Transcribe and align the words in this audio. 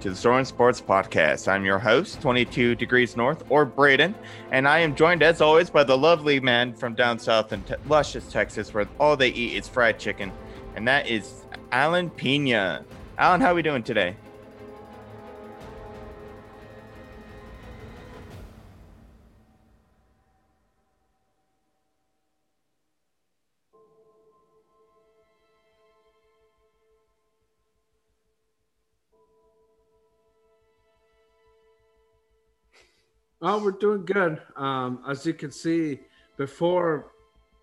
To 0.00 0.08
the 0.08 0.16
Soren 0.16 0.46
Sports 0.46 0.80
Podcast. 0.80 1.46
I'm 1.46 1.62
your 1.62 1.78
host, 1.78 2.22
22 2.22 2.74
Degrees 2.74 3.18
North, 3.18 3.44
or 3.50 3.66
Braden, 3.66 4.14
and 4.50 4.66
I 4.66 4.78
am 4.78 4.94
joined 4.94 5.22
as 5.22 5.42
always 5.42 5.68
by 5.68 5.84
the 5.84 5.98
lovely 5.98 6.40
man 6.40 6.72
from 6.72 6.94
down 6.94 7.18
south 7.18 7.52
in 7.52 7.62
te- 7.64 7.74
luscious 7.86 8.32
Texas, 8.32 8.72
where 8.72 8.88
all 8.98 9.14
they 9.14 9.28
eat 9.28 9.58
is 9.58 9.68
fried 9.68 9.98
chicken, 9.98 10.32
and 10.74 10.88
that 10.88 11.06
is 11.06 11.44
Alan 11.70 12.08
Pina. 12.08 12.82
Alan, 13.18 13.42
how 13.42 13.52
are 13.52 13.54
we 13.54 13.60
doing 13.60 13.82
today? 13.82 14.16
Oh, 33.42 33.62
we're 33.62 33.72
doing 33.72 34.04
good. 34.04 34.40
Um, 34.56 35.02
as 35.08 35.24
you 35.24 35.32
can 35.32 35.50
see, 35.50 36.00
before 36.36 37.12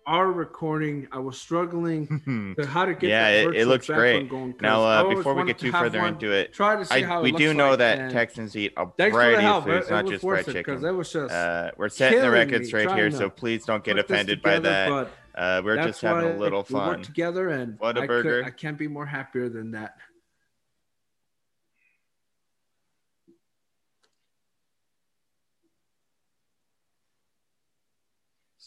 our 0.06 0.32
recording, 0.32 1.06
I 1.12 1.18
was 1.18 1.38
struggling 1.38 2.54
to 2.58 2.66
how 2.66 2.84
to 2.86 2.94
get. 2.94 3.10
yeah, 3.10 3.28
it, 3.28 3.54
it 3.54 3.66
looks 3.66 3.86
great. 3.86 4.28
Going, 4.28 4.54
Now, 4.60 4.82
uh, 4.82 5.14
before 5.14 5.34
we 5.34 5.44
get 5.44 5.58
too 5.58 5.70
further 5.70 6.00
one, 6.00 6.14
into 6.14 6.32
it, 6.32 6.52
try 6.52 6.74
to 6.76 6.84
see 6.84 6.94
I, 6.96 7.02
how 7.04 7.22
we 7.22 7.30
do 7.30 7.54
know 7.54 7.70
like, 7.70 7.78
that 7.78 8.10
Texans 8.10 8.56
eat 8.56 8.72
a 8.76 8.86
Thanks 8.96 9.14
for 9.14 9.22
the 9.22 9.30
variety 9.36 9.46
of 9.46 9.64
foods, 9.64 9.90
not 9.90 10.06
just 10.06 10.24
fried 10.24 10.46
chicken. 10.46 10.84
it 10.84 10.90
was 10.92 11.12
just 11.12 11.32
Uh, 11.32 11.70
we're 11.76 11.88
setting 11.90 12.20
the 12.22 12.30
records 12.30 12.68
straight 12.68 12.90
here, 12.92 13.10
so 13.10 13.28
please 13.30 13.64
don't 13.64 13.84
get 13.84 13.98
offended 13.98 14.42
by 14.42 14.58
that. 14.58 15.08
Uh, 15.36 15.62
we're 15.64 15.76
just 15.76 16.00
having 16.00 16.30
a 16.32 16.36
little 16.36 16.64
We 16.68 16.72
fun. 16.72 16.88
work 16.88 17.02
together, 17.04 17.50
and 17.50 17.78
What 17.78 17.96
a 17.96 18.00
I 18.00 18.06
could- 18.08 18.24
burger. 18.24 18.44
I 18.44 18.50
can't 18.50 18.76
be 18.78 18.88
more 18.88 19.06
happier 19.06 19.48
than 19.48 19.70
that. 19.72 19.96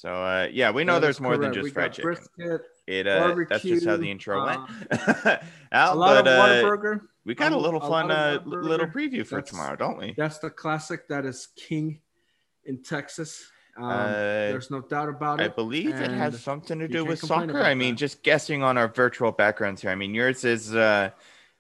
So 0.02 0.10
uh, 0.10 0.48
yeah, 0.52 0.72
we 0.72 0.84
know 0.84 0.96
That 0.96 1.02
there's 1.02 1.22
more 1.22 1.38
than 1.38 1.54
just 1.54 1.76
fried 1.76 1.94
chicken. 1.94 2.16
Brisket, 2.16 2.62
It 2.88 3.06
uh, 3.06 3.36
that's 3.48 3.62
just 3.62 3.86
how 3.86 3.98
the 3.98 4.10
intro 4.10 4.42
uh, 4.42 4.66
went. 4.90 5.40
Al, 5.72 5.94
a 5.94 5.96
lot 5.96 6.26
but, 6.26 6.28
of 6.28 6.40
uh, 6.40 6.44
Whataburger. 6.44 7.02
we 7.24 7.36
got 7.36 7.52
a 7.52 7.56
a 7.56 7.58
little 7.58 7.80
lot 7.80 7.88
fun 7.88 8.10
uh, 8.10 8.40
little 8.44 8.88
preview 8.88 9.24
for 9.24 9.36
That's- 9.36 9.52
tomorrow, 9.52 9.76
don't 9.76 10.00
we? 10.00 10.16
That's 10.18 10.40
the 10.40 10.50
classic 10.50 11.08
that 11.10 11.24
is 11.26 11.50
king 11.56 12.02
in 12.66 12.82
Texas. 12.82 13.46
Um, 13.78 13.84
Uh, 13.84 14.08
there's 14.50 14.72
no 14.72 14.82
doubt 14.82 15.08
about 15.10 15.40
it. 15.40 15.44
I 15.44 15.48
believe 15.50 15.94
it 15.94 16.10
has 16.10 16.42
something 16.42 16.80
to 16.80 16.88
do 16.88 17.06
with 17.06 17.20
soccer. 17.20 17.62
I 17.62 17.76
mean, 17.76 17.94
that. 17.94 18.00
just 18.00 18.24
guessing 18.24 18.64
on 18.64 18.80
our 18.80 18.88
virtual 18.88 19.32
backgrounds 19.32 19.84
here. 19.84 19.92
I 19.92 19.96
mean, 19.96 20.16
yours 20.16 20.44
is 20.44 20.74
uh, 20.74 21.12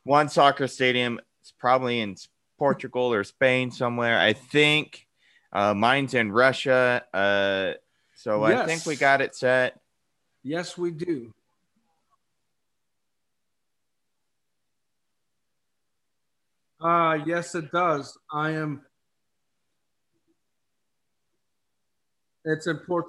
one 0.03 0.30
soccer 0.30 0.67
stadium. 0.67 1.22
It's 1.42 1.52
probably 1.52 2.02
in 2.02 2.16
Portugal 2.58 3.14
or 3.14 3.23
Spain 3.23 3.69
somewhere. 3.69 4.19
I 4.19 4.34
think 4.34 5.06
uh, 5.53 5.75
mine's 5.75 6.16
in 6.16 6.31
Russia. 6.31 7.03
So 8.22 8.44
I 8.44 8.67
think 8.67 8.86
we 8.86 8.95
got 8.95 9.19
it 9.19 9.36
set. 9.36 9.79
Yes, 10.44 10.78
we 10.78 10.91
do. 10.91 11.34
Uh 16.79 17.18
yes, 17.25 17.56
it 17.56 17.72
does. 17.72 18.16
I 18.31 18.51
am. 18.51 18.81
It's 22.45 22.68
in 22.68 22.78
Port. 22.78 23.06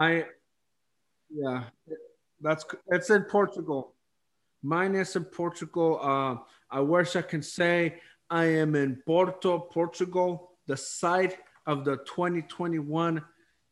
I. 0.00 0.24
Yeah, 1.28 1.64
that's 2.40 2.64
it's 2.88 3.10
in 3.10 3.24
Portugal. 3.24 3.92
Mine 4.62 4.94
is 4.94 5.14
in 5.14 5.24
Portugal. 5.24 6.00
Uh, 6.02 6.36
I 6.74 6.80
wish 6.80 7.16
I 7.16 7.22
can 7.22 7.42
say 7.42 8.00
I 8.30 8.46
am 8.46 8.76
in 8.76 9.02
Porto, 9.04 9.58
Portugal, 9.58 10.52
the 10.66 10.76
site 10.76 11.36
of 11.66 11.84
the 11.84 11.98
2021 11.98 13.22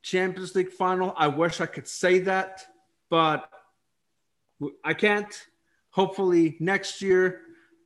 Champions 0.03 0.55
League 0.55 0.73
final. 0.73 1.15
I 1.17 1.29
wish 1.29 1.61
I 1.61 1.67
could 1.67 1.89
say 1.89 2.21
that, 2.21 2.65
but 3.11 3.49
I 4.85 4.95
can't. 4.95 5.33
Hopefully 5.91 6.57
next 6.59 7.03
year 7.03 7.43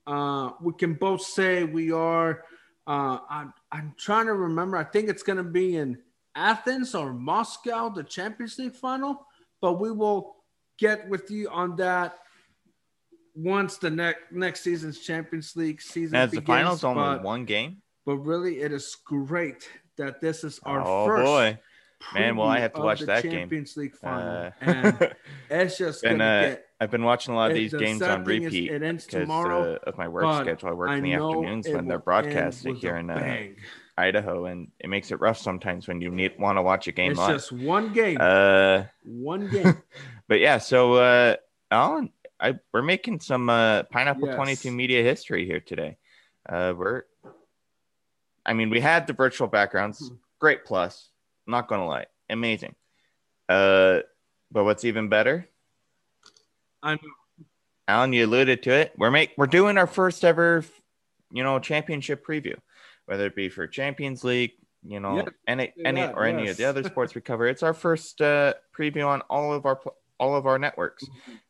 uh, 0.06 0.50
we 0.60 0.72
can 0.74 0.94
both 0.94 1.22
say 1.22 1.64
we 1.64 1.92
are. 1.92 2.44
Uh, 2.86 3.18
I'm, 3.28 3.52
I'm 3.72 3.94
trying 3.98 4.26
to 4.26 4.34
remember. 4.34 4.76
I 4.76 4.84
think 4.84 5.08
it's 5.08 5.24
going 5.24 5.38
to 5.38 5.42
be 5.42 5.76
in 5.76 5.98
Athens 6.36 6.94
or 6.94 7.12
Moscow, 7.12 7.88
the 7.88 8.04
Champions 8.04 8.58
League 8.58 8.76
final. 8.76 9.26
But 9.60 9.80
we 9.80 9.90
will 9.90 10.36
get 10.78 11.08
with 11.08 11.30
you 11.30 11.48
on 11.50 11.76
that 11.76 12.18
once 13.34 13.76
the 13.78 13.90
next 13.90 14.32
next 14.32 14.62
season's 14.62 15.00
Champions 15.00 15.56
League 15.56 15.82
season 15.82 16.16
As 16.16 16.30
the 16.30 16.40
finals 16.40 16.84
only 16.84 17.18
one 17.18 17.44
game. 17.44 17.82
but 18.04 18.16
really, 18.18 18.60
it 18.60 18.72
is 18.72 18.96
great 19.04 19.68
that 19.96 20.20
this 20.20 20.44
is 20.44 20.60
our 20.64 20.82
oh 20.86 21.06
first. 21.06 21.24
boy, 21.24 21.58
Man, 22.14 22.36
well, 22.36 22.46
I 22.48 22.60
have 22.60 22.72
to 22.74 22.82
watch 22.82 23.00
that 23.00 23.22
game. 23.22 23.32
Champions 23.32 23.76
League 23.76 23.94
final, 23.96 24.46
Uh, 24.46 24.50
and 24.60 25.14
it's 25.50 25.76
just 25.78 26.02
gonna 26.04 26.24
uh, 26.24 26.40
get. 26.42 26.66
I've 26.80 26.90
been 26.90 27.04
watching 27.04 27.34
a 27.34 27.36
lot 27.36 27.50
of 27.50 27.56
these 27.56 27.72
the 27.72 27.78
games 27.78 28.02
on 28.02 28.24
thing 28.24 28.42
is 28.42 28.46
repeat 28.52 28.70
it 28.70 28.82
ends 28.82 29.06
because 29.06 29.22
tomorrow, 29.22 29.74
uh, 29.74 29.78
of 29.90 29.96
my 29.98 30.06
work 30.08 30.42
schedule. 30.42 30.68
I 30.68 30.72
work 30.72 30.90
in 30.90 31.02
the 31.02 31.14
afternoons 31.14 31.66
when 31.68 31.88
they're 31.88 31.98
will 31.98 32.04
broadcasting 32.04 32.76
here 32.76 32.96
in 32.96 33.10
uh. 33.10 33.46
Idaho, 33.98 34.44
and 34.44 34.70
it 34.78 34.88
makes 34.90 35.10
it 35.10 35.20
rough 35.20 35.38
sometimes 35.38 35.88
when 35.88 36.02
you 36.02 36.10
need 36.10 36.38
want 36.38 36.58
to 36.58 36.62
watch 36.62 36.86
a 36.86 36.92
game 36.92 37.12
It's 37.12 37.18
live. 37.18 37.36
just 37.36 37.50
one 37.50 37.94
game, 37.94 38.18
Uh, 38.20 38.84
one 39.04 39.48
game. 39.50 39.82
but 40.28 40.38
yeah, 40.38 40.58
so 40.58 40.94
uh, 40.94 41.36
Alan, 41.70 42.12
I 42.38 42.58
we're 42.74 42.82
making 42.82 43.20
some 43.20 43.48
uh, 43.48 43.84
Pineapple 43.84 44.28
Yes. 44.28 44.36
Twenty 44.36 44.54
Two 44.56 44.70
media 44.70 45.02
history 45.02 45.46
here 45.46 45.60
today. 45.60 45.96
Uh, 46.46 46.74
we're, 46.76 47.04
I 48.44 48.52
mean, 48.52 48.68
we 48.68 48.80
had 48.80 49.06
the 49.06 49.14
virtual 49.14 49.48
backgrounds, 49.48 50.08
Hmm. 50.08 50.14
great 50.38 50.66
plus. 50.66 51.08
Not 51.46 51.68
gonna 51.68 51.86
lie, 51.86 52.06
amazing. 52.28 52.74
Uh, 53.48 54.00
but 54.50 54.64
what's 54.64 54.84
even 54.84 55.08
better, 55.08 55.48
I'm 56.82 56.98
Alan, 57.88 58.12
you 58.12 58.26
alluded 58.26 58.62
to 58.64 58.70
it. 58.72 58.92
We're 58.96 59.10
make 59.10 59.32
we're 59.36 59.46
doing 59.46 59.78
our 59.78 59.86
first 59.86 60.24
ever, 60.24 60.64
you 61.32 61.44
know, 61.44 61.58
championship 61.58 62.26
preview, 62.26 62.56
whether 63.06 63.26
it 63.26 63.36
be 63.36 63.48
for 63.48 63.66
Champions 63.66 64.24
League, 64.24 64.52
you 64.84 65.00
know, 65.00 65.24
any 65.46 65.72
any 65.84 66.02
or 66.02 66.24
any 66.24 66.48
of 66.48 66.56
the 66.56 66.64
other 66.64 66.82
sports 66.84 67.14
we 67.14 67.20
cover. 67.20 67.46
It's 67.46 67.62
our 67.62 67.74
first 67.74 68.20
uh, 68.20 68.54
preview 68.76 69.06
on 69.06 69.20
all 69.22 69.52
of 69.52 69.66
our 69.66 69.80
all 70.18 70.34
of 70.34 70.46
our 70.46 70.58
networks. 70.58 71.04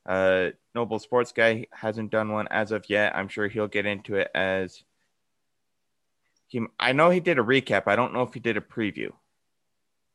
Uh, 0.04 0.50
Noble 0.74 0.98
Sports 0.98 1.32
Guy 1.32 1.66
hasn't 1.72 2.10
done 2.10 2.32
one 2.32 2.48
as 2.50 2.72
of 2.72 2.88
yet. 2.88 3.16
I'm 3.16 3.28
sure 3.28 3.48
he'll 3.48 3.68
get 3.68 3.86
into 3.86 4.16
it 4.16 4.30
as 4.34 4.82
he. 6.48 6.60
I 6.78 6.92
know 6.92 7.10
he 7.10 7.20
did 7.20 7.38
a 7.38 7.42
recap. 7.42 7.84
I 7.86 7.96
don't 7.96 8.12
know 8.12 8.22
if 8.22 8.34
he 8.34 8.40
did 8.40 8.56
a 8.56 8.60
preview. 8.60 9.12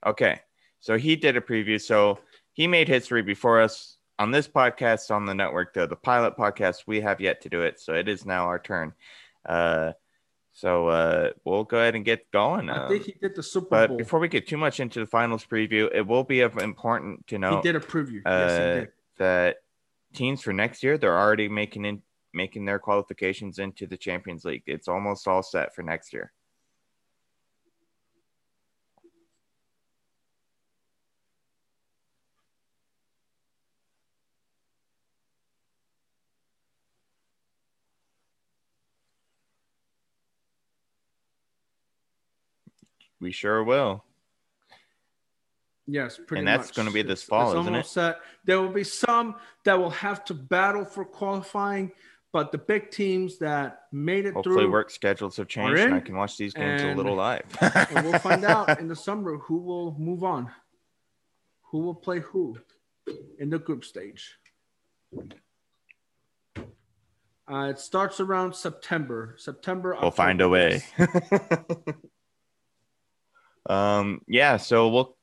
Okay, 0.05 0.39
so 0.79 0.97
he 0.97 1.15
did 1.15 1.37
a 1.37 1.41
preview. 1.41 1.79
So 1.79 2.19
he 2.53 2.67
made 2.67 2.87
history 2.87 3.21
before 3.21 3.61
us 3.61 3.97
on 4.19 4.31
this 4.31 4.47
podcast 4.47 5.09
on 5.13 5.25
the 5.25 5.33
network. 5.33 5.73
though 5.73 5.85
the 5.87 5.95
pilot 5.95 6.35
podcast 6.37 6.83
we 6.87 7.01
have 7.01 7.21
yet 7.21 7.41
to 7.41 7.49
do 7.49 7.61
it, 7.61 7.79
so 7.79 7.93
it 7.93 8.07
is 8.07 8.25
now 8.25 8.45
our 8.45 8.59
turn. 8.59 8.93
Uh, 9.45 9.93
so 10.53 10.87
uh, 10.87 11.29
we'll 11.45 11.63
go 11.63 11.77
ahead 11.77 11.95
and 11.95 12.03
get 12.03 12.29
going. 12.31 12.69
I 12.69 12.83
Um, 12.83 12.89
think 12.89 13.03
he 13.05 13.13
did 13.13 13.35
the 13.35 13.43
Super 13.43 13.67
but 13.69 13.87
Bowl. 13.89 13.97
before 13.97 14.19
we 14.19 14.27
get 14.27 14.47
too 14.47 14.57
much 14.57 14.79
into 14.81 14.99
the 14.99 15.05
finals 15.05 15.45
preview, 15.45 15.89
it 15.93 16.05
will 16.05 16.23
be 16.25 16.41
of 16.41 16.57
important 16.57 17.25
to 17.27 17.39
know. 17.39 17.55
he 17.57 17.61
did 17.61 17.75
a 17.75 17.79
preview. 17.79 18.21
yes, 18.25 18.51
he 18.51 18.57
uh, 18.57 18.73
did. 18.81 18.89
that 19.17 19.57
teams 20.13 20.41
for 20.41 20.51
next 20.51 20.83
year 20.83 20.97
they're 20.97 21.17
already 21.17 21.47
making 21.47 21.85
in 21.85 22.01
making 22.33 22.65
their 22.65 22.79
qualifications 22.79 23.59
into 23.59 23.87
the 23.87 23.95
Champions 23.97 24.43
League. 24.45 24.63
It's 24.65 24.87
almost 24.89 25.27
all 25.27 25.41
set 25.43 25.73
for 25.73 25.83
next 25.83 26.11
year. 26.13 26.31
We 43.21 43.31
sure 43.31 43.63
will. 43.63 44.03
Yes, 45.87 46.19
pretty 46.27 46.39
And 46.39 46.47
that's 46.47 46.69
much. 46.69 46.75
gonna 46.75 46.91
be 46.91 47.01
this 47.03 47.23
fall, 47.23 47.51
it's 47.51 47.61
isn't 47.61 47.75
it? 47.75 47.85
Set. 47.85 48.19
There 48.45 48.59
will 48.59 48.69
be 48.71 48.83
some 48.83 49.35
that 49.63 49.77
will 49.77 49.89
have 49.91 50.25
to 50.25 50.33
battle 50.33 50.85
for 50.85 51.05
qualifying, 51.05 51.91
but 52.31 52.51
the 52.51 52.57
big 52.57 52.91
teams 52.91 53.37
that 53.39 53.83
made 53.91 54.25
it 54.25 54.31
through. 54.31 54.33
Hopefully, 54.33 54.55
through, 54.63 54.71
work 54.71 54.89
schedules 54.89 55.37
have 55.37 55.47
changed 55.47 55.79
in, 55.79 55.87
and 55.87 55.95
I 55.95 55.99
can 55.99 56.15
watch 56.15 56.37
these 56.37 56.53
games 56.53 56.81
a 56.81 56.93
little 56.95 57.15
live. 57.15 57.43
and 57.61 58.05
we'll 58.05 58.19
find 58.19 58.43
out 58.43 58.79
in 58.79 58.87
the 58.87 58.95
summer 58.95 59.37
who 59.37 59.57
will 59.57 59.95
move 59.99 60.23
on, 60.23 60.49
who 61.63 61.79
will 61.79 61.95
play 61.95 62.19
who 62.19 62.57
in 63.39 63.49
the 63.49 63.59
group 63.59 63.83
stage. 63.83 64.37
Uh, 67.51 67.67
it 67.69 67.79
starts 67.79 68.19
around 68.21 68.55
September. 68.55 69.35
September. 69.37 69.97
we'll 70.01 70.11
find 70.11 70.39
a 70.39 70.47
way. 70.47 70.83
um, 73.69 74.21
yeah, 74.27 74.57
so 74.57 74.89
we'll 74.89 75.15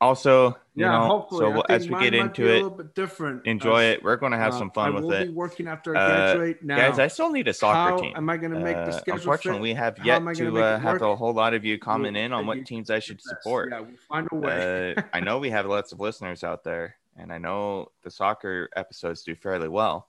also, 0.00 0.48
you 0.74 0.84
Yeah, 0.84 0.92
know, 0.92 1.06
hopefully. 1.06 1.40
so 1.40 1.50
we'll, 1.50 1.64
as 1.68 1.88
we 1.88 1.94
get 2.00 2.12
into 2.14 2.42
be 2.42 2.48
a 2.48 2.50
it, 2.52 2.54
little 2.62 2.70
bit 2.70 2.94
different. 2.94 3.46
enjoy 3.46 3.88
Uh, 3.88 3.92
it. 3.92 4.02
We're 4.02 4.16
going 4.16 4.32
to 4.32 4.38
have 4.38 4.54
uh, 4.54 4.58
some 4.58 4.70
fun 4.72 4.88
I 4.88 4.90
with 4.90 5.04
will 5.04 5.12
it. 5.12 5.26
be 5.28 5.32
working 5.32 5.68
after 5.68 5.96
I 5.96 6.00
Uh, 6.00 6.52
now. 6.62 6.76
Guys, 6.76 6.98
I 6.98 7.06
still 7.06 7.30
need 7.30 7.46
a 7.46 7.52
soccer 7.52 7.90
How 7.90 7.98
team. 8.00 8.12
am 8.16 8.28
I 8.28 8.36
going 8.36 8.52
to 8.52 8.58
make 8.58 8.74
the 8.76 8.82
Uh, 8.82 8.92
schedule 8.92 9.14
unfortunately, 9.14 9.58
fit? 9.60 9.62
we 9.62 9.74
have 9.74 9.98
yet 10.04 10.18
gonna 10.24 10.60
uh, 10.60 10.78
have 10.80 11.02
a 11.02 11.14
whole 11.16 11.32
lot 11.32 11.54
of 11.54 11.64
you 11.64 11.78
comment 11.78 12.14
We'll 12.16 12.24
in 12.24 12.32
on 12.32 12.46
what 12.46 12.64
teams 12.66 12.90
I 12.90 12.98
should 12.98 13.18
best. 13.18 13.28
support. 13.28 13.68
Yeah, 13.70 13.80
we'll 13.80 13.96
find 14.08 14.28
a 14.32 14.34
way. 14.34 14.94
Uh, 14.96 15.02
I 15.12 15.20
know 15.20 15.38
we 15.38 15.50
have 15.50 15.66
lots 15.66 15.92
of 15.92 16.00
listeners 16.00 16.42
out 16.42 16.64
there, 16.64 16.96
and 17.16 17.32
I 17.32 17.38
know 17.38 17.92
the 18.02 18.10
soccer 18.10 18.70
episodes 18.74 19.22
do 19.22 19.36
fairly 19.36 19.68
well. 19.68 20.08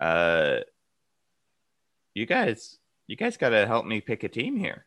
Uh, 0.00 0.58
you 2.14 2.26
guys, 2.26 2.78
you 3.08 3.16
guys 3.16 3.36
got 3.36 3.48
to 3.48 3.66
help 3.66 3.84
me 3.84 4.00
pick 4.00 4.22
a 4.22 4.28
team 4.28 4.56
here. 4.56 4.84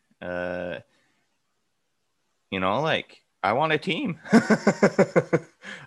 You 2.52 2.60
know, 2.60 2.82
like 2.82 3.22
I 3.44 3.54
want 3.54 3.74
a 3.74 3.78
team. 3.78 4.20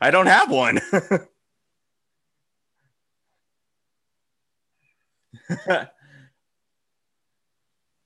I 0.01 0.11
don't 0.11 0.27
have 0.27 0.51
one. 0.51 0.81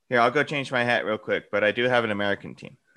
Here, 0.09 0.21
I'll 0.21 0.31
go 0.31 0.45
change 0.45 0.73
my 0.73 0.85
hat 0.85 1.05
real 1.07 1.19
quick, 1.19 1.51
but 1.51 1.65
I 1.65 1.73
do 1.73 1.85
have 1.85 2.05
an 2.05 2.11
American 2.11 2.55
team. 2.55 2.77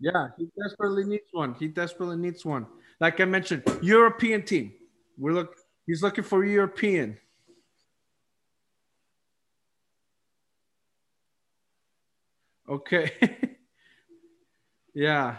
Yeah, 0.00 0.28
he 0.38 0.48
desperately 0.62 1.04
needs 1.04 1.24
one. 1.32 1.54
He 1.54 1.68
desperately 1.68 2.16
needs 2.16 2.44
one. 2.44 2.66
Like 3.00 3.20
I 3.20 3.24
mentioned, 3.24 3.62
European 3.82 4.44
team. 4.44 4.72
We're 5.18 5.32
look. 5.32 5.54
He's 5.86 6.02
looking 6.02 6.24
for 6.24 6.44
European. 6.44 7.18
Okay. 12.70 13.10
yeah, 14.94 15.36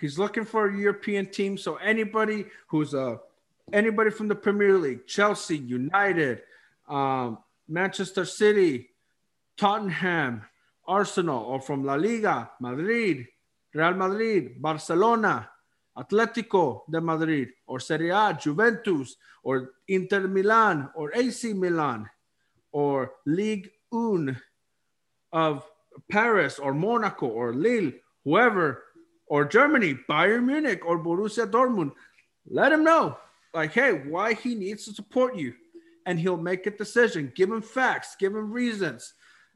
he's 0.00 0.18
looking 0.18 0.46
for 0.46 0.68
a 0.68 0.76
European 0.76 1.26
team. 1.26 1.58
So 1.58 1.76
anybody 1.76 2.46
who's 2.68 2.94
a 2.94 3.20
anybody 3.72 4.10
from 4.10 4.28
the 4.28 4.34
Premier 4.34 4.78
League, 4.78 5.06
Chelsea, 5.06 5.58
United, 5.58 6.40
um, 6.88 7.38
Manchester 7.68 8.24
City, 8.24 8.88
Tottenham, 9.58 10.42
Arsenal, 10.88 11.44
or 11.44 11.60
from 11.60 11.84
La 11.84 11.94
Liga, 11.94 12.50
Madrid, 12.60 13.26
Real 13.74 13.94
Madrid, 13.94 14.62
Barcelona, 14.62 15.50
Atletico 15.98 16.82
de 16.90 17.00
Madrid, 17.00 17.48
or 17.66 17.78
Serie 17.78 18.10
A, 18.10 18.38
Juventus, 18.40 19.16
or 19.42 19.72
Inter 19.88 20.28
Milan, 20.28 20.88
or 20.94 21.12
AC 21.14 21.52
Milan, 21.52 22.08
or 22.72 23.12
League 23.26 23.70
1 23.90 24.40
of 25.32 25.64
Paris, 26.10 26.58
or 26.58 26.74
Monaco, 26.74 27.26
or 27.26 27.52
Lille, 27.54 27.92
whoever, 28.24 28.82
or 29.26 29.44
Germany, 29.44 29.98
Bayern 30.08 30.44
Munich, 30.44 30.82
or 30.84 30.98
Borussia 30.98 31.50
Dortmund, 31.50 31.92
let 32.48 32.72
him 32.72 32.84
know, 32.84 33.18
like, 33.54 33.72
hey, 33.72 33.92
why 33.92 34.34
he 34.34 34.54
needs 34.54 34.84
to 34.84 34.92
support 34.92 35.36
you. 35.36 35.54
And 36.04 36.20
he'll 36.20 36.36
make 36.36 36.66
a 36.66 36.70
decision. 36.70 37.32
Give 37.34 37.50
him 37.50 37.62
facts, 37.62 38.14
give 38.16 38.34
him 38.34 38.52
reasons. 38.52 39.14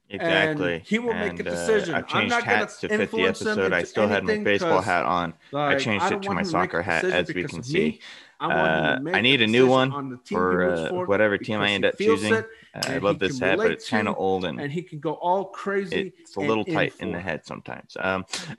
Exactly. 0.09 0.75
And 0.75 0.83
he 0.85 0.99
will 0.99 1.15
make 1.15 1.35
a 1.35 1.39
And, 1.39 1.49
uh, 1.49 1.51
decision. 1.53 1.95
I've 1.95 2.05
I'm 2.05 2.09
changed 2.09 2.31
not 2.35 2.43
hats 2.43 2.81
to 2.81 2.89
fit 2.89 3.11
the 3.13 3.23
episode. 3.23 3.73
I 3.73 3.85
still 3.85 4.09
had 4.09 4.25
my 4.25 4.39
baseball 4.39 4.81
hat 4.81 5.05
on. 5.07 5.35
like, 5.53 5.77
I 5.77 5.79
changed 5.79 6.11
it 6.11 6.23
to 6.23 6.33
my 6.33 6.43
soccer 6.43 6.83
hat, 6.83 7.05
as 7.05 7.33
we 7.33 7.45
can 7.45 7.63
see. 7.63 7.79
me. 7.79 8.01
I 8.41 8.47
want 8.47 8.99
him 8.99 9.05
to 9.05 9.13
Uh, 9.13 9.17
I 9.17 9.21
need 9.21 9.43
a 9.43 9.47
new 9.47 9.67
one 9.67 9.93
on 9.93 10.11
the 10.11 10.17
team 10.17 10.39
for 10.39 10.71
uh, 10.71 10.89
for 10.89 11.07
whatever 11.07 11.37
team 11.39 11.61
I 11.61 11.71
end 11.71 11.85
up 11.85 11.99
choosing. 11.99 12.35
it, 12.35 12.47
Uh, 12.75 12.81
I 12.85 12.99
love 12.99 13.19
this 13.19 13.39
hat, 13.39 13.59
but 13.59 13.71
it's 13.71 13.89
kind 13.89 14.09
of 14.09 14.17
old 14.17 14.45
and 14.45 14.61
and 14.61 14.73
he 14.73 14.83
can 14.83 15.01
go 15.01 15.15
all 15.15 15.45
crazy. 15.47 16.13
it's 16.19 16.37
a 16.37 16.41
little 16.41 16.65
tight 16.65 16.95
in 17.01 17.09
for 17.09 17.17
the 17.17 17.21
head 17.21 17.45
sometimes. 17.45 17.97
Um, 17.99 18.25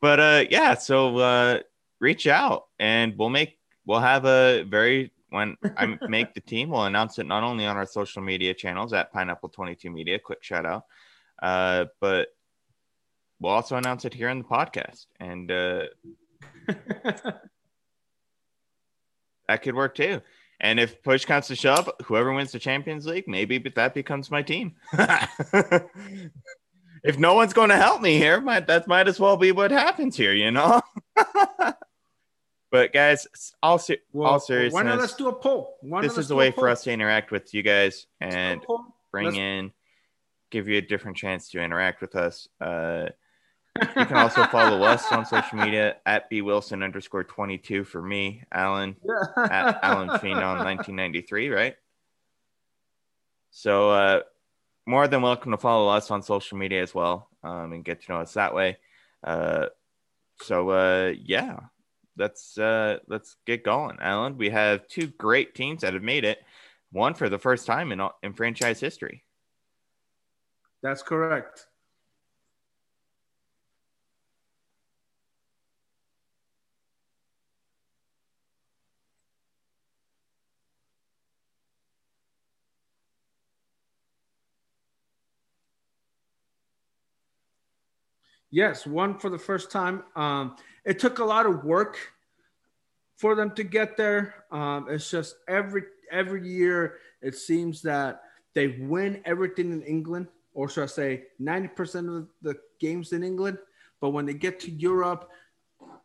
but 0.00 0.20
uh, 0.20 0.44
yeah, 0.50 0.74
so 0.74 1.16
uh, 1.18 1.60
reach 2.00 2.26
out 2.26 2.66
and 2.78 3.16
we'll 3.16 3.30
make 3.30 3.58
we'll 3.86 4.00
have 4.00 4.24
a 4.26 4.62
very 4.64 5.12
when 5.30 5.56
I 5.78 5.96
make 6.08 6.34
the 6.34 6.40
team, 6.40 6.68
we'll 6.68 6.84
announce 6.84 7.18
it 7.18 7.26
not 7.26 7.42
only 7.42 7.64
on 7.64 7.76
our 7.76 7.86
social 7.86 8.20
media 8.20 8.52
channels 8.52 8.92
at 8.92 9.12
Pineapple 9.12 9.48
Twenty 9.48 9.74
Two 9.74 9.90
Media. 9.90 10.18
Quick 10.18 10.42
shout 10.42 10.66
out, 10.66 10.84
uh, 11.42 11.86
but 12.00 12.28
we'll 13.40 13.52
also 13.52 13.76
announce 13.76 14.04
it 14.04 14.12
here 14.12 14.28
on 14.28 14.38
the 14.38 14.44
podcast, 14.44 15.06
and 15.18 15.50
uh, 15.50 15.84
that 19.52 19.62
could 19.62 19.74
work 19.74 19.94
too. 19.94 20.22
And 20.60 20.80
if 20.80 21.02
push 21.02 21.24
comes 21.24 21.48
to 21.48 21.56
shove, 21.56 21.90
whoever 22.04 22.32
wins 22.32 22.52
the 22.52 22.58
Champions 22.58 23.04
League, 23.06 23.28
maybe 23.28 23.58
that 23.58 23.94
becomes 23.94 24.30
my 24.30 24.42
team. 24.42 24.76
if 27.02 27.18
no 27.18 27.34
one's 27.34 27.52
going 27.52 27.68
to 27.68 27.76
help 27.76 28.00
me 28.00 28.16
here, 28.16 28.40
might 28.40 28.66
that 28.68 28.88
might 28.88 29.08
as 29.08 29.20
well 29.20 29.36
be 29.36 29.52
what 29.52 29.70
happens 29.70 30.16
here, 30.16 30.32
you 30.32 30.50
know. 30.52 30.80
but 32.70 32.92
guys, 32.92 33.26
all 33.62 33.78
ser- 33.78 33.98
well, 34.12 34.28
all 34.28 34.34
why 34.34 34.38
seriousness, 34.38 34.84
not 34.84 34.98
let's 34.98 35.16
do 35.16 35.28
a 35.28 35.34
poll? 35.34 35.76
Why 35.82 36.00
this 36.00 36.16
is 36.16 36.30
a 36.30 36.36
way 36.36 36.50
for 36.52 36.68
us 36.68 36.84
to 36.84 36.92
interact 36.92 37.30
with 37.30 37.52
you 37.52 37.62
guys 37.62 38.06
Let's 38.20 38.34
do 38.34 38.40
a 38.40 38.44
and 38.44 38.60
bring 39.10 39.26
Let's- 39.26 39.38
in, 39.38 39.72
give 40.50 40.68
you 40.68 40.78
a 40.78 40.82
different 40.82 41.16
chance 41.16 41.50
to 41.50 41.60
interact 41.60 42.00
with 42.00 42.14
us. 42.14 42.48
Uh, 42.60 43.08
you 43.80 44.06
can 44.06 44.16
also 44.16 44.44
follow 44.44 44.82
us 44.82 45.10
on 45.10 45.24
social 45.24 45.58
media 45.58 45.96
at 46.04 46.28
b 46.28 46.42
wilson 46.42 46.82
underscore 46.82 47.24
22 47.24 47.84
for 47.84 48.02
me, 48.02 48.44
Alan 48.52 48.96
at 49.36 49.78
Alan 49.82 50.08
Phenom 50.08 50.64
1993, 50.64 51.48
right? 51.48 51.76
So, 53.50 53.90
uh, 53.90 54.20
more 54.86 55.08
than 55.08 55.22
welcome 55.22 55.52
to 55.52 55.58
follow 55.58 55.88
us 55.88 56.10
on 56.10 56.22
social 56.22 56.58
media 56.58 56.82
as 56.82 56.94
well 56.94 57.28
um, 57.42 57.72
and 57.72 57.84
get 57.84 58.02
to 58.02 58.12
know 58.12 58.20
us 58.20 58.34
that 58.34 58.54
way. 58.54 58.78
Uh, 59.22 59.66
so, 60.40 60.70
uh, 60.70 61.12
yeah, 61.22 61.58
let's 62.16 62.58
uh, 62.58 62.98
let's 63.06 63.36
get 63.46 63.64
going, 63.64 63.98
Alan. 64.00 64.38
We 64.38 64.50
have 64.50 64.88
two 64.88 65.06
great 65.06 65.54
teams 65.54 65.82
that 65.82 65.94
have 65.94 66.02
made 66.02 66.24
it, 66.24 66.38
one 66.90 67.14
for 67.14 67.28
the 67.28 67.38
first 67.38 67.66
time 67.66 67.92
in 67.92 68.00
in 68.22 68.32
franchise 68.32 68.80
history. 68.80 69.24
That's 70.82 71.02
correct. 71.02 71.66
Yes, 88.52 88.86
one 88.86 89.18
for 89.18 89.30
the 89.30 89.38
first 89.38 89.70
time. 89.70 90.04
Um, 90.14 90.56
it 90.84 90.98
took 90.98 91.18
a 91.18 91.24
lot 91.24 91.46
of 91.46 91.64
work 91.64 91.96
for 93.16 93.34
them 93.34 93.54
to 93.54 93.64
get 93.64 93.96
there. 93.96 94.44
Um, 94.52 94.86
it's 94.90 95.10
just 95.10 95.36
every 95.48 95.84
every 96.10 96.46
year 96.46 96.98
it 97.22 97.34
seems 97.34 97.80
that 97.82 98.20
they 98.54 98.68
win 98.68 99.22
everything 99.24 99.72
in 99.72 99.80
England, 99.82 100.28
or 100.52 100.68
should 100.68 100.84
I 100.84 100.86
say, 100.86 101.22
ninety 101.38 101.68
percent 101.68 102.10
of 102.10 102.28
the 102.42 102.56
games 102.78 103.12
in 103.12 103.24
England. 103.24 103.56
But 104.02 104.10
when 104.10 104.26
they 104.26 104.34
get 104.34 104.60
to 104.60 104.70
Europe, 104.70 105.30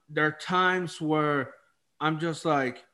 there 0.10 0.26
are 0.26 0.38
times 0.40 1.02
where 1.02 1.54
I'm 2.00 2.18
just 2.18 2.46
like, 2.46 2.86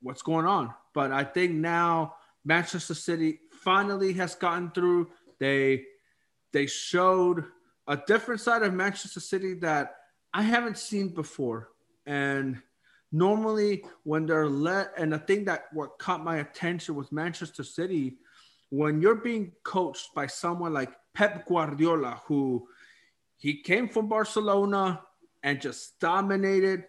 what's 0.00 0.22
going 0.22 0.46
on? 0.46 0.72
But 0.94 1.10
I 1.10 1.24
think 1.24 1.52
now 1.52 2.14
Manchester 2.44 2.94
City 2.94 3.40
finally 3.50 4.12
has 4.12 4.36
gotten 4.36 4.70
through. 4.70 5.10
They 5.40 5.86
they 6.52 6.66
showed 6.66 7.46
a 7.90 8.00
different 8.06 8.40
side 8.40 8.62
of 8.62 8.72
Manchester 8.72 9.20
City 9.20 9.52
that 9.54 9.96
I 10.32 10.42
haven't 10.42 10.78
seen 10.78 11.08
before. 11.08 11.68
And 12.06 12.62
normally 13.12 13.84
when 14.04 14.24
they're 14.24 14.48
let 14.48 14.92
and 14.96 15.12
the 15.12 15.18
thing 15.18 15.44
that 15.46 15.64
what 15.72 15.98
caught 15.98 16.24
my 16.24 16.36
attention 16.36 16.94
with 16.94 17.12
Manchester 17.12 17.64
City, 17.64 18.16
when 18.70 19.02
you're 19.02 19.16
being 19.16 19.52
coached 19.64 20.14
by 20.14 20.28
someone 20.28 20.72
like 20.72 20.92
Pep 21.14 21.46
Guardiola, 21.46 22.22
who 22.26 22.68
he 23.36 23.60
came 23.60 23.88
from 23.88 24.08
Barcelona 24.08 25.00
and 25.42 25.60
just 25.60 25.98
dominated. 25.98 26.84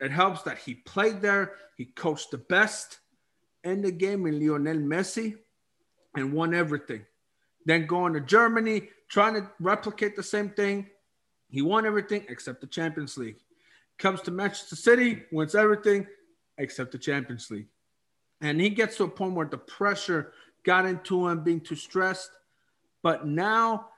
It 0.00 0.10
helps 0.10 0.42
that 0.42 0.58
he 0.58 0.74
played 0.74 1.20
there. 1.20 1.54
He 1.76 1.86
coached 1.86 2.30
the 2.30 2.38
best 2.38 3.00
in 3.64 3.82
the 3.82 3.90
game 3.90 4.26
in 4.26 4.38
Lionel 4.38 4.76
Messi 4.76 5.36
and 6.14 6.32
won 6.32 6.54
everything. 6.54 7.04
Then 7.64 7.86
going 7.86 8.12
to 8.14 8.20
Germany, 8.20 8.88
trying 9.08 9.34
to 9.34 9.50
replicate 9.60 10.16
the 10.16 10.22
same 10.22 10.50
thing. 10.50 10.86
He 11.48 11.62
won 11.62 11.86
everything 11.86 12.24
except 12.28 12.60
the 12.60 12.66
Champions 12.66 13.16
League. 13.16 13.38
Comes 13.98 14.20
to 14.22 14.30
Manchester 14.30 14.76
City, 14.76 15.22
wins 15.32 15.54
everything 15.54 16.06
except 16.58 16.92
the 16.92 16.98
Champions 16.98 17.50
League. 17.50 17.68
And 18.40 18.60
he 18.60 18.68
gets 18.68 18.96
to 18.98 19.04
a 19.04 19.08
point 19.08 19.34
where 19.34 19.46
the 19.46 19.58
pressure 19.58 20.32
got 20.64 20.84
into 20.84 21.28
him, 21.28 21.42
being 21.42 21.60
too 21.60 21.76
stressed. 21.76 22.30
But 23.02 23.26
now 23.26 23.88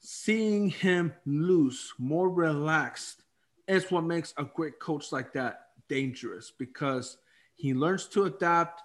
seeing 0.00 0.68
him 0.68 1.14
loose, 1.24 1.94
more 1.98 2.28
relaxed, 2.28 3.22
is 3.68 3.90
what 3.90 4.04
makes 4.04 4.34
a 4.36 4.44
great 4.44 4.78
coach 4.78 5.12
like 5.12 5.32
that 5.32 5.68
dangerous 5.88 6.52
because 6.56 7.18
he 7.54 7.74
learns 7.74 8.06
to 8.06 8.24
adapt 8.24 8.82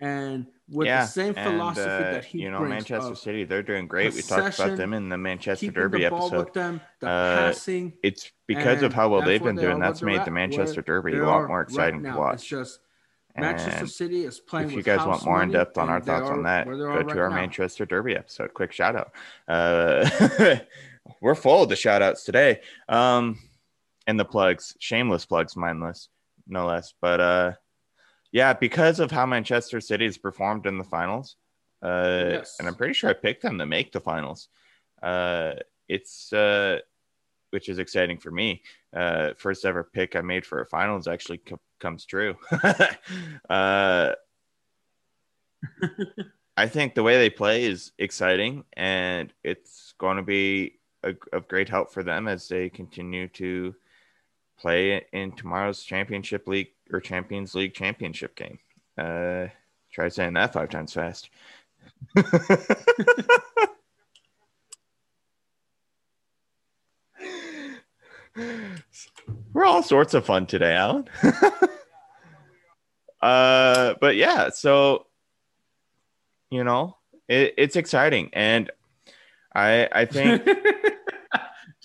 and 0.00 0.46
with 0.70 0.86
yeah, 0.86 1.02
the 1.02 1.06
same 1.06 1.34
philosophy 1.34 1.82
and, 1.82 2.04
uh, 2.04 2.10
that 2.12 2.24
he 2.24 2.38
you 2.38 2.50
know 2.50 2.58
brings 2.58 2.70
Manchester 2.70 3.14
City 3.14 3.44
they're 3.44 3.62
doing 3.62 3.86
great 3.86 4.14
we 4.14 4.22
talked 4.22 4.58
about 4.58 4.76
them 4.76 4.94
in 4.94 5.08
the 5.08 5.18
Manchester 5.18 5.70
Derby 5.70 5.98
the 5.98 6.06
episode 6.06 6.54
them, 6.54 6.80
the 7.00 7.08
uh, 7.08 7.36
passing 7.36 7.92
it's 8.02 8.32
because 8.46 8.82
of 8.82 8.94
how 8.94 9.08
well 9.08 9.22
they've 9.22 9.42
been 9.42 9.56
doing 9.56 9.78
that's 9.78 10.02
made 10.02 10.24
the 10.24 10.30
Manchester 10.30 10.80
Derby 10.80 11.18
a 11.18 11.24
lot 11.24 11.48
more 11.48 11.60
exciting 11.60 12.02
right 12.02 12.12
to 12.12 12.18
watch 12.18 12.34
it's 12.34 12.44
just 12.46 12.80
Manchester 13.36 13.80
and 13.80 13.90
City 13.90 14.24
is 14.24 14.38
playing. 14.38 14.68
If 14.68 14.76
you 14.76 14.82
guys 14.82 15.04
want 15.04 15.24
more 15.24 15.42
in 15.42 15.50
depth 15.50 15.76
on 15.76 15.88
our 15.88 16.00
thoughts 16.00 16.30
on 16.30 16.44
that, 16.44 16.66
go 16.66 16.72
right 16.72 17.08
to 17.08 17.18
our 17.18 17.30
now. 17.30 17.34
Manchester 17.34 17.84
Derby 17.84 18.14
episode. 18.14 18.54
Quick 18.54 18.70
shout 18.70 18.94
out. 18.94 19.12
Uh, 19.48 20.58
we're 21.20 21.34
full 21.34 21.64
of 21.64 21.68
the 21.68 21.74
shout 21.74 22.00
outs 22.00 22.22
today. 22.22 22.60
Um, 22.88 23.40
and 24.06 24.20
the 24.20 24.24
plugs, 24.24 24.76
shameless 24.78 25.26
plugs, 25.26 25.56
mindless, 25.56 26.08
no 26.46 26.66
less. 26.66 26.94
But 27.00 27.20
uh, 27.20 27.52
yeah, 28.34 28.52
because 28.52 28.98
of 28.98 29.12
how 29.12 29.24
Manchester 29.26 29.80
City 29.80 30.06
has 30.06 30.18
performed 30.18 30.66
in 30.66 30.76
the 30.76 30.82
finals, 30.82 31.36
uh, 31.82 32.30
yes. 32.30 32.56
and 32.58 32.66
I'm 32.66 32.74
pretty 32.74 32.92
sure 32.92 33.08
I 33.08 33.12
picked 33.12 33.42
them 33.42 33.58
to 33.58 33.64
make 33.64 33.92
the 33.92 34.00
finals. 34.00 34.48
Uh, 35.00 35.52
it's 35.88 36.32
uh, 36.32 36.80
which 37.50 37.68
is 37.68 37.78
exciting 37.78 38.18
for 38.18 38.32
me. 38.32 38.62
Uh, 38.92 39.34
first 39.38 39.64
ever 39.64 39.84
pick 39.84 40.16
I 40.16 40.20
made 40.20 40.44
for 40.44 40.60
a 40.60 40.66
finals 40.66 41.06
actually 41.06 41.38
co- 41.38 41.60
comes 41.78 42.04
true. 42.06 42.34
uh, 43.48 44.14
I 46.56 46.66
think 46.66 46.96
the 46.96 47.04
way 47.04 47.18
they 47.18 47.30
play 47.30 47.62
is 47.62 47.92
exciting, 48.00 48.64
and 48.72 49.32
it's 49.44 49.94
going 49.98 50.16
to 50.16 50.24
be 50.24 50.80
a, 51.04 51.14
of 51.32 51.46
great 51.46 51.68
help 51.68 51.92
for 51.92 52.02
them 52.02 52.26
as 52.26 52.48
they 52.48 52.68
continue 52.68 53.28
to 53.28 53.76
play 54.58 55.04
in 55.12 55.32
tomorrow's 55.32 55.82
championship 55.82 56.48
league 56.48 56.68
or 56.92 57.00
Champions 57.00 57.54
League 57.54 57.74
championship 57.74 58.36
game. 58.36 58.58
Uh, 58.96 59.48
try 59.92 60.08
saying 60.08 60.34
that 60.34 60.52
five 60.52 60.70
times 60.70 60.92
fast. 60.92 61.30
We're 69.52 69.64
all 69.64 69.82
sorts 69.82 70.14
of 70.14 70.26
fun 70.26 70.46
today, 70.46 70.74
Alan. 70.74 71.08
uh, 73.22 73.94
but 74.00 74.16
yeah, 74.16 74.50
so 74.50 75.06
you 76.50 76.64
know, 76.64 76.96
it, 77.28 77.54
it's 77.56 77.76
exciting, 77.76 78.30
and 78.32 78.70
I 79.54 79.88
I 79.92 80.04
think 80.06 80.48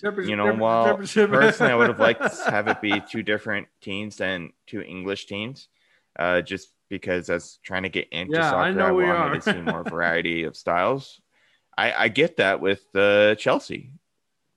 you 0.02 0.36
know, 0.36 0.54
while 0.54 0.96
personally 0.96 1.72
I 1.72 1.74
would 1.74 1.88
have 1.88 2.00
liked 2.00 2.22
to 2.22 2.30
have 2.50 2.68
it 2.68 2.80
be 2.80 3.00
two 3.00 3.22
different 3.22 3.68
teams 3.80 4.16
than 4.16 4.52
two 4.66 4.82
English 4.82 5.26
teams, 5.26 5.68
uh, 6.18 6.40
just 6.40 6.70
because 6.88 7.30
as 7.30 7.58
trying 7.62 7.84
to 7.84 7.88
get 7.88 8.08
into 8.10 8.34
yeah, 8.34 8.50
soccer, 8.50 8.62
I, 8.62 8.72
know 8.72 8.86
I 8.86 8.92
wanted 8.92 9.42
to 9.42 9.52
see 9.52 9.60
more 9.60 9.84
variety 9.84 10.44
of 10.44 10.56
styles. 10.56 11.20
I, 11.76 11.92
I 11.92 12.08
get 12.08 12.36
that 12.38 12.60
with 12.60 12.84
uh, 12.94 13.36
Chelsea. 13.36 13.92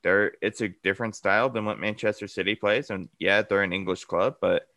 They're 0.01 0.33
it's 0.41 0.61
a 0.61 0.69
different 0.69 1.15
style 1.15 1.49
than 1.49 1.65
what 1.65 1.79
Manchester 1.79 2.27
City 2.27 2.55
plays, 2.55 2.89
and 2.89 3.09
yeah, 3.19 3.41
they're 3.41 3.63
an 3.63 3.73
English 3.73 4.05
club, 4.05 4.35
but 4.41 4.67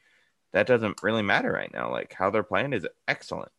that 0.52 0.66
doesn't 0.66 1.02
really 1.02 1.22
matter 1.22 1.50
right 1.50 1.72
now. 1.72 1.90
Like 1.90 2.12
how 2.12 2.30
they're 2.30 2.42
playing 2.42 2.72
is 2.72 2.86
excellent. 3.08 3.50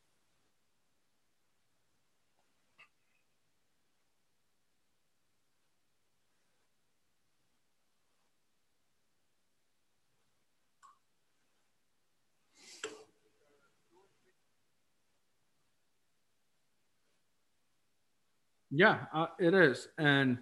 Yeah, 18.77 19.05
uh, 19.11 19.25
it 19.39 19.55
is. 19.55 19.87
And 19.97 20.37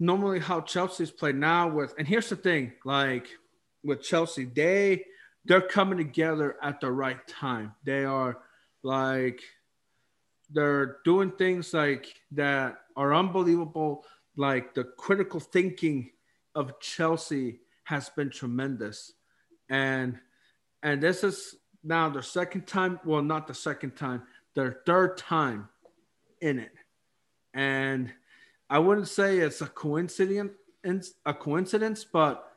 normally 0.00 0.40
how 0.40 0.62
Chelsea's 0.62 1.12
played 1.12 1.36
now 1.36 1.68
with 1.68 1.94
and 1.96 2.08
here's 2.08 2.28
the 2.28 2.34
thing, 2.34 2.72
like 2.84 3.28
with 3.84 4.02
Chelsea, 4.02 4.46
they 4.46 5.04
they're 5.44 5.60
coming 5.60 5.96
together 5.96 6.56
at 6.60 6.80
the 6.80 6.90
right 6.90 7.24
time. 7.28 7.72
They 7.84 8.04
are 8.04 8.38
like 8.82 9.40
they're 10.50 10.96
doing 11.04 11.30
things 11.30 11.72
like 11.72 12.12
that 12.32 12.78
are 12.96 13.14
unbelievable. 13.14 14.04
Like 14.36 14.74
the 14.74 14.82
critical 14.82 15.38
thinking 15.38 16.10
of 16.56 16.80
Chelsea 16.80 17.60
has 17.84 18.08
been 18.08 18.30
tremendous. 18.30 19.12
And 19.68 20.18
and 20.82 21.00
this 21.00 21.22
is 21.22 21.54
now 21.84 22.08
their 22.08 22.22
second 22.22 22.66
time, 22.66 22.98
well, 23.04 23.22
not 23.22 23.46
the 23.46 23.54
second 23.54 23.94
time, 23.94 24.22
their 24.56 24.80
third 24.84 25.16
time 25.16 25.68
in 26.40 26.58
it. 26.58 26.72
And 27.54 28.12
I 28.70 28.78
wouldn't 28.78 29.08
say 29.08 29.38
it's 29.38 29.60
a 29.60 29.66
coincidence, 29.66 30.52
a 31.26 31.34
coincidence, 31.34 32.04
but 32.04 32.50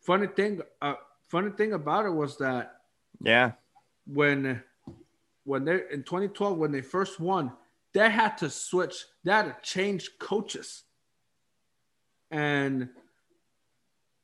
funny 0.00 0.26
thing, 0.26 0.60
uh, 0.80 0.94
funny 1.28 1.50
thing 1.50 1.72
about 1.72 2.06
it 2.06 2.10
was 2.10 2.36
that 2.38 2.80
yeah, 3.20 3.52
when 4.06 4.62
when 5.44 5.64
they 5.64 5.82
in 5.90 6.02
2012 6.02 6.58
when 6.58 6.72
they 6.72 6.82
first 6.82 7.18
won, 7.20 7.52
they 7.92 8.10
had 8.10 8.36
to 8.38 8.50
switch, 8.50 9.04
they 9.24 9.32
had 9.32 9.44
to 9.44 9.56
change 9.62 10.10
coaches, 10.18 10.84
and 12.30 12.88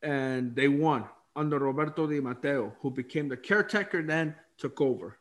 and 0.02 0.54
they 0.54 0.68
won 0.68 1.04
under 1.34 1.58
Roberto 1.58 2.06
Di 2.06 2.20
Matteo, 2.20 2.74
who 2.80 2.90
became 2.90 3.28
the 3.28 3.36
caretaker, 3.36 4.02
then 4.02 4.34
took 4.58 4.80
over. 4.80 5.18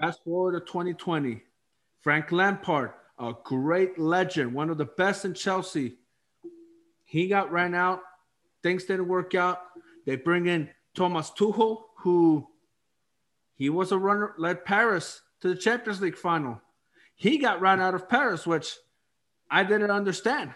Fast 0.00 0.22
forward 0.24 0.52
to 0.52 0.60
2020, 0.60 1.42
Frank 2.08 2.32
Lampard 2.32 2.92
a 3.18 3.34
great 3.44 3.98
legend, 3.98 4.54
one 4.54 4.70
of 4.70 4.78
the 4.78 4.86
best 4.86 5.26
in 5.26 5.34
Chelsea. 5.34 5.98
He 7.04 7.28
got 7.28 7.52
ran 7.52 7.74
out. 7.74 8.00
Things 8.62 8.84
didn't 8.84 9.08
work 9.08 9.34
out. 9.34 9.58
They 10.06 10.16
bring 10.16 10.46
in 10.46 10.70
Thomas 10.94 11.30
Tuchel, 11.30 11.82
who 11.98 12.48
he 13.56 13.68
was 13.68 13.92
a 13.92 13.98
runner, 13.98 14.34
led 14.38 14.64
Paris 14.64 15.20
to 15.42 15.48
the 15.48 15.54
Champions 15.54 16.00
League 16.00 16.16
final. 16.16 16.62
He 17.14 17.36
got 17.36 17.60
run 17.60 17.78
out 17.78 17.92
of 17.94 18.08
Paris, 18.08 18.46
which 18.46 18.74
I 19.50 19.62
didn't 19.62 19.90
understand. 19.90 20.54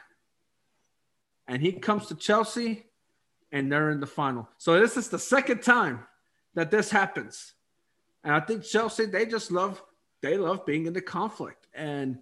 And 1.47 1.61
he 1.61 1.73
comes 1.73 2.06
to 2.06 2.14
Chelsea 2.14 2.87
and 3.52 3.71
they're 3.71 3.90
in 3.90 4.00
the 4.00 4.06
final. 4.06 4.49
So 4.56 4.80
this 4.80 4.97
is 4.97 5.11
the 5.11 5.18
second 5.18 5.61
time 5.61 6.06
that 6.54 6.71
this 6.71 6.90
happens. 6.90 7.52
And 8.25 8.32
I 8.32 8.40
think 8.40 8.64
Chelsea, 8.64 9.04
they 9.04 9.26
just 9.26 9.50
love, 9.52 9.82
they 10.23 10.37
love 10.37 10.64
being 10.64 10.87
in 10.87 10.93
the 10.93 11.02
conflict. 11.02 11.67
And 11.75 12.19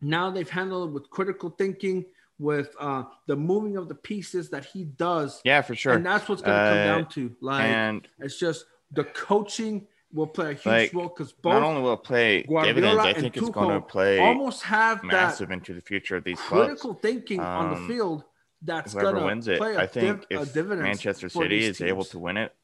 now 0.00 0.30
they've 0.30 0.48
handled 0.48 0.90
it 0.90 0.92
with 0.92 1.10
critical 1.10 1.50
thinking, 1.50 2.04
with 2.38 2.74
uh, 2.78 3.04
the 3.26 3.36
moving 3.36 3.76
of 3.76 3.88
the 3.88 3.94
pieces 3.94 4.50
that 4.50 4.64
he 4.64 4.84
does. 4.84 5.40
Yeah, 5.44 5.62
for 5.62 5.74
sure. 5.74 5.94
And 5.94 6.04
that's 6.04 6.28
what's 6.28 6.42
going 6.42 6.56
to 6.56 6.70
come 6.70 6.78
uh, 6.78 6.84
down 6.84 7.08
to. 7.10 7.36
Like, 7.40 7.64
and 7.64 8.08
it's 8.18 8.38
just 8.38 8.66
the 8.90 9.04
coaching 9.04 9.86
will 10.12 10.26
play 10.26 10.50
a 10.50 10.54
huge 10.54 10.66
like, 10.66 10.92
role 10.92 11.08
because 11.08 11.32
both 11.32 11.54
not 11.54 11.62
only 11.62 11.82
will 11.82 11.96
play 11.96 12.42
Guardiola 12.42 12.74
dividends, 12.74 13.04
I 13.04 13.12
think 13.14 13.36
it's 13.36 13.48
going 13.48 13.80
to 13.80 13.80
play 13.80 14.18
almost 14.18 14.62
have 14.64 15.02
massive 15.02 15.50
into 15.50 15.72
the 15.72 15.80
future 15.80 16.16
of 16.16 16.24
these 16.24 16.38
clubs 16.38 16.66
critical 16.66 16.94
clubs. 16.94 17.00
thinking 17.00 17.40
um, 17.40 17.46
on 17.46 17.70
the 17.70 17.76
um, 17.76 17.88
field. 17.88 18.24
That's 18.64 18.92
whoever 18.92 19.14
gonna 19.14 19.26
wins 19.26 19.48
it. 19.48 19.58
Play 19.58 19.76
I 19.76 19.86
think 19.86 20.28
div- 20.28 20.40
if 20.54 20.66
Manchester 20.68 21.28
City 21.28 21.64
is 21.64 21.78
teams. 21.78 21.88
able 21.88 22.04
to 22.04 22.18
win 22.18 22.36
it, 22.36 22.54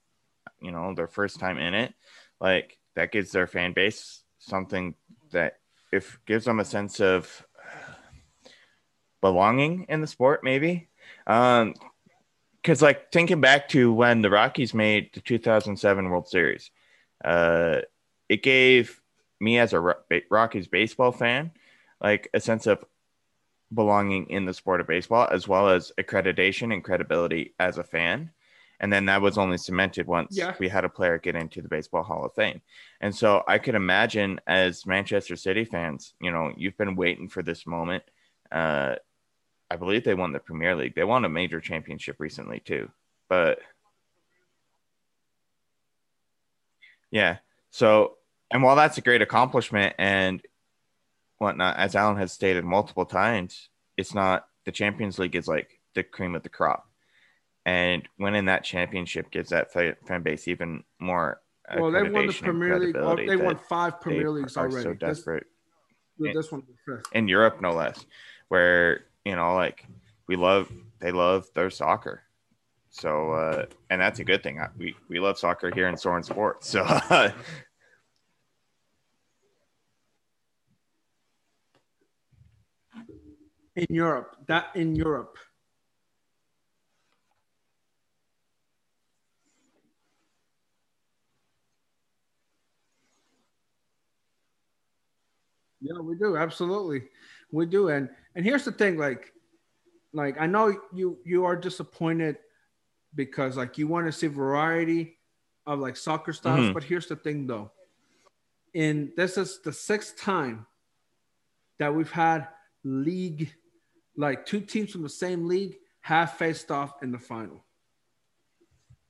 you 0.61 0.71
know, 0.71 0.95
their 0.95 1.09
first 1.09 1.41
time 1.41 1.59
in 1.59 1.75
it, 1.75 1.93
like 2.41 2.78
that 2.99 3.13
gives 3.13 3.31
their 3.31 3.47
fan 3.47 3.73
base 3.73 4.25
something 4.39 4.95
that 5.31 5.59
if 5.93 6.19
gives 6.27 6.45
them 6.45 6.59
a 6.59 6.65
sense 6.65 7.01
of 7.01 7.47
belonging 9.21 9.87
in 9.89 10.01
the 10.01 10.07
sport, 10.07 10.43
maybe. 10.43 10.89
Um, 11.27 11.75
because 12.57 12.83
like 12.83 13.13
thinking 13.13 13.41
back 13.41 13.69
to 13.69 13.93
when 13.93 14.21
the 14.21 14.31
Rockies 14.31 14.75
made 14.75 15.11
the 15.15 15.21
2007 15.21 16.11
World 16.11 16.29
Series, 16.29 16.73
uh, 17.25 17.83
it 18.29 18.43
gave 18.43 19.01
me 19.39 19.59
as 19.59 19.73
a 19.73 19.95
Rockies 20.29 20.67
baseball 20.67 21.13
fan 21.13 21.53
like 22.01 22.29
a 22.35 22.41
sense 22.41 22.67
of 22.67 22.85
belonging 23.73 24.29
in 24.31 24.45
the 24.45 24.55
sport 24.55 24.81
of 24.81 24.89
baseball 24.89 25.29
as 25.31 25.47
well 25.47 25.69
as 25.69 25.93
accreditation 25.99 26.73
and 26.73 26.83
credibility 26.83 27.55
as 27.61 27.79
a 27.79 27.85
fan. 27.85 28.33
And 28.81 28.93
then 28.93 29.07
that 29.07 29.21
was 29.21 29.39
only 29.39 29.59
cemented 29.59 30.07
once 30.07 30.37
yeah. 30.37 30.55
we 30.59 30.69
had 30.69 30.85
a 30.85 30.89
player 30.89 31.19
get 31.19 31.35
into 31.35 31.63
the 31.63 31.69
Baseball 31.69 32.05
Hall 32.05 32.25
of 32.25 32.35
Fame. 32.35 32.61
And 33.01 33.15
so 33.15 33.43
I 33.49 33.59
could 33.59 33.75
imagine 33.75 34.41
as 34.47 34.87
Manchester 34.87 35.37
City 35.37 35.65
fans, 35.65 36.15
you 36.21 36.31
know, 36.31 36.53
you've 36.57 36.77
been 36.77 36.95
waiting 36.95 37.29
for 37.29 37.43
this 37.43 37.67
moment. 37.67 38.05
Uh, 38.53 38.95
I 39.71 39.77
believe 39.77 40.05
they 40.05 40.15
won 40.15 40.33
the 40.33 40.39
Premier 40.39 40.77
League. 40.77 40.95
They 40.95 41.05
won 41.05 41.25
a 41.25 41.29
major 41.29 41.61
championship 41.61 42.17
recently 42.19 42.61
too. 42.61 42.89
But 43.29 43.59
yeah, 47.11 47.39
so 47.71 48.17
and 48.51 48.63
while 48.63 48.77
that's 48.77 48.99
a 48.99 49.03
great 49.03 49.23
accomplishment 49.23 49.95
and 49.99 50.41
whatnot, 51.39 51.77
as 51.77 51.95
Alan 51.95 52.17
has 52.17 52.33
stated 52.33 52.65
multiple 52.65 53.05
times, 53.05 53.69
it's 53.97 54.15
not 54.15 54.47
the 54.65 54.73
Champions 54.73 55.19
League 55.19 55.37
is 55.37 55.49
like 55.49 55.81
the 55.95 56.03
cream 56.03 56.35
of 56.35 56.43
the 56.43 56.49
crop 56.49 56.88
and 57.69 58.09
winning 58.19 58.47
that 58.47 58.65
championship 58.65 59.31
gives 59.31 59.51
that 59.51 59.71
fan 59.73 60.23
base 60.23 60.49
even 60.49 60.83
more 60.99 61.43
Well, 61.77 61.91
they 61.91 62.03
won 62.03 62.27
the 62.27 62.33
Premier 62.33 62.79
League. 62.79 62.97
Well, 62.97 63.15
they 63.17 63.37
won 63.37 63.59
five 63.59 64.01
Premier 64.01 64.31
Leagues 64.31 64.57
are 64.57 64.69
already. 64.69 64.83
so 64.85 64.91
This, 64.95 64.99
desperate 65.01 65.47
this 66.19 66.51
one 66.51 66.63
was 66.87 67.03
in 67.13 67.29
Europe, 67.29 67.61
no 67.61 67.73
less, 67.73 68.07
where 68.49 69.05
you 69.25 69.37
know, 69.37 69.55
like 69.55 69.85
we 70.27 70.37
love, 70.37 70.73
they 71.01 71.13
love 71.13 71.47
their 71.55 71.69
soccer. 71.69 72.23
So, 72.91 73.33
uh, 73.33 73.67
and 73.91 74.01
that's 74.01 74.19
a 74.19 74.25
good 74.25 74.43
thing. 74.43 74.59
I- 74.61 74.71
We 74.79 74.97
we 75.09 75.21
love 75.21 75.39
soccer 75.39 75.71
here 75.71 75.89
in 75.89 75.97
Soren 75.99 76.23
Sports. 76.23 76.69
So, 76.71 76.85
in 83.77 83.87
Europe. 83.91 84.37
That 84.47 84.75
in 84.75 84.97
Europe. 84.97 85.37
Yeah, 95.81 96.01
we 96.01 96.17
do 96.17 96.37
absolutely, 96.37 97.09
we 97.53 97.67
do. 97.67 97.89
And 97.89 98.09
and 98.35 98.45
here's 98.45 98.65
the 98.65 98.73
thing, 98.73 98.97
like, 98.99 99.33
like 100.13 100.41
I 100.41 100.47
know 100.47 100.75
you 100.93 101.19
you 101.25 101.45
are 101.45 101.57
disappointed 101.57 102.39
because 103.15 103.57
like 103.57 103.79
you 103.79 103.87
want 103.89 104.07
to 104.07 104.13
see 104.13 104.27
variety 104.27 105.19
of 105.67 105.79
like 105.81 105.97
soccer 105.97 106.33
styles, 106.33 106.67
Mhm. 106.71 106.75
but 106.75 106.83
here's 106.85 107.07
the 107.07 107.17
thing 107.17 107.47
though, 107.47 107.71
in 108.75 109.13
this 109.17 109.37
is 109.39 109.61
the 109.61 109.73
sixth 109.73 110.17
time 110.19 110.67
that 111.79 111.95
we've 111.95 112.11
had 112.11 112.49
league, 112.85 113.53
like 114.17 114.45
two 114.47 114.61
teams 114.61 114.91
from 114.93 115.03
the 115.03 115.09
same 115.09 115.47
league 115.47 115.79
have 116.01 116.33
faced 116.33 116.71
off 116.71 117.03
in 117.03 117.13
the 117.13 117.19
final. 117.19 117.65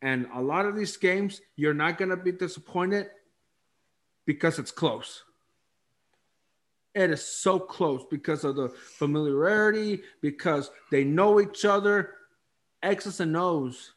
And 0.02 0.28
a 0.34 0.40
lot 0.42 0.66
of 0.66 0.76
these 0.76 0.96
games, 0.96 1.40
you're 1.56 1.74
not 1.74 1.98
going 1.98 2.10
to 2.10 2.16
be 2.16 2.30
disappointed 2.32 3.10
because 4.26 4.58
it's 4.58 4.70
close. 4.70 5.24
It 6.98 7.12
is 7.12 7.24
so 7.24 7.60
close 7.60 8.04
because 8.10 8.42
of 8.42 8.56
the 8.56 8.70
familiarity, 8.70 10.02
because 10.20 10.72
they 10.90 11.04
know 11.04 11.40
each 11.40 11.64
other. 11.64 12.14
X's 12.82 13.20
and 13.20 13.36
O's 13.36 13.92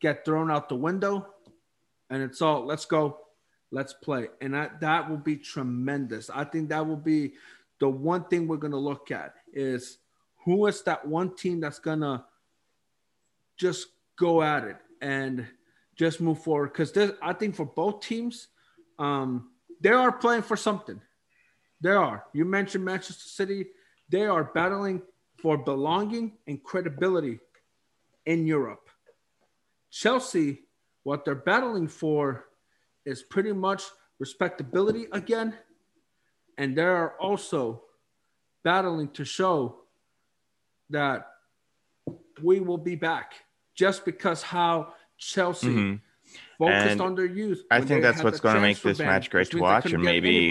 get 0.00 0.24
thrown 0.24 0.50
out 0.50 0.70
the 0.70 0.74
window, 0.74 1.26
and 2.08 2.22
it's 2.22 2.40
all 2.40 2.64
let's 2.64 2.86
go, 2.86 3.18
let's 3.70 3.92
play. 3.92 4.28
And 4.40 4.54
that, 4.54 4.80
that 4.80 5.10
will 5.10 5.18
be 5.18 5.36
tremendous. 5.36 6.30
I 6.30 6.44
think 6.44 6.70
that 6.70 6.86
will 6.86 6.96
be 6.96 7.34
the 7.78 7.90
one 7.90 8.24
thing 8.24 8.48
we're 8.48 8.56
going 8.56 8.70
to 8.70 8.78
look 8.78 9.10
at 9.10 9.34
is 9.52 9.98
who 10.46 10.66
is 10.66 10.80
that 10.84 11.06
one 11.06 11.36
team 11.36 11.60
that's 11.60 11.78
going 11.78 12.00
to 12.00 12.24
just 13.58 13.88
go 14.18 14.42
at 14.42 14.64
it 14.64 14.78
and 15.02 15.46
just 15.94 16.22
move 16.22 16.42
forward 16.42 16.72
because 16.72 16.96
I 17.20 17.34
think 17.34 17.54
for 17.54 17.66
both 17.66 18.00
teams, 18.00 18.48
um, 18.98 19.50
they 19.82 19.90
are 19.90 20.10
playing 20.10 20.40
for 20.40 20.56
something. 20.56 21.02
They 21.80 21.90
are. 21.90 22.24
You 22.32 22.44
mentioned 22.44 22.84
Manchester 22.84 23.28
City. 23.28 23.66
They 24.08 24.26
are 24.26 24.44
battling 24.44 25.02
for 25.38 25.58
belonging 25.58 26.38
and 26.46 26.62
credibility 26.62 27.40
in 28.24 28.46
Europe. 28.46 28.88
Chelsea, 29.90 30.62
what 31.02 31.24
they're 31.24 31.34
battling 31.34 31.88
for 31.88 32.46
is 33.04 33.22
pretty 33.22 33.52
much 33.52 33.84
respectability 34.18 35.06
again. 35.12 35.54
And 36.58 36.76
they 36.76 36.82
are 36.82 37.16
also 37.20 37.84
battling 38.64 39.08
to 39.10 39.24
show 39.24 39.82
that 40.90 41.28
we 42.42 42.60
will 42.60 42.78
be 42.78 42.94
back 42.94 43.34
just 43.74 44.04
because 44.04 44.42
how 44.42 44.94
Chelsea 45.18 45.68
Mhm. 45.68 46.00
focused 46.58 46.92
And 46.92 47.00
on 47.00 47.14
their 47.14 47.26
youth. 47.26 47.64
I 47.70 47.80
think 47.80 48.02
that's 48.02 48.22
what's 48.22 48.40
gonna 48.40 48.60
make 48.60 48.80
this 48.80 48.98
match 48.98 49.30
great 49.30 49.50
to 49.50 49.58
watch, 49.58 49.92
and 49.92 50.02
maybe. 50.02 50.48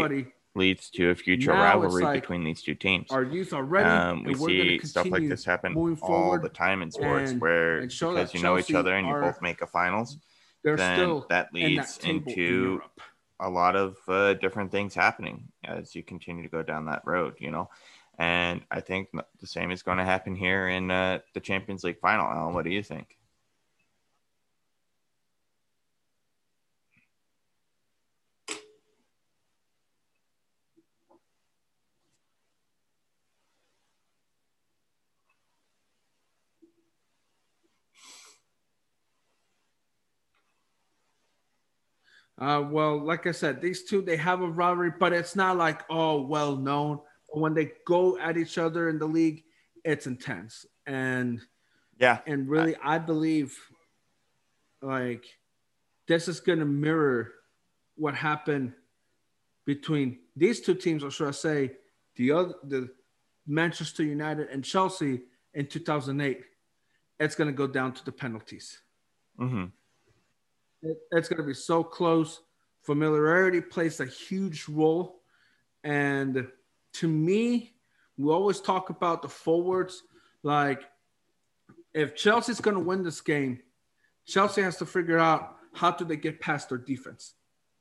Leads 0.55 0.89
to 0.91 1.09
a 1.09 1.15
future 1.15 1.53
Now 1.53 1.61
rivalry 1.63 2.03
like 2.03 2.21
between 2.21 2.43
these 2.43 2.61
two 2.61 2.75
teams. 2.75 3.11
Our 3.11 3.23
youth 3.23 3.53
are 3.53 3.63
ready. 3.63 3.89
Um, 3.89 4.23
we 4.23 4.33
see 4.35 4.79
stuff 4.79 5.07
like 5.07 5.27
this 5.27 5.43
happen 5.45 5.75
all 6.01 6.39
the 6.39 6.49
time 6.49 6.81
in 6.81 6.91
sports, 6.91 7.31
and- 7.31 7.41
where 7.41 7.79
and 7.79 7.89
because 7.89 8.33
you 8.33 8.41
know 8.41 8.57
each 8.57 8.73
other 8.73 8.93
and 8.95 9.07
you 9.07 9.13
are- 9.13 9.21
both 9.21 9.41
make 9.41 9.61
a 9.61 9.67
finals, 9.67 10.17
then 10.63 10.97
still 10.97 11.25
that 11.29 11.53
leads 11.53 11.97
that 11.97 12.01
table 12.01 12.23
in 12.23 12.29
into 12.29 12.81
a 13.41 13.49
lot 13.49 13.75
of 13.75 13.97
uh, 14.07 14.33
different 14.35 14.71
things 14.71 14.95
happening 14.95 15.43
as 15.65 15.93
you 15.93 16.01
continue 16.01 16.41
to 16.43 16.49
go 16.49 16.63
down 16.63 16.85
that 16.85 17.01
road, 17.05 17.35
you 17.39 17.51
know. 17.51 17.69
And 18.17 18.63
I 18.71 18.79
think 18.79 19.09
the 19.41 19.47
same 19.47 19.71
is 19.71 19.83
going 19.83 19.97
to 19.97 20.05
happen 20.05 20.35
here 20.35 20.69
in 20.69 20.89
uh, 20.89 21.19
the 21.33 21.41
Champions 21.41 21.83
League 21.83 21.99
final. 21.99 22.25
Alan, 22.25 22.53
what 22.53 22.63
do 22.63 22.71
you 22.71 22.81
think? 22.81 23.17
Uh, 42.45 42.61
well, 42.61 43.03
like 43.03 43.25
I 43.25 43.31
said, 43.31 43.59
these 43.59 43.85
two 43.85 44.03
they 44.03 44.17
have 44.17 44.41
a 44.43 44.47
rivalry, 44.47 44.91
but 44.99 45.13
it's 45.13 45.35
not 45.35 45.57
like 45.57 45.81
oh 45.89 46.21
well 46.21 46.55
known. 46.55 46.99
But 47.27 47.39
When 47.39 47.55
they 47.55 47.71
go 47.87 48.19
at 48.19 48.37
each 48.37 48.59
other 48.59 48.87
in 48.87 48.99
the 48.99 49.07
league, 49.07 49.43
it's 49.83 50.05
intense 50.05 50.63
and 50.85 51.41
Yeah, 51.99 52.19
and 52.27 52.47
really 52.47 52.75
I 52.83 52.99
believe 52.99 53.57
like 54.83 55.25
this 56.07 56.27
is 56.27 56.39
going 56.39 56.59
to 56.59 56.65
mirror 56.65 57.31
what 57.95 58.13
happened 58.13 58.73
between 59.65 60.19
these 60.35 60.61
two 60.61 60.75
teams, 60.75 61.03
or 61.03 61.09
should 61.09 61.27
I 61.27 61.31
say, 61.31 61.71
the 62.15 62.31
other 62.31 62.53
the 62.63 62.89
Manchester 63.47 64.03
United 64.03 64.49
and 64.49 64.63
Chelsea 64.63 65.23
in 65.55 65.65
2008. 65.65 66.43
It's 67.19 67.33
going 67.33 67.47
to 67.49 67.57
go 67.57 67.65
down 67.65 67.93
to 67.93 68.05
the 68.05 68.11
penalties. 68.11 68.81
hmm 69.35 69.65
It- 70.85 71.01
it's 71.11 71.27
going 71.27 71.41
to 71.41 71.47
be 71.47 71.53
so 71.53 71.83
close. 71.83 72.41
Familiarity 72.83 73.61
plays 73.61 73.99
a 73.99 74.05
huge 74.05 74.67
role. 74.69 75.21
And 75.83 76.47
to 76.93 77.07
me, 77.07 77.75
we 78.17 78.31
always 78.31 78.61
talk 78.61 78.89
about 78.89 79.21
the 79.21 79.29
forwards. 79.29 80.03
Like, 80.43 80.83
if 81.93 82.15
Chelsea's 82.15 82.61
going 82.61 82.75
to 82.75 82.83
win 82.83 83.03
this 83.03 83.21
game, 83.21 83.61
Chelsea 84.25 84.61
has 84.61 84.77
to 84.77 84.85
figure 84.85 85.17
out 85.19 85.57
how 85.73 85.91
do 85.91 86.05
they 86.05 86.17
get 86.17 86.39
past 86.39 86.69
their 86.69 86.77
defense 86.77 87.33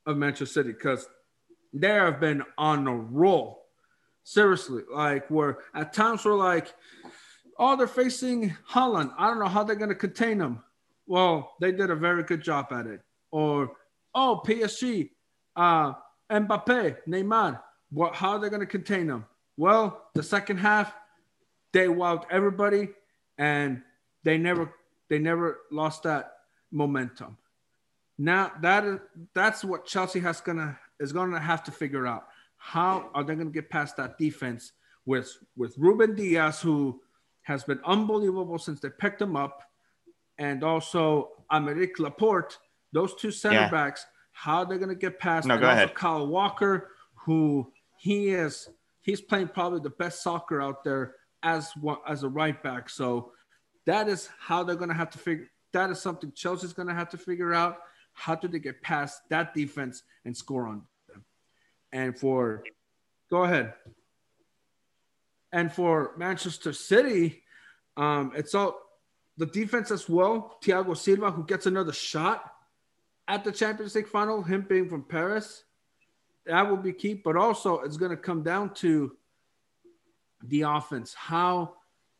of 0.07 0.17
Manchester 0.17 0.47
City 0.47 0.73
because 0.73 1.07
they 1.73 1.89
have 1.89 2.21
been 2.21 2.43
on 2.59 2.87
a 2.87 2.95
roll. 2.97 3.67
Seriously, 4.25 4.83
like 4.91 5.29
where 5.31 5.59
at 5.75 5.93
times 5.93 6.25
we're 6.25 6.35
like, 6.35 6.73
oh, 7.59 7.77
they're 7.77 7.87
facing 7.87 8.57
Haaland. 8.71 9.13
I 9.19 9.29
don't 9.29 9.39
know 9.39 9.49
how 9.49 9.65
they're 9.65 9.77
going 9.77 9.91
to 9.91 9.95
contain 9.95 10.39
them. 10.39 10.63
Well, 11.07 11.53
they 11.61 11.73
did 11.73 11.91
a 11.91 11.95
very 11.95 12.23
good 12.23 12.43
job 12.43 12.69
at 12.73 12.87
it. 12.87 13.01
Or, 13.31 13.71
oh, 14.15 14.43
PSG, 14.47 15.11
uh, 15.57 15.95
Mbappe, 16.31 16.97
Neymar. 17.09 17.61
What? 17.91 18.15
How 18.15 18.31
are 18.31 18.39
they 18.39 18.49
going 18.49 18.61
to 18.61 18.67
contain 18.67 19.07
them? 19.07 19.27
Well, 19.57 20.09
the 20.15 20.23
second 20.23 20.59
half, 20.59 20.95
they 21.73 21.87
wowed 21.87 22.25
everybody, 22.31 22.89
and 23.39 23.83
they 24.25 24.39
never 24.39 24.73
they 25.09 25.19
never 25.19 25.61
lost 25.71 26.03
that 26.05 26.33
momentum. 26.73 27.37
Now 28.19 28.53
that 28.63 28.85
that's 29.35 29.65
what 29.65 29.87
Chelsea 29.87 30.21
has 30.21 30.41
gonna 30.41 30.79
is 31.01 31.13
gonna 31.13 31.39
have 31.39 31.63
to 31.65 31.73
figure 31.73 32.07
out. 32.07 32.27
How 32.57 33.11
are 33.15 33.23
they 33.23 33.35
gonna 33.35 33.51
get 33.51 33.71
past 33.71 33.97
that 33.97 34.19
defense 34.19 34.73
with 35.05 35.31
with 35.57 35.77
Ruben 35.79 36.15
Dias, 36.15 36.61
who 36.61 37.01
has 37.43 37.65
been 37.65 37.81
unbelievable 37.85 38.59
since 38.59 38.81
they 38.81 38.91
picked 38.91 39.21
him 39.21 39.37
up, 39.37 39.63
and 40.39 40.63
also 40.65 41.31
Aymeric 41.51 41.99
Laporte, 41.99 42.59
those 42.93 43.15
two 43.15 43.31
center 43.31 43.61
Yeah. 43.61 43.71
backs. 43.71 44.07
How 44.33 44.65
they're 44.65 44.79
gonna 44.79 44.95
get 44.95 45.19
past? 45.19 45.47
No, 45.47 45.59
go 45.59 45.69
ahead. 45.71 45.95
Kyle 45.95 46.27
Walker, 46.27 46.91
who 47.15 47.73
he 47.97 48.31
is 48.31 48.69
he's 49.05 49.21
playing 49.21 49.49
probably 49.49 49.81
the 49.81 49.91
best 49.91 50.23
soccer 50.23 50.61
out 50.61 50.83
there 50.83 51.17
as 51.43 51.73
as 52.07 52.25
a 52.25 52.29
right 52.29 52.61
back. 52.63 52.89
So 52.89 53.33
that 53.85 54.09
is 54.09 54.29
how 54.39 54.65
they're 54.65 54.77
gonna 54.77 54.95
have 54.95 55.11
to 55.11 55.19
figure. 55.19 55.49
That 55.73 55.91
is 55.91 56.01
something 56.01 56.33
Chelsea's 56.33 56.73
gonna 56.73 56.95
have 56.95 57.11
to 57.11 57.19
figure 57.19 57.53
out. 57.55 57.79
How 58.15 58.35
do 58.35 58.49
they 58.49 58.59
get 58.61 58.81
past 58.81 59.29
that 59.29 59.55
defense 59.55 60.05
and 60.25 60.37
score 60.37 60.67
on 60.67 60.87
them? 61.09 61.25
And 61.93 62.19
for, 62.19 62.65
go 63.29 63.43
ahead. 63.45 63.75
And 65.53 65.73
for 65.73 66.15
Manchester 66.17 66.73
City, 66.73 67.43
um, 67.97 68.33
it's 68.35 68.55
all 68.55 68.84
the 69.37 69.47
defense 69.47 69.91
as 69.91 70.09
well. 70.09 70.59
Thiago 70.63 70.97
Silva, 70.97 71.31
who 71.31 71.45
gets 71.45 71.67
another 71.67 71.93
shot 71.93 72.53
at 73.27 73.45
the 73.45 73.53
Champions 73.53 73.95
League 73.95 74.09
final, 74.09 74.43
him 74.43 74.67
being 74.69 74.89
from 74.89 75.03
Paris, 75.03 75.65
that 76.47 76.69
will 76.69 76.77
be 76.77 76.93
key. 76.93 77.15
But 77.15 77.37
also, 77.37 77.81
it's 77.81 77.97
going 77.97 78.11
to 78.11 78.17
come 78.17 78.43
down 78.43 78.75
to 78.75 79.17
the 80.43 80.63
offense. 80.63 81.15
How 81.15 81.75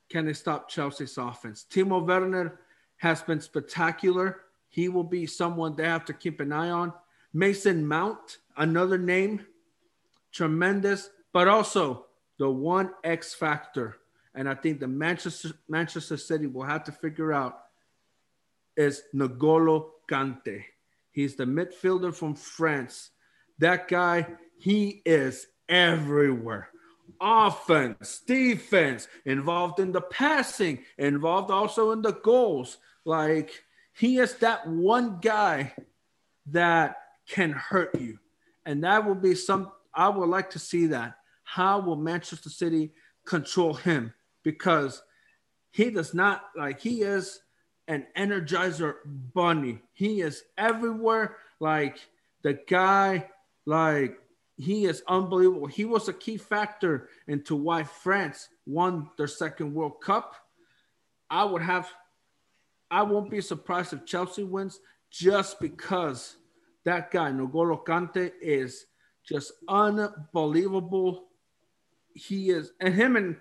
can 0.09 0.27
they 0.27 0.33
stop 0.33 0.69
Chelsea's 0.69 1.19
offense? 1.19 1.67
Timo 1.71 2.05
Werner 2.07 2.61
has 2.97 3.23
been 3.23 3.41
spectacular. 3.41 4.41
He 4.69 4.89
will 4.89 5.05
be 5.05 5.27
someone 5.27 5.77
they 5.77 5.85
have 5.85 6.05
to 6.07 6.13
keep 6.15 6.41
an 6.41 6.53
eye 6.53 6.71
on. 6.71 6.93
Mason 7.33 7.87
Mount, 7.87 8.39
another 8.57 8.99
name, 8.99 9.45
tremendous, 10.33 11.11
but 11.33 11.49
also 11.49 12.07
the 12.39 12.51
one 12.51 12.91
X 13.03 13.35
factor. 13.35 13.99
And 14.35 14.49
I 14.49 14.55
think 14.55 14.81
the 14.81 14.89
Manchester 14.89 15.53
Manchester 15.69 16.17
City 16.17 16.47
will 16.47 16.65
have 16.65 16.85
to 16.85 16.93
figure 16.93 17.33
out 17.33 17.61
is 18.77 19.03
N'Golo 19.15 19.91
Kante. 20.11 20.65
He's 21.13 21.37
the 21.37 21.45
midfielder 21.45 22.13
from 22.15 22.35
France. 22.35 23.11
That 23.59 23.87
guy, 23.87 24.27
he 24.59 25.03
is 25.07 25.47
everywhere. 25.69 26.69
Offense, 27.21 28.21
defense, 28.27 29.07
involved 29.25 29.79
in 29.79 29.93
the 29.93 30.01
passing, 30.01 30.81
involved 30.99 31.53
also 31.53 31.93
in 31.93 32.03
the 32.03 32.13
goals. 32.13 32.79
Like 33.05 33.53
he 33.95 34.19
is 34.19 34.35
that 34.39 34.67
one 34.67 35.19
guy 35.21 35.73
that 36.47 36.97
can 37.29 37.53
hurt 37.53 37.99
you. 38.01 38.19
And 38.67 38.83
that 38.83 39.07
will 39.07 39.15
be 39.15 39.35
some, 39.35 39.71
I 39.95 40.09
would 40.09 40.29
like 40.29 40.51
to 40.51 40.59
see 40.59 40.87
that. 40.87 41.19
How 41.45 41.79
will 41.79 41.97
Manchester 41.97 42.51
City 42.51 42.93
control 43.25 43.75
him? 43.75 44.13
Because 44.45 45.03
he 45.73 45.91
does 45.91 46.15
not, 46.15 46.45
like, 46.57 46.81
he 46.81 47.03
is 47.03 47.41
an 47.89 48.07
energizer 48.17 48.95
bunny. 49.35 49.81
He 49.93 50.21
is 50.21 50.45
everywhere. 50.57 51.37
Like, 51.59 51.99
the 52.43 52.61
guy, 52.69 53.29
like, 53.67 54.21
he 54.57 54.85
is 54.85 55.03
unbelievable. 55.09 55.67
He 55.67 55.85
was 55.85 56.09
a 56.09 56.13
key 56.13 56.37
factor 56.37 57.09
into 57.27 57.57
why 57.57 57.83
France 57.83 58.49
won 58.67 59.11
their 59.19 59.27
second 59.27 59.75
World 59.75 60.01
Cup. 60.01 60.37
I 61.29 61.43
would 61.43 61.63
have, 61.63 61.91
I 62.91 63.03
won't 63.03 63.31
be 63.31 63.41
surprised 63.41 63.93
if 63.93 64.07
Chelsea 64.07 64.45
wins 64.45 64.79
just 65.11 65.59
because 65.59 66.37
that 66.85 67.11
guy, 67.11 67.31
N'Golo 67.31 67.85
Kante, 67.85 68.31
is 68.41 68.87
just 69.27 69.53
unbelievable. 69.69 71.25
He 72.15 72.51
is, 72.51 72.73
and 72.79 72.95
him 72.95 73.17
and 73.17 73.37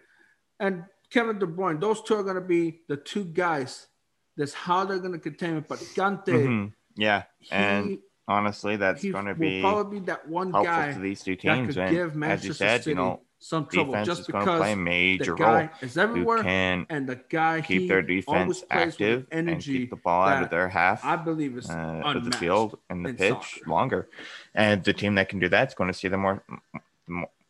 and 0.60 0.86
Kevin 1.14 1.38
De 1.38 1.46
Bruyne, 1.46 1.80
those 1.80 2.02
two 2.02 2.16
are 2.16 2.24
going 2.24 2.36
to 2.36 2.42
be 2.42 2.82
the 2.88 2.98
two 2.98 3.26
guys. 3.26 3.88
That's 4.36 4.54
how 4.54 4.84
they're 4.84 4.98
going 4.98 5.14
to 5.14 5.20
contain 5.20 5.58
it. 5.58 5.68
But 5.68 5.78
Kante, 5.78 6.26
mm-hmm. 6.26 6.66
yeah, 6.96 7.24
and 7.52 8.00
honestly, 8.28 8.78
that's 8.78 9.06
going 9.06 9.26
to 9.26 9.36
be 9.36 9.62
probably 9.62 10.00
be 10.00 10.06
that 10.08 10.28
one 10.28 10.52
guy 10.52 10.92
to 10.94 11.00
these 11.00 11.22
two 11.22 11.36
teams. 11.36 11.78
and 11.78 11.92
give 11.92 12.16
Manchester 12.16 12.42
as 12.42 12.46
you 12.46 12.54
said, 12.54 12.84
City 12.84 12.90
you 12.92 12.96
know, 12.96 13.22
some 13.38 13.68
trouble 13.68 14.04
just 14.04 14.26
because 14.26 14.58
play 14.58 14.72
a 14.72 14.76
major 14.76 15.34
the 15.34 15.38
guy 15.38 15.60
role. 15.62 15.70
is 15.82 15.98
everywhere 16.00 16.42
can 16.42 16.88
and 16.90 17.08
the 17.08 17.20
guy 17.30 17.62
keep 17.62 17.88
their 17.88 18.02
defense 18.02 18.64
active 18.72 19.28
and 19.32 19.62
keep 19.62 19.92
the 19.92 19.96
ball 19.98 20.28
out 20.28 20.42
of 20.42 20.50
their 20.50 20.68
half. 20.68 21.06
I 21.06 21.16
believe 21.18 21.56
is 21.58 21.70
uh, 21.70 22.02
of 22.04 22.26
the 22.26 22.36
field 22.38 22.80
and 22.90 23.06
the 23.06 23.14
pitch 23.14 23.34
soccer. 23.34 23.70
longer, 23.70 24.10
and 24.56 24.84
the 24.84 24.94
team 24.94 25.14
that 25.16 25.30
can 25.30 25.38
do 25.38 25.50
that 25.50 25.68
is 25.68 25.74
going 25.76 25.92
to 25.92 25.94
see 25.94 26.08
the 26.08 26.18
more 26.18 26.42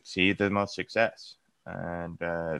see 0.03 0.33
the 0.33 0.49
most 0.49 0.75
success, 0.75 1.35
and 1.65 2.21
uh, 2.21 2.59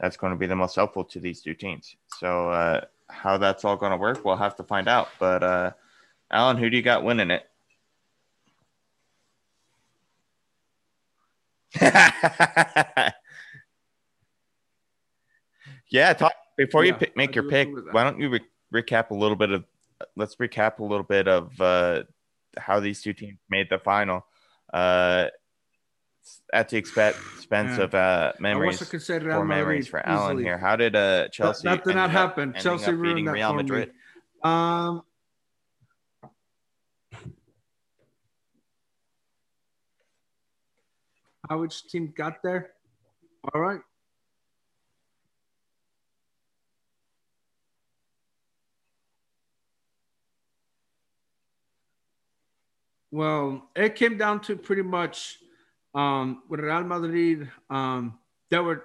that's 0.00 0.16
going 0.16 0.32
to 0.32 0.38
be 0.38 0.46
the 0.46 0.56
most 0.56 0.76
helpful 0.76 1.04
to 1.04 1.20
these 1.20 1.40
two 1.40 1.54
teams. 1.54 1.96
So 2.18 2.50
uh, 2.50 2.84
how 3.08 3.38
that's 3.38 3.64
all 3.64 3.76
going 3.76 3.92
to 3.92 3.96
work, 3.96 4.24
we'll 4.24 4.36
have 4.36 4.56
to 4.56 4.62
find 4.62 4.88
out. 4.88 5.08
But 5.18 5.42
uh, 5.42 5.72
Alan, 6.30 6.56
who 6.56 6.70
do 6.70 6.76
you 6.76 6.82
got 6.82 7.04
winning 7.04 7.30
it? 7.30 7.48
yeah, 15.90 16.12
talk 16.14 16.32
before 16.56 16.84
yeah, 16.84 16.96
you 16.98 17.06
make 17.14 17.30
I 17.30 17.34
your 17.34 17.44
pick. 17.44 17.68
Why 17.92 18.04
don't 18.04 18.18
you 18.18 18.30
re- 18.30 18.40
recap 18.82 19.10
a 19.10 19.14
little 19.14 19.36
bit 19.36 19.50
of? 19.50 19.64
Let's 20.16 20.36
recap 20.36 20.78
a 20.78 20.84
little 20.84 21.04
bit 21.04 21.28
of 21.28 21.60
uh, 21.60 22.04
how 22.56 22.80
these 22.80 23.02
two 23.02 23.12
teams 23.12 23.38
made 23.50 23.68
the 23.68 23.78
final. 23.78 24.24
Uh, 24.72 25.26
at 26.52 26.68
the 26.68 26.76
expense 26.76 27.16
yeah. 27.52 27.80
of 27.80 27.94
uh, 27.94 28.32
memories, 28.38 28.78
for 28.78 29.44
memories 29.44 29.88
for 29.88 30.00
easily. 30.00 30.14
Alan 30.14 30.38
here. 30.38 30.58
How 30.58 30.76
did 30.76 30.96
uh, 30.96 31.28
Chelsea? 31.28 31.68
That, 31.68 31.84
that 31.84 31.84
did 31.84 31.96
not 31.96 32.10
happen. 32.10 32.54
Chelsea 32.58 32.92
beating 32.92 33.26
Real 33.26 33.54
Madrid. 33.54 33.88
Me. 33.88 33.94
Um, 34.50 35.02
how 41.48 41.58
which 41.58 41.86
team 41.88 42.12
got 42.16 42.42
there. 42.42 42.70
All 43.54 43.60
right. 43.60 43.80
Well, 53.10 53.70
it 53.74 53.94
came 53.94 54.18
down 54.18 54.40
to 54.42 54.56
pretty 54.56 54.82
much 54.82 55.38
um, 55.98 56.42
with 56.48 56.60
Real 56.60 56.84
Madrid. 56.84 57.50
Um, 57.68 58.18
they 58.50 58.60
were 58.60 58.84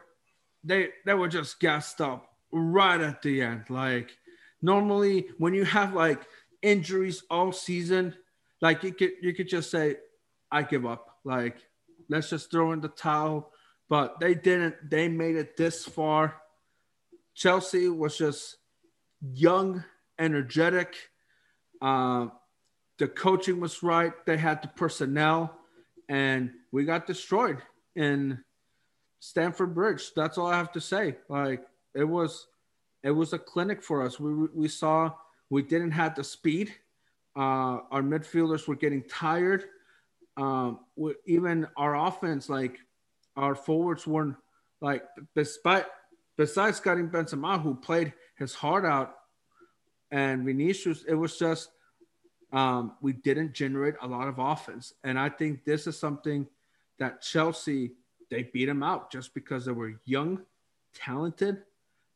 they 0.63 0.89
they 1.05 1.13
were 1.13 1.27
just 1.27 1.59
gassed 1.59 2.01
up 2.01 2.27
right 2.51 2.99
at 2.99 3.21
the 3.21 3.43
end. 3.43 3.65
Like 3.69 4.09
normally, 4.61 5.27
when 5.37 5.53
you 5.53 5.63
have 5.63 5.93
like 5.93 6.25
injuries 6.63 7.23
all 7.29 7.51
season, 7.51 8.15
like 8.61 8.83
you 8.83 8.93
could 8.93 9.11
you 9.21 9.33
could 9.35 9.47
just 9.47 9.69
say, 9.69 9.97
"I 10.51 10.63
give 10.63 10.87
up." 10.87 11.19
Like 11.23 11.57
let's 12.09 12.31
just 12.31 12.49
throw 12.49 12.71
in 12.71 12.81
the 12.81 12.89
towel. 12.89 13.51
But 13.89 14.19
they 14.19 14.33
didn't. 14.33 14.89
They 14.89 15.07
made 15.07 15.35
it 15.35 15.55
this 15.55 15.85
far. 15.85 16.41
Chelsea 17.35 17.89
was 17.89 18.17
just 18.17 18.57
young, 19.21 19.83
energetic. 20.17 20.95
Uh, 21.79 22.27
the 22.97 23.07
coaching 23.07 23.59
was 23.59 23.83
right. 23.83 24.13
They 24.25 24.37
had 24.37 24.63
the 24.63 24.69
personnel, 24.69 25.59
and 26.09 26.51
we 26.73 26.83
got 26.83 27.07
destroyed 27.07 27.59
in 27.95 28.43
Stamford 29.21 29.73
Bridge. 29.73 30.11
That's 30.13 30.37
all 30.37 30.47
I 30.47 30.57
have 30.57 30.73
to 30.73 30.81
say. 30.81 31.15
Like 31.29 31.61
it 31.95 32.03
was, 32.03 32.47
it 33.01 33.11
was 33.11 33.31
a 33.31 33.39
clinic 33.39 33.81
for 33.81 34.05
us. 34.05 34.19
We 34.19 34.33
we 34.53 34.67
saw 34.67 35.13
we 35.49 35.61
didn't 35.61 35.91
have 35.91 36.15
the 36.15 36.25
speed. 36.25 36.73
Uh, 37.35 37.79
our 37.91 38.01
midfielders 38.01 38.67
were 38.67 38.75
getting 38.75 39.03
tired 39.03 39.63
um, 40.37 40.79
even 41.25 41.67
our 41.77 41.95
offense, 42.07 42.49
like 42.49 42.79
our 43.35 43.55
forwards 43.55 44.07
weren't 44.07 44.35
like 44.81 45.03
despite 45.35 45.85
besides 46.37 46.79
Karim 46.79 47.09
Benzema, 47.09 47.61
who 47.61 47.75
played 47.75 48.13
his 48.37 48.53
heart 48.53 48.85
out, 48.85 49.15
and 50.11 50.43
Vinicius, 50.43 51.03
it 51.07 51.13
was 51.13 51.37
just 51.37 51.69
um, 52.51 52.93
we 53.01 53.13
didn't 53.13 53.53
generate 53.53 53.95
a 54.01 54.07
lot 54.07 54.27
of 54.27 54.39
offense, 54.39 54.93
and 55.03 55.19
I 55.19 55.29
think 55.29 55.65
this 55.65 55.85
is 55.87 55.99
something 55.99 56.47
that 57.03 57.21
Chelsea 57.21 57.91
they 58.29 58.43
beat 58.43 58.65
them 58.65 58.81
out 58.81 59.11
just 59.11 59.33
because 59.33 59.65
they 59.65 59.73
were 59.73 59.99
young, 60.05 60.39
talented, 60.95 61.63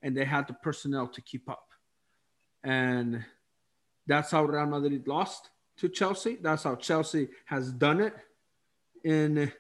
and 0.02 0.16
they 0.16 0.24
had 0.26 0.48
the 0.48 0.54
personnel 0.54 1.08
to 1.10 1.22
keep 1.22 1.50
up, 1.50 1.68
and 2.64 3.24
that's 4.08 4.32
how 4.32 4.46
Real 4.46 4.66
Madrid 4.66 5.08
lost 5.08 5.50
to 5.78 5.90
Chelsea. 5.90 6.38
That's 6.42 6.64
how 6.64 6.76
Chelsea 6.76 7.28
has 7.46 7.72
done 7.74 8.00
it 8.00 8.16
in 9.04 9.52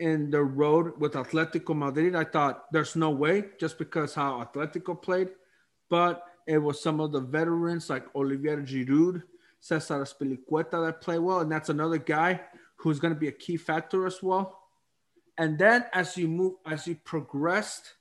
in 0.00 0.30
the 0.30 0.42
road 0.42 0.98
with 0.98 1.12
Atletico 1.12 1.74
Madrid. 1.76 2.16
I 2.16 2.24
thought 2.24 2.70
there's 2.72 2.96
no 2.96 3.10
way 3.10 3.44
just 3.58 3.78
because 3.78 4.14
how 4.14 4.44
Atletico 4.44 5.00
played, 5.00 5.30
but 5.88 6.24
it 6.46 6.58
was 6.58 6.82
some 6.82 7.00
of 7.00 7.12
the 7.12 7.20
veterans 7.20 7.88
like 7.88 8.04
Olivier 8.16 8.56
Giroud, 8.56 9.22
Cesar 9.60 10.02
Azpilicueta 10.02 10.84
that 10.84 11.00
play 11.00 11.18
well, 11.18 11.40
and 11.40 11.50
that's 11.50 11.68
another 11.68 11.98
guy 11.98 12.40
who's 12.78 12.98
going 12.98 13.14
to 13.14 13.18
be 13.18 13.28
a 13.28 13.32
key 13.32 13.56
factor 13.56 14.06
as 14.06 14.22
well. 14.22 14.58
And 15.36 15.58
then 15.58 15.84
as 15.92 16.16
you 16.16 16.26
move, 16.28 16.54
as 16.66 16.86
you 16.86 16.96
progressed, 16.96 17.94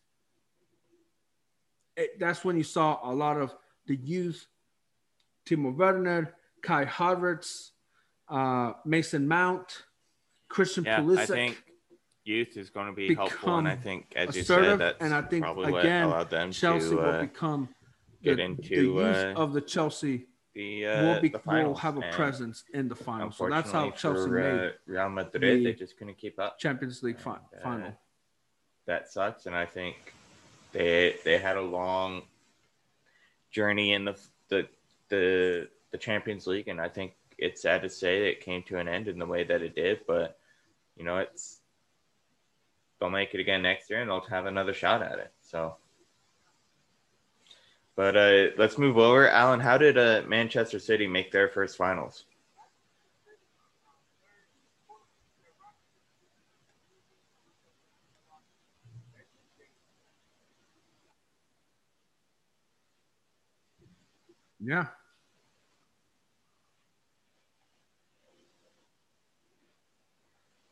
it, 1.95 2.19
that's 2.19 2.43
when 2.43 2.57
you 2.57 2.63
saw 2.63 2.99
a 3.03 3.13
lot 3.13 3.37
of 3.37 3.55
the 3.85 3.95
youth, 3.95 4.47
Timo 5.47 5.75
Werner, 5.75 6.35
Kai 6.61 6.85
Havertz, 6.85 7.71
uh, 8.29 8.73
Mason 8.85 9.27
Mount, 9.27 9.83
Christian 10.49 10.83
yeah, 10.83 10.99
Pulisic. 10.99 11.19
I 11.19 11.25
think 11.25 11.63
youth 12.23 12.57
is 12.57 12.69
going 12.69 12.87
to 12.87 12.93
be 12.93 13.13
helpful, 13.13 13.57
and 13.57 13.67
I 13.67 13.75
think, 13.75 14.13
as 14.15 14.35
you 14.35 14.43
said, 14.43 14.79
that's 14.79 14.97
and 14.99 15.13
I 15.13 15.21
think 15.21 15.45
again, 15.45 16.03
allowed 16.05 16.29
them 16.29 16.51
Chelsea 16.51 16.89
to, 16.89 16.99
uh, 16.99 17.11
will 17.11 17.21
become 17.21 17.69
get 18.23 18.37
the, 18.37 18.43
into 18.43 18.95
the 18.95 19.31
uh, 19.31 19.41
of 19.41 19.53
the 19.53 19.61
Chelsea. 19.61 20.27
The, 20.57 20.87
uh, 20.87 21.03
will, 21.03 21.21
be, 21.21 21.29
the 21.29 21.41
will 21.45 21.75
have 21.75 21.97
a 21.97 22.11
presence 22.11 22.63
in 22.73 22.87
the 22.87 22.95
final. 22.95 23.31
So 23.31 23.47
that's 23.47 23.71
how 23.71 23.91
Chelsea 23.91 24.27
for, 24.27 24.29
made 24.29 24.67
uh, 24.69 24.71
Real 24.87 25.09
Madrid. 25.09 25.63
They 25.63 25.73
just 25.73 25.95
couldn't 25.99 26.17
keep 26.17 26.39
up. 26.39 26.57
Champions 26.57 27.03
League 27.03 27.19
fi- 27.19 27.37
and, 27.53 27.61
uh, 27.61 27.63
final. 27.63 27.93
That 28.87 29.07
sucks, 29.07 29.45
and 29.45 29.55
I 29.55 29.67
think 29.67 30.15
they 30.71 31.17
they 31.23 31.37
had 31.37 31.57
a 31.57 31.61
long 31.61 32.23
journey 33.51 33.93
in 33.93 34.03
the 34.03 34.19
the 34.49 34.67
the 35.09 35.69
the 35.91 35.97
Champions 35.99 36.47
League, 36.47 36.69
and 36.69 36.81
I 36.81 36.89
think 36.89 37.13
it's 37.37 37.61
sad 37.61 37.83
to 37.83 37.89
say 37.89 38.21
that 38.21 38.29
it 38.29 38.41
came 38.41 38.63
to 38.63 38.79
an 38.79 38.87
end 38.87 39.07
in 39.07 39.19
the 39.19 39.27
way 39.27 39.43
that 39.43 39.61
it 39.61 39.75
did. 39.75 39.99
But 40.07 40.39
you 40.95 41.05
know, 41.05 41.19
it's 41.19 41.59
they'll 42.99 43.11
make 43.11 43.35
it 43.35 43.39
again 43.39 43.61
next 43.61 43.91
year, 43.91 44.01
and 44.01 44.09
they'll 44.09 44.21
have 44.21 44.47
another 44.47 44.73
shot 44.73 45.03
at 45.03 45.19
it. 45.19 45.31
So. 45.39 45.75
But 47.97 48.15
uh, 48.15 48.45
let's 48.59 48.77
move 48.77 48.99
over. 48.99 49.27
Alan, 49.27 49.59
how 49.59 49.79
did 49.79 49.97
uh, 49.97 50.21
Manchester 50.27 50.77
City 50.77 51.07
make 51.07 51.31
their 51.31 51.49
first 51.49 51.75
finals? 51.75 52.25
Yeah. 64.59 64.85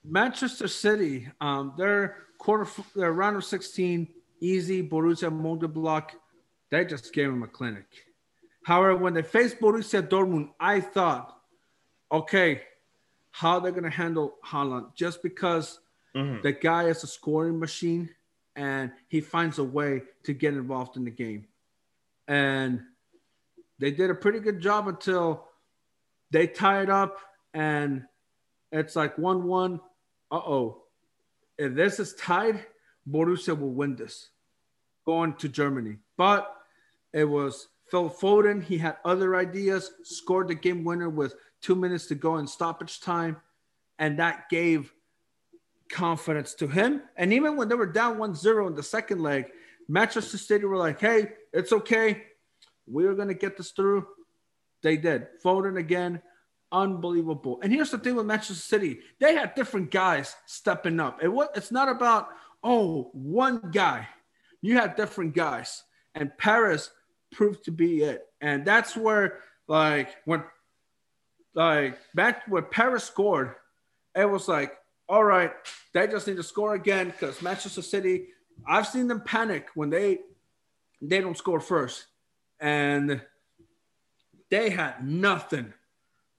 Manchester 0.03 0.67
City, 0.67 1.27
um, 1.41 1.73
their 1.75 2.17
quarter, 2.38 2.69
their 2.95 3.13
round 3.13 3.35
of 3.38 3.43
16, 3.43 4.07
easy 4.39 4.88
Borussia 4.88 5.31
Mönchengladbach 5.31 6.11
they 6.71 6.86
just 6.86 7.13
gave 7.13 7.30
him 7.30 7.43
a 7.43 7.47
clinic. 7.47 7.86
However, 8.65 8.95
when 8.97 9.13
they 9.13 9.21
faced 9.21 9.60
Borussia 9.60 10.01
Dortmund, 10.08 10.51
I 10.60 10.82
thought, 10.82 11.39
okay, 12.12 12.63
how 13.32 13.60
they're 13.60 13.71
gonna 13.71 13.89
handle 13.89 14.38
Haaland 14.45 14.95
just 14.95 15.21
because 15.21 15.80
Mhm. 16.15 16.41
the 16.41 16.54
guy 16.54 16.86
is 16.86 17.04
a 17.04 17.08
scoring 17.08 17.60
machine 17.60 18.10
and 18.56 18.91
he 19.08 19.19
finds 19.21 19.60
a 19.60 19.63
way 19.63 20.04
to 20.23 20.34
get 20.34 20.54
involved 20.54 20.95
in 20.97 21.04
the 21.04 21.12
game. 21.12 21.47
And 22.28 22.86
they 23.78 23.91
did 23.91 24.10
a 24.10 24.15
pretty 24.15 24.39
good 24.39 24.62
job 24.62 24.88
until 24.88 25.49
they 26.32 26.47
tie 26.47 26.82
it 26.82 26.89
up 26.89 27.19
and 27.54 28.08
it's 28.71 28.95
like 28.95 29.17
1 29.17 29.43
1. 29.43 29.80
Uh 30.32 30.36
oh. 30.38 30.88
If 31.58 31.75
this 31.75 31.99
is 31.99 32.15
tied, 32.15 32.65
Borussia 33.08 33.58
will 33.58 33.73
win 33.73 33.95
this 33.95 34.32
going 35.05 35.33
to 35.35 35.49
Germany. 35.49 35.97
But 36.17 36.53
it 37.13 37.25
was 37.25 37.67
Phil 37.89 38.09
Foden. 38.09 38.63
He 38.63 38.77
had 38.77 38.97
other 39.05 39.35
ideas, 39.35 39.91
scored 40.03 40.47
the 40.47 40.55
game 40.55 40.83
winner 40.83 41.09
with 41.09 41.35
two 41.61 41.75
minutes 41.75 42.07
to 42.07 42.15
go 42.15 42.37
in 42.37 42.47
stoppage 42.47 42.99
time. 42.99 43.37
And 43.99 44.19
that 44.19 44.49
gave 44.49 44.91
confidence 45.89 46.53
to 46.55 46.67
him. 46.67 47.01
And 47.15 47.31
even 47.33 47.55
when 47.55 47.69
they 47.69 47.75
were 47.75 47.85
down 47.85 48.17
1 48.17 48.35
0 48.35 48.67
in 48.67 48.75
the 48.75 48.83
second 48.83 49.21
leg, 49.21 49.45
Manchester 49.87 50.37
City 50.37 50.65
were 50.65 50.77
like, 50.77 50.99
hey, 50.99 51.33
it's 51.53 51.71
okay. 51.71 52.23
We're 52.87 53.13
going 53.13 53.27
to 53.29 53.33
get 53.33 53.57
this 53.57 53.71
through. 53.71 54.07
They 54.83 54.97
did. 54.97 55.27
Foden 55.43 55.79
again, 55.79 56.21
unbelievable. 56.71 57.59
And 57.63 57.71
here's 57.71 57.91
the 57.91 57.97
thing 57.97 58.15
with 58.15 58.25
Manchester 58.25 58.53
City 58.55 58.99
they 59.19 59.35
had 59.35 59.55
different 59.55 59.91
guys 59.91 60.35
stepping 60.45 60.99
up. 60.99 61.23
It 61.23 61.29
was, 61.29 61.47
it's 61.55 61.71
not 61.71 61.89
about, 61.89 62.29
oh, 62.63 63.09
one 63.13 63.69
guy. 63.71 64.07
You 64.65 64.78
had 64.78 64.95
different 64.95 65.36
guys. 65.36 65.84
And 66.15 66.36
Paris 66.39 66.89
proved 67.32 67.65
to 67.65 67.71
be 67.71 68.01
it. 68.01 68.25
And 68.41 68.65
that's 68.65 68.97
where, 68.97 69.38
like, 69.67 70.15
when 70.25 70.43
like 71.54 71.99
back 72.15 72.47
when 72.47 72.65
Paris 72.71 73.04
scored, 73.04 73.54
it 74.15 74.28
was 74.28 74.47
like, 74.47 74.73
all 75.08 75.23
right, 75.23 75.51
they 75.93 76.08
just 76.08 76.25
need 76.25 76.38
to 76.38 76.43
score 76.43 76.73
again 76.73 77.12
because 77.12 77.43
Manchester 77.43 77.84
City, 77.84 78.30
I've 78.67 78.88
seen 78.88 79.08
them 79.08 79.21
panic 79.21 79.67
when 79.75 79.91
they 79.91 80.21
they 80.99 81.21
don't 81.21 81.38
score 81.38 81.60
first. 81.60 82.08
And 82.60 83.21
they 84.49 84.71
had 84.71 85.06
nothing 85.06 85.73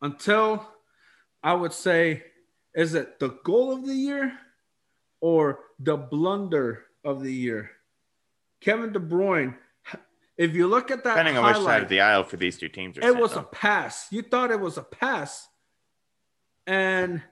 until 0.03 0.69
I 1.45 1.55
would 1.55 1.73
say, 1.73 2.25
is 2.75 2.95
it 2.95 3.21
the 3.21 3.39
goal 3.45 3.73
of 3.73 3.87
the 3.87 3.95
year 3.95 4.37
or 5.21 5.61
the 5.79 5.97
blunder 5.97 6.87
of 7.05 7.23
the 7.23 7.33
year? 7.33 7.71
Kevin 8.67 8.93
De 8.93 8.99
Bruyne, 8.99 9.55
if 10.37 10.57
you 10.57 10.67
look 10.67 10.91
at 10.91 11.05
that 11.05 11.15
Depending 11.15 11.37
on 11.37 11.45
which 11.47 11.63
side 11.63 11.85
of 11.85 11.89
the 11.89 12.01
aisle 12.01 12.25
for 12.25 12.37
these 12.37 12.59
two 12.59 12.69
teams 12.69 12.99
it 13.01 13.17
was 13.17 13.37
a 13.37 13.45
pass. 13.45 14.09
You 14.11 14.23
thought 14.23 14.51
it 14.51 14.59
was 14.59 14.77
a 14.77 14.83
pass. 14.83 15.47
And 16.67 17.23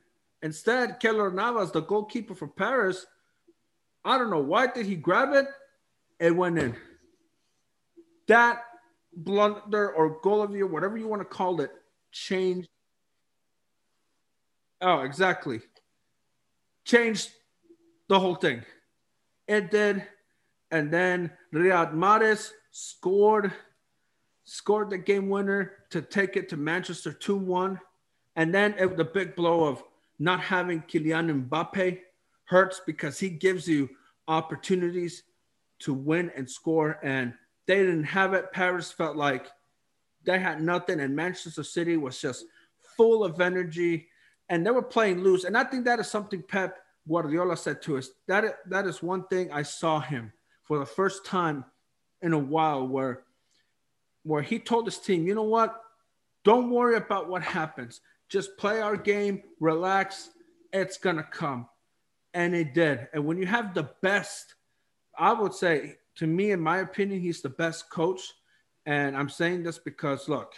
instead, 0.44 1.00
Keylor 1.00 1.34
Navas, 1.34 1.72
the 1.72 1.80
goalkeeper 1.80 2.36
for 2.36 2.46
Paris, 2.46 3.04
I 4.04 4.16
don't 4.16 4.30
know 4.30 4.38
why 4.38 4.68
did 4.68 4.86
he 4.86 4.94
grab 4.94 5.34
it? 5.34 5.46
It 6.20 6.36
went 6.36 6.56
in. 6.56 6.76
That 8.28 8.62
blunder 9.12 9.90
or 9.90 10.20
goal 10.20 10.40
of 10.40 10.54
you, 10.54 10.68
whatever 10.68 10.96
you 10.96 11.08
want 11.08 11.20
to 11.20 11.26
call 11.26 11.60
it, 11.62 11.72
changed. 12.12 12.68
Oh, 14.80 15.00
exactly. 15.00 15.62
Changed 16.84 17.30
the 18.08 18.20
whole 18.20 18.36
thing. 18.36 18.62
It 19.48 19.72
did. 19.72 20.06
And 20.74 20.90
then 20.90 21.30
Riyad 21.54 21.94
Mahrez 21.94 22.50
scored 22.72 23.52
scored 24.42 24.90
the 24.90 24.98
game 24.98 25.28
winner 25.28 25.72
to 25.90 26.02
take 26.02 26.36
it 26.36 26.48
to 26.48 26.56
Manchester 26.56 27.12
2 27.12 27.36
1. 27.36 27.78
And 28.34 28.52
then 28.52 28.74
it, 28.76 28.96
the 28.96 29.04
big 29.04 29.36
blow 29.36 29.64
of 29.64 29.84
not 30.18 30.40
having 30.40 30.82
Kylian 30.82 31.48
Mbappe 31.48 32.00
hurts 32.46 32.80
because 32.84 33.20
he 33.20 33.30
gives 33.30 33.68
you 33.68 33.88
opportunities 34.26 35.22
to 35.78 35.94
win 35.94 36.32
and 36.36 36.50
score. 36.50 36.98
And 37.04 37.34
they 37.66 37.76
didn't 37.76 38.04
have 38.04 38.34
it. 38.34 38.52
Paris 38.52 38.90
felt 38.90 39.16
like 39.16 39.46
they 40.26 40.40
had 40.40 40.60
nothing, 40.60 40.98
and 40.98 41.14
Manchester 41.14 41.62
City 41.62 41.96
was 41.96 42.20
just 42.20 42.46
full 42.96 43.22
of 43.22 43.40
energy 43.40 44.08
and 44.48 44.66
they 44.66 44.72
were 44.72 44.82
playing 44.82 45.22
loose. 45.22 45.44
And 45.44 45.56
I 45.56 45.62
think 45.62 45.84
that 45.84 46.00
is 46.00 46.10
something 46.10 46.42
Pep 46.42 46.78
Guardiola 47.08 47.56
said 47.56 47.80
to 47.82 47.96
us. 47.96 48.10
That 48.26 48.58
that 48.68 48.86
is 48.86 49.04
one 49.04 49.24
thing 49.28 49.52
I 49.52 49.62
saw 49.62 50.00
him 50.00 50.32
for 50.64 50.78
the 50.78 50.86
first 50.86 51.24
time 51.24 51.64
in 52.22 52.32
a 52.32 52.38
while 52.38 52.86
where 52.86 53.22
where 54.24 54.42
he 54.42 54.58
told 54.58 54.86
his 54.86 54.98
team, 54.98 55.26
you 55.26 55.34
know 55.34 55.42
what? 55.42 55.78
Don't 56.44 56.70
worry 56.70 56.96
about 56.96 57.28
what 57.28 57.42
happens. 57.42 58.00
Just 58.28 58.56
play 58.56 58.80
our 58.80 58.96
game, 58.96 59.42
relax. 59.60 60.30
It's 60.72 60.96
gonna 60.96 61.22
come. 61.30 61.68
And 62.32 62.54
it 62.54 62.74
did. 62.74 63.08
And 63.12 63.26
when 63.26 63.36
you 63.36 63.46
have 63.46 63.74
the 63.74 63.90
best, 64.02 64.54
I 65.16 65.32
would 65.32 65.54
say, 65.54 65.96
to 66.16 66.26
me, 66.26 66.52
in 66.52 66.60
my 66.60 66.78
opinion, 66.78 67.20
he's 67.20 67.42
the 67.42 67.50
best 67.50 67.90
coach. 67.90 68.32
And 68.86 69.16
I'm 69.16 69.28
saying 69.28 69.62
this 69.62 69.78
because 69.78 70.28
look, 70.28 70.54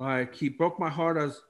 like 0.00 0.34
he 0.34 0.48
broke 0.48 0.80
my 0.80 0.90
heart 0.90 1.18
as 1.18 1.40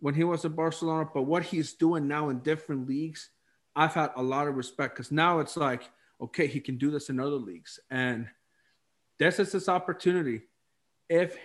when 0.00 0.14
he 0.14 0.24
was 0.24 0.44
at 0.44 0.56
Barcelona, 0.56 1.08
but 1.14 1.22
what 1.22 1.44
he's 1.44 1.74
doing 1.74 2.06
now 2.06 2.28
in 2.28 2.40
different 2.40 2.88
leagues, 2.88 3.30
I've 3.74 3.94
had 3.94 4.10
a 4.16 4.22
lot 4.22 4.48
of 4.48 4.56
respect 4.56 4.94
because 4.94 5.10
now 5.10 5.38
it's 5.38 5.56
like, 5.56 5.88
okay, 6.24 6.46
he 6.46 6.60
can 6.60 6.76
do 6.78 6.90
this 6.90 7.10
in 7.10 7.20
other 7.20 7.36
leagues. 7.36 7.78
And 7.90 8.26
this 9.18 9.38
is 9.38 9.52
his 9.52 9.68
opportunity. 9.68 10.42
If 11.08 11.36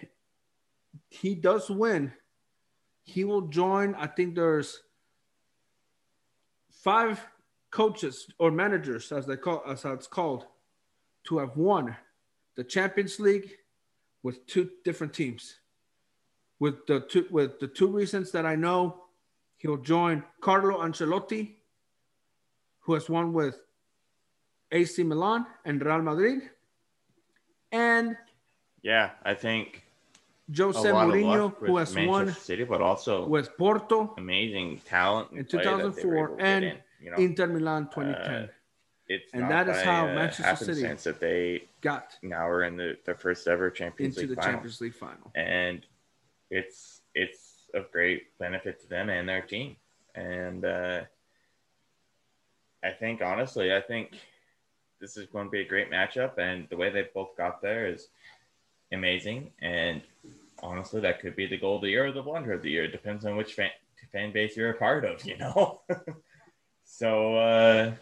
he 1.10 1.36
does 1.36 1.70
win, 1.70 2.14
he 3.04 3.24
will 3.24 3.42
join. 3.42 3.96
I 3.96 4.08
think 4.08 4.36
there's 4.36 4.82
five 6.72 7.26
coaches 7.72 8.28
or 8.40 8.52
managers, 8.52 9.12
as 9.12 9.26
they 9.26 9.38
call 9.38 9.64
as 9.68 9.86
it's 9.86 10.08
called, 10.08 10.46
to 11.26 11.38
have 11.40 11.56
won 11.58 11.96
the 12.56 12.64
Champions 12.64 13.20
League 13.20 13.52
with 14.24 14.46
two 14.48 14.70
different 14.84 15.14
teams. 15.14 15.60
With 16.60 16.86
the 16.88 17.02
two 17.02 17.26
with 17.30 17.60
the 17.60 17.68
two 17.68 17.88
reasons 17.88 18.32
that 18.32 18.46
I 18.46 18.56
know, 18.56 19.04
he'll 19.58 19.78
join 19.78 20.24
Carlo 20.42 20.82
Ancelotti, 20.82 21.56
who 22.82 22.94
has 22.94 23.10
won 23.10 23.34
with 23.34 23.60
AC 24.72 25.04
Milan 25.04 25.46
and 25.66 25.84
Real 25.84 26.02
Madrid, 26.02 26.50
and 27.72 28.16
Yeah, 28.82 29.12
I 29.24 29.34
think 29.34 29.84
Jose 30.56 30.90
a 30.90 30.94
lot 30.94 31.10
of 31.10 31.14
Mourinho, 31.14 31.56
who 31.58 31.78
has 31.78 31.94
Manchester 31.94 32.10
won 32.10 32.34
City, 32.34 32.64
but 32.64 32.82
also 32.82 33.28
with 33.28 33.56
Porto, 33.58 34.14
amazing 34.18 34.82
talent 34.86 35.32
in 35.32 35.46
play 35.46 35.64
that 35.64 35.96
they 35.96 36.06
were 36.06 36.08
2004 36.08 36.18
able 36.18 36.28
to 36.30 36.36
get 36.38 36.46
and 36.46 36.66
in, 36.66 36.78
you 37.02 37.12
know, 37.12 37.18
Inter 37.18 37.48
Milan 37.48 37.84
2010 37.86 38.44
Uh, 38.44 38.48
it's 39.08 39.34
and 39.34 39.50
that 39.50 39.68
is 39.68 39.82
how 39.82 40.08
uh, 40.08 40.14
Manchester 40.14 40.74
City 40.74 40.82
that 40.82 41.20
they 41.20 41.64
got 41.82 42.18
now 42.22 42.48
we're 42.48 42.64
in 42.64 42.78
the, 42.78 42.96
the 43.06 43.16
first 43.16 43.48
ever 43.48 43.70
Champions 43.72 44.16
into 44.18 44.28
League 44.28 44.36
the 44.38 44.42
final, 44.42 44.52
Champions 44.54 44.82
League 44.82 44.94
final. 44.96 45.32
and 45.36 45.86
it's 46.52 47.02
it's 47.16 47.60
of 47.74 47.92
great 47.92 48.38
benefit 48.40 48.80
to 48.82 48.88
them 48.90 49.10
and 49.10 49.28
their 49.28 49.42
team. 49.42 49.76
And 50.16 50.66
uh, 50.66 51.02
I 52.84 52.92
think 52.92 53.22
honestly, 53.22 53.74
I 53.74 53.82
think 53.82 54.18
this 55.00 55.18
is 55.18 55.28
going 55.28 55.46
to 55.46 55.52
be 55.52 55.62
a 55.62 55.68
great 55.68 55.90
matchup, 55.92 56.38
and 56.38 56.68
the 56.70 56.78
way 56.78 56.90
they 56.90 57.08
both 57.14 57.36
got 57.38 57.62
there 57.62 57.88
is 57.88 58.08
amazing. 58.92 59.52
And 59.62 60.02
honestly, 60.62 61.02
that 61.02 61.22
could 61.22 61.36
be 61.36 61.48
the 61.48 61.58
goal 61.58 61.78
of 61.78 61.82
the 61.82 61.90
year 61.90 62.08
or 62.08 62.12
the 62.12 62.22
blunder 62.22 62.54
of 62.54 62.62
the 62.62 62.72
year. 62.72 62.86
It 62.86 62.92
depends 62.92 63.26
on 63.26 63.36
which 63.38 63.54
fan, 63.54 63.72
fan 64.12 64.32
base 64.32 64.56
you're 64.58 64.72
a 64.72 64.78
part 64.78 65.06
of, 65.06 65.24
you 65.26 65.38
know. 65.38 65.82
so, 66.86 67.36
uh, 67.36 67.94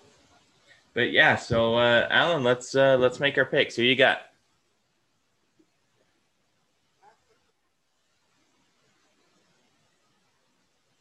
but 0.93 1.11
yeah, 1.11 1.35
so 1.35 1.75
uh, 1.75 2.07
Alan, 2.09 2.43
let's 2.43 2.75
uh, 2.75 2.97
let's 2.97 3.19
make 3.19 3.37
our 3.37 3.45
picks. 3.45 3.75
Who 3.75 3.83
you 3.83 3.95
got? 3.95 4.19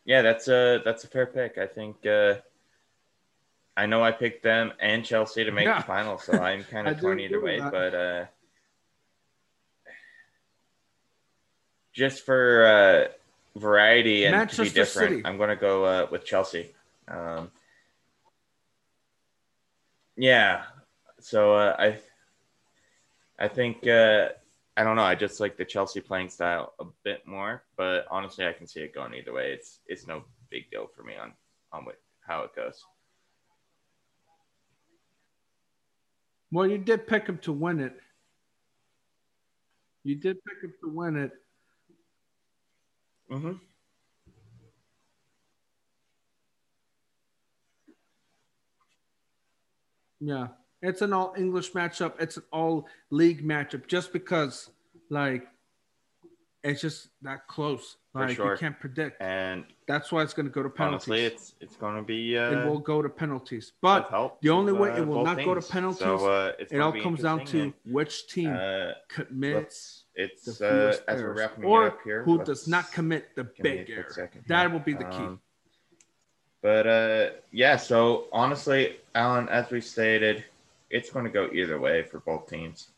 Yeah, 0.04 0.22
that's 0.22 0.46
a 0.48 0.80
that's 0.84 1.04
a 1.04 1.08
fair 1.08 1.26
pick. 1.26 1.58
I 1.58 1.66
think. 1.66 2.06
Uh, 2.06 2.34
I 3.76 3.86
know 3.86 4.02
I 4.02 4.10
picked 4.12 4.42
them 4.42 4.72
and 4.80 5.04
Chelsea 5.04 5.44
to 5.44 5.50
make 5.52 5.66
Yeah. 5.66 5.78
the 5.78 5.84
final, 5.84 6.18
so 6.18 6.32
I'm 6.34 6.64
kind 6.70 6.88
of 6.88 6.98
torn 7.00 7.20
either 7.20 7.40
way. 7.40 7.60
that. 7.60 7.70
But 7.72 7.94
uh, 7.94 8.24
just 11.92 12.24
for 12.24 12.66
uh, 12.66 13.58
variety 13.58 14.24
and 14.26 14.48
to 14.50 14.62
be 14.62 14.70
different, 14.70 15.10
City. 15.10 15.22
I'm 15.24 15.36
going 15.36 15.50
to 15.50 15.56
go 15.56 15.84
uh, 15.84 16.06
with 16.10 16.24
Chelsea. 16.24 16.74
Um, 17.08 17.50
yeah, 20.16 20.64
so 21.20 21.54
uh, 21.54 21.76
I 21.78 21.98
I 23.38 23.48
think 23.48 23.86
uh, 23.86 24.30
I 24.76 24.84
don't 24.84 24.96
know. 24.96 25.02
I 25.02 25.14
just 25.14 25.40
like 25.40 25.56
the 25.56 25.64
Chelsea 25.64 26.00
playing 26.00 26.30
style 26.30 26.72
a 26.80 26.84
bit 27.04 27.26
more, 27.26 27.62
but 27.76 28.06
honestly, 28.10 28.46
I 28.46 28.52
can 28.52 28.66
see 28.66 28.80
it 28.80 28.94
going 28.94 29.14
either 29.14 29.32
way. 29.32 29.52
It's 29.52 29.80
it's 29.86 30.06
no 30.06 30.24
big 30.50 30.70
deal 30.70 30.86
for 30.94 31.02
me 31.02 31.16
on 31.16 31.32
on 31.72 31.84
what, 31.84 31.98
how 32.26 32.42
it 32.42 32.54
goes. 32.56 32.82
Well, 36.56 36.66
you 36.66 36.78
did 36.78 37.06
pick 37.06 37.26
him 37.26 37.36
to 37.42 37.52
win 37.52 37.80
it. 37.80 38.00
You 40.04 40.14
did 40.14 40.42
pick 40.42 40.62
him 40.62 40.72
to 40.80 40.88
win 40.88 41.16
it. 41.16 41.32
Mm-hmm. 43.30 43.52
Yeah, 50.20 50.46
it's 50.80 51.02
an 51.02 51.12
all 51.12 51.34
English 51.36 51.72
matchup. 51.72 52.14
It's 52.18 52.38
an 52.38 52.44
all 52.50 52.88
league 53.10 53.46
matchup. 53.46 53.86
Just 53.86 54.14
because, 54.14 54.70
like, 55.10 55.46
it's 56.66 56.80
just 56.80 57.08
that 57.22 57.46
close. 57.46 57.96
Like 58.14 58.30
sure. 58.30 58.52
you 58.52 58.58
can't 58.58 58.78
predict, 58.80 59.20
And 59.20 59.64
that's 59.86 60.10
why 60.10 60.22
it's 60.22 60.32
going 60.32 60.46
to 60.46 60.52
go 60.52 60.62
to 60.62 60.70
penalties. 60.70 61.08
honestly, 61.08 61.24
it's 61.24 61.54
it's 61.60 61.76
going 61.76 61.96
to 61.96 62.02
be 62.02 62.38
uh, 62.38 62.50
it 62.50 62.66
will 62.66 62.78
go 62.78 63.02
to 63.02 63.10
penalties, 63.10 63.72
but 63.82 64.10
the 64.40 64.50
only 64.50 64.72
way 64.72 64.90
uh, 64.90 64.96
it 64.96 65.06
will 65.06 65.22
not 65.22 65.36
go 65.36 65.54
to 65.54 65.60
penalties. 65.60 66.00
So, 66.00 66.26
uh, 66.26 66.52
it 66.58 66.80
all 66.80 66.92
comes 66.92 67.20
down 67.20 67.44
to 67.46 67.74
which 67.84 68.26
team 68.28 68.56
uh, 68.56 68.92
commits 69.08 70.04
it's 70.14 70.58
the 70.58 70.96
uh, 71.08 71.12
as 71.12 71.22
we're 71.22 71.34
wrapping 71.34 71.64
it 71.64 71.66
or 71.66 71.88
up 71.88 71.98
here. 72.02 72.24
who 72.24 72.42
does 72.42 72.66
not 72.66 72.90
commit 72.90 73.34
the 73.36 73.44
give 73.44 73.64
me 73.64 73.70
a 73.70 73.74
big 73.74 73.90
error. 73.90 74.06
second 74.08 74.44
That 74.46 74.72
will 74.72 74.80
be 74.80 74.94
the 74.94 75.04
key. 75.04 75.16
Um, 75.18 75.40
But 76.62 76.86
uh, 76.86 77.30
yeah, 77.52 77.76
so 77.76 78.28
honestly, 78.32 78.96
Alan, 79.14 79.48
as 79.50 79.70
we 79.70 79.82
stated, 79.82 80.44
it's 80.88 81.10
going 81.10 81.26
to 81.26 81.30
go 81.30 81.50
either 81.52 81.78
way 81.78 82.02
for 82.02 82.20
both 82.20 82.48
teams. 82.48 82.88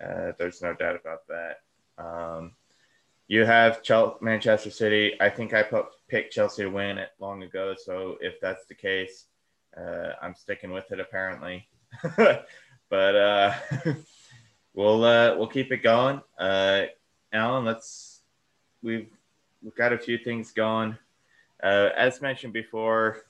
Uh, 0.00 0.32
there's 0.38 0.60
no 0.60 0.74
doubt 0.74 0.96
about 0.96 1.26
that. 1.28 1.60
Um, 1.98 2.52
you 3.32 3.46
have 3.46 3.82
Chel- 3.82 4.18
Manchester 4.20 4.70
City. 4.70 5.16
I 5.18 5.30
think 5.30 5.54
I 5.54 5.62
put, 5.62 5.86
picked 6.06 6.34
Chelsea 6.34 6.64
to 6.64 6.68
win 6.68 6.98
it 6.98 7.12
long 7.18 7.42
ago. 7.42 7.74
So 7.82 8.18
if 8.20 8.38
that's 8.42 8.66
the 8.66 8.74
case, 8.74 9.24
uh, 9.74 10.10
I'm 10.20 10.34
sticking 10.34 10.70
with 10.70 10.92
it 10.92 11.00
apparently. 11.00 11.66
but 12.16 13.16
uh, 13.16 13.54
we'll 14.74 15.02
uh, 15.02 15.34
we'll 15.38 15.46
keep 15.46 15.72
it 15.72 15.82
going. 15.82 16.20
Uh, 16.38 16.82
Alan, 17.32 17.64
let's 17.64 18.20
we've 18.82 19.08
we've 19.62 19.76
got 19.76 19.94
a 19.94 19.98
few 19.98 20.18
things 20.18 20.52
going. 20.52 20.98
Uh, 21.62 21.88
as 21.96 22.20
mentioned 22.20 22.52
before, 22.52 23.22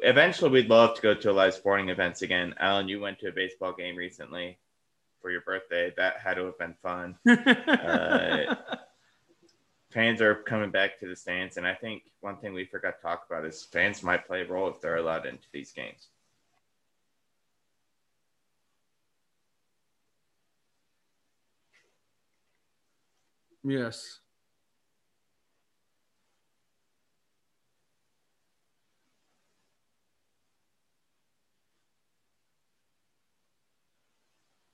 eventually 0.00 0.50
we'd 0.50 0.68
love 0.68 0.96
to 0.96 1.00
go 1.00 1.14
to 1.14 1.30
a 1.30 1.32
live 1.32 1.54
sporting 1.54 1.88
events 1.88 2.20
again. 2.20 2.54
Alan, 2.58 2.88
you 2.88 3.00
went 3.00 3.18
to 3.20 3.28
a 3.28 3.32
baseball 3.32 3.72
game 3.72 3.96
recently 3.96 4.58
for 5.22 5.30
your 5.30 5.40
birthday. 5.40 5.94
That 5.96 6.18
had 6.18 6.34
to 6.34 6.44
have 6.44 6.58
been 6.58 6.74
fun. 6.82 7.16
Fans 9.90 10.20
are 10.20 10.36
coming 10.36 10.70
back 10.70 10.98
to 11.00 11.08
the 11.08 11.16
stands, 11.16 11.56
and 11.56 11.66
I 11.66 11.74
think 11.74 12.04
one 12.20 12.36
thing 12.36 12.54
we 12.54 12.64
forgot 12.64 12.96
to 12.96 13.02
talk 13.02 13.26
about 13.28 13.44
is 13.44 13.64
fans 13.64 14.02
might 14.04 14.26
play 14.26 14.42
a 14.42 14.46
role 14.46 14.68
if 14.68 14.80
they're 14.80 14.96
allowed 14.96 15.26
into 15.26 15.48
these 15.52 15.72
games. 15.72 16.08
yes. 23.64 24.20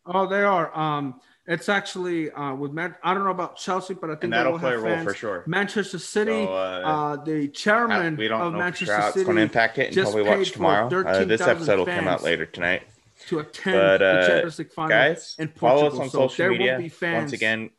Oh, 0.05 0.27
they 0.27 0.43
are. 0.43 0.77
Um, 0.77 1.21
it's 1.47 1.69
actually 1.69 2.31
uh, 2.33 2.55
with 2.55 2.73
Man- 2.73 2.97
I 3.03 3.15
don't 3.15 3.25
know 3.25 3.31
about 3.31 3.57
Chelsea, 3.57 3.95
but 3.95 4.11
I 4.11 4.15
think 4.15 4.25
And 4.25 4.33
that'll 4.35 4.59
play 4.59 4.75
a 4.75 4.79
role 4.79 4.99
for 5.05 5.15
sure. 5.15 5.45
Manchester 5.47 5.99
City, 5.99 6.45
So, 6.45 6.53
uh, 6.53 7.17
uh, 7.19 7.25
the 7.25 7.49
chairman 7.49 8.17
we 8.17 8.29
don't 8.29 8.41
of 8.41 8.53
know 8.53 8.59
Manchester 8.59 8.87
sure 8.87 8.97
how 8.97 9.07
it's 9.09 9.15
City 9.15 9.25
going 9.27 9.37
to 9.37 9.43
impact 9.43 9.79
it 9.79 9.97
until 9.97 10.15
we 10.15 10.23
watch 10.23 10.51
tomorrow. 10.53 10.87
Uh, 10.89 11.25
this 11.25 11.41
episode 11.41 11.79
will 11.79 11.87
come 11.87 12.09
out 12.09 12.23
later 12.23 12.47
tonight. 12.47 12.83
to 13.29 13.39
attend 13.39 13.77
But, 13.77 13.99
the 13.99 14.05
uh, 14.07 14.27
Champions 14.27 14.59
League 14.59 14.73
final 14.73 14.89
Guys, 14.91 15.37
in 15.39 15.49
follow 15.49 15.81
Portugal. 15.83 16.01
us 16.03 16.05
on 16.05 16.11
so 16.11 16.19
social 16.29 16.37
there 16.45 16.51
media. 16.53 16.73
will 16.75 16.83
be 16.83 16.89
fans 16.89 17.23
Once 17.23 17.33
again, 17.33 17.71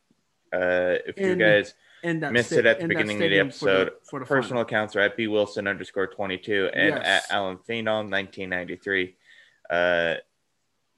uh, 0.53 0.95
if 1.05 1.19
you 1.19 1.35
guys 1.35 1.73
in 2.03 2.19
that 2.21 2.31
missed 2.31 2.49
sta- 2.51 2.59
it 2.59 2.65
at 2.65 2.79
the 2.79 2.87
beginning 2.87 3.17
of 3.17 3.19
the 3.19 3.25
stadium 3.25 3.51
for 3.51 3.69
episode, 3.69 3.91
for 4.09 4.19
the 4.19 4.25
personal 4.25 4.49
final. 4.49 4.61
accounts 4.61 4.95
are 4.95 4.99
at 5.01 5.17
b 5.17 5.27
wilson 5.27 5.67
underscore 5.67 6.07
22 6.07 6.69
and 6.73 6.95
Yes. 6.95 7.05
at 7.29 7.35
alan 7.35 7.57
phenom 7.57 8.09
1993 8.11 9.15
uh 9.69 10.15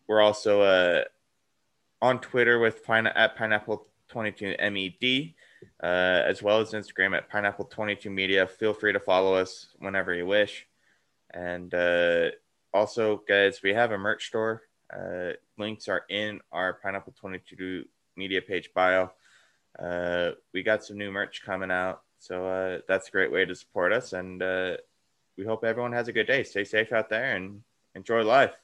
we're 0.08 0.22
also 0.22 0.62
uh 0.62 1.04
on 2.02 2.20
twitter 2.20 2.60
with 2.60 2.84
pine- 2.86 3.08
at 3.08 3.36
pineapple 3.36 3.88
22 4.10 4.56
med 4.72 5.34
uh 5.84 6.24
as 6.26 6.42
well 6.42 6.60
as 6.60 6.72
instagram 6.72 7.16
at 7.16 7.30
pineapple 7.30 7.66
22 7.66 8.10
media 8.10 8.48
feel 8.48 8.74
free 8.74 8.94
to 8.94 9.00
follow 9.00 9.36
us 9.36 9.68
whenever 9.80 10.14
you 10.14 10.26
wish 10.26 10.66
and 11.34 11.74
uh 11.74 12.30
also 12.74 13.22
guys 13.28 13.62
we 13.64 13.74
have 13.74 13.92
a 13.92 13.98
merch 13.98 14.28
store 14.28 14.62
uh 14.94 15.32
links 15.58 15.88
are 15.88 16.04
in 16.10 16.40
our 16.52 16.74
pineapple 16.74 17.14
22 17.20 17.86
media 18.16 18.42
page 18.42 18.70
bio 18.74 19.12
uh, 19.78 20.32
we 20.54 20.64
got 20.64 20.84
some 20.84 20.98
new 20.98 21.12
merch 21.12 21.44
coming 21.46 21.72
out, 21.72 22.02
so 22.18 22.46
uh, 22.46 22.80
that's 22.88 23.08
a 23.08 23.12
great 23.12 23.32
way 23.32 23.46
to 23.46 23.56
support 23.56 23.94
us. 23.94 24.14
And 24.14 24.42
uh, 24.42 24.78
we 25.38 25.46
hope 25.46 25.64
everyone 25.64 25.94
has 25.94 26.08
a 26.08 26.14
good 26.14 26.28
day. 26.28 26.44
Stay 26.44 26.64
safe 26.64 26.92
out 26.92 27.10
there 27.10 27.36
and 27.36 27.62
enjoy 27.96 28.24
life. 28.24 28.56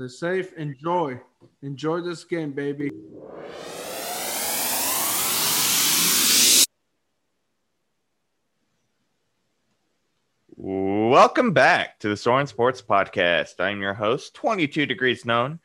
Stay 0.00 0.08
safe. 0.08 0.54
Enjoy. 0.54 1.20
Enjoy 1.60 2.00
this 2.00 2.24
game, 2.24 2.52
baby. 2.52 2.90
Welcome 10.56 11.52
back 11.52 11.98
to 11.98 12.08
the 12.08 12.16
Soren 12.16 12.46
Sports 12.46 12.80
Podcast. 12.80 13.56
I'm 13.58 13.82
your 13.82 13.92
host, 13.92 14.32
22 14.36 14.86
Degrees 14.86 15.26
Known 15.26 15.60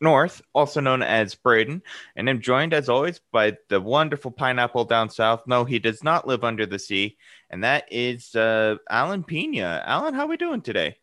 North, 0.00 0.42
also 0.56 0.80
known 0.80 1.02
as 1.02 1.36
Braden, 1.36 1.80
and 2.16 2.28
I'm 2.28 2.40
joined 2.40 2.74
as 2.74 2.88
always 2.88 3.20
by 3.30 3.58
the 3.68 3.80
wonderful 3.80 4.32
pineapple 4.32 4.86
down 4.86 5.08
south. 5.08 5.44
No, 5.46 5.64
he 5.64 5.78
does 5.78 6.02
not 6.02 6.26
live 6.26 6.42
under 6.42 6.66
the 6.66 6.80
sea, 6.80 7.16
and 7.48 7.62
that 7.62 7.84
is 7.92 8.34
uh, 8.34 8.78
Alan 8.90 9.22
Pena. 9.22 9.84
Alan, 9.86 10.14
how 10.14 10.24
are 10.24 10.28
we 10.28 10.36
doing 10.36 10.62
today? 10.62 10.96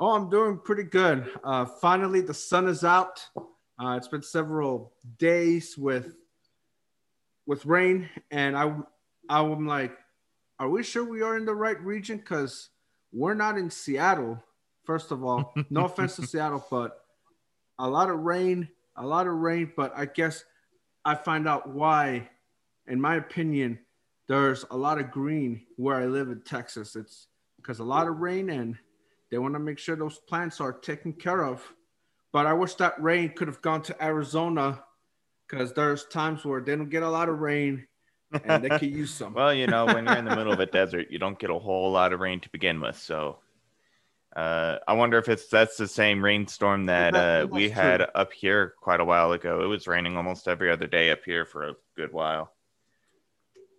Oh, 0.00 0.12
I'm 0.12 0.30
doing 0.30 0.58
pretty 0.58 0.84
good. 0.84 1.28
Uh, 1.42 1.64
finally, 1.64 2.20
the 2.20 2.34
sun 2.34 2.68
is 2.68 2.84
out. 2.84 3.20
Uh, 3.36 3.96
it's 3.96 4.06
been 4.06 4.22
several 4.22 4.92
days 5.18 5.76
with 5.76 6.14
with 7.46 7.66
rain, 7.66 8.08
and 8.30 8.56
I 8.56 8.76
I'm 9.28 9.66
like, 9.66 9.96
are 10.60 10.68
we 10.68 10.84
sure 10.84 11.04
we 11.04 11.22
are 11.22 11.36
in 11.36 11.44
the 11.44 11.54
right 11.54 11.80
region? 11.82 12.18
Because 12.18 12.70
we're 13.12 13.34
not 13.34 13.58
in 13.58 13.70
Seattle. 13.70 14.42
First 14.84 15.10
of 15.10 15.24
all, 15.24 15.52
no 15.70 15.86
offense 15.86 16.14
to 16.16 16.26
Seattle, 16.26 16.64
but 16.70 17.04
a 17.78 17.88
lot 17.88 18.08
of 18.08 18.20
rain, 18.20 18.68
a 18.96 19.04
lot 19.04 19.26
of 19.26 19.34
rain. 19.34 19.72
But 19.76 19.92
I 19.96 20.06
guess 20.06 20.44
I 21.04 21.16
find 21.16 21.48
out 21.48 21.68
why. 21.68 22.28
In 22.86 23.00
my 23.00 23.16
opinion, 23.16 23.78
there's 24.28 24.64
a 24.70 24.76
lot 24.76 24.98
of 24.98 25.10
green 25.10 25.66
where 25.76 25.96
I 25.96 26.06
live 26.06 26.28
in 26.28 26.40
Texas. 26.40 26.96
It's 26.96 27.26
because 27.56 27.80
a 27.80 27.84
lot 27.84 28.06
of 28.06 28.18
rain 28.18 28.48
and 28.48 28.78
they 29.30 29.38
want 29.38 29.54
to 29.54 29.58
make 29.60 29.78
sure 29.78 29.96
those 29.96 30.18
plants 30.18 30.60
are 30.60 30.72
taken 30.72 31.12
care 31.12 31.44
of. 31.44 31.62
But 32.32 32.46
I 32.46 32.52
wish 32.52 32.74
that 32.74 33.00
rain 33.02 33.32
could 33.34 33.48
have 33.48 33.62
gone 33.62 33.82
to 33.82 34.04
Arizona 34.04 34.82
because 35.48 35.72
there's 35.72 36.06
times 36.06 36.44
where 36.44 36.60
they 36.60 36.76
don't 36.76 36.90
get 36.90 37.02
a 37.02 37.08
lot 37.08 37.28
of 37.28 37.38
rain 37.38 37.86
and 38.44 38.62
they 38.62 38.68
could 38.68 38.90
use 38.90 39.10
some. 39.10 39.32
Well, 39.38 39.54
you 39.54 39.66
know, 39.66 39.86
when 39.86 40.04
you're 40.04 40.16
in 40.16 40.24
the 40.24 40.36
middle 40.36 40.52
of 40.52 40.60
a 40.60 40.66
desert, 40.66 41.06
you 41.10 41.18
don't 41.18 41.38
get 41.38 41.50
a 41.50 41.58
whole 41.58 41.90
lot 41.90 42.12
of 42.12 42.20
rain 42.20 42.40
to 42.40 42.48
begin 42.50 42.80
with. 42.80 42.98
So 42.98 43.38
uh, 44.36 44.78
I 44.86 44.92
wonder 44.92 45.18
if 45.18 45.28
it's 45.28 45.48
that's 45.48 45.76
the 45.76 45.88
same 45.88 46.22
rainstorm 46.22 46.86
that 46.86 47.14
That- 47.14 47.44
uh, 47.44 47.46
we 47.46 47.70
had 47.70 48.06
up 48.14 48.32
here 48.32 48.74
quite 48.80 49.00
a 49.00 49.04
while 49.04 49.32
ago. 49.32 49.62
It 49.62 49.66
was 49.66 49.86
raining 49.86 50.16
almost 50.16 50.48
every 50.48 50.70
other 50.70 50.86
day 50.86 51.10
up 51.10 51.24
here 51.24 51.44
for 51.44 51.68
a 51.68 51.74
good 51.96 52.12
while. 52.12 52.52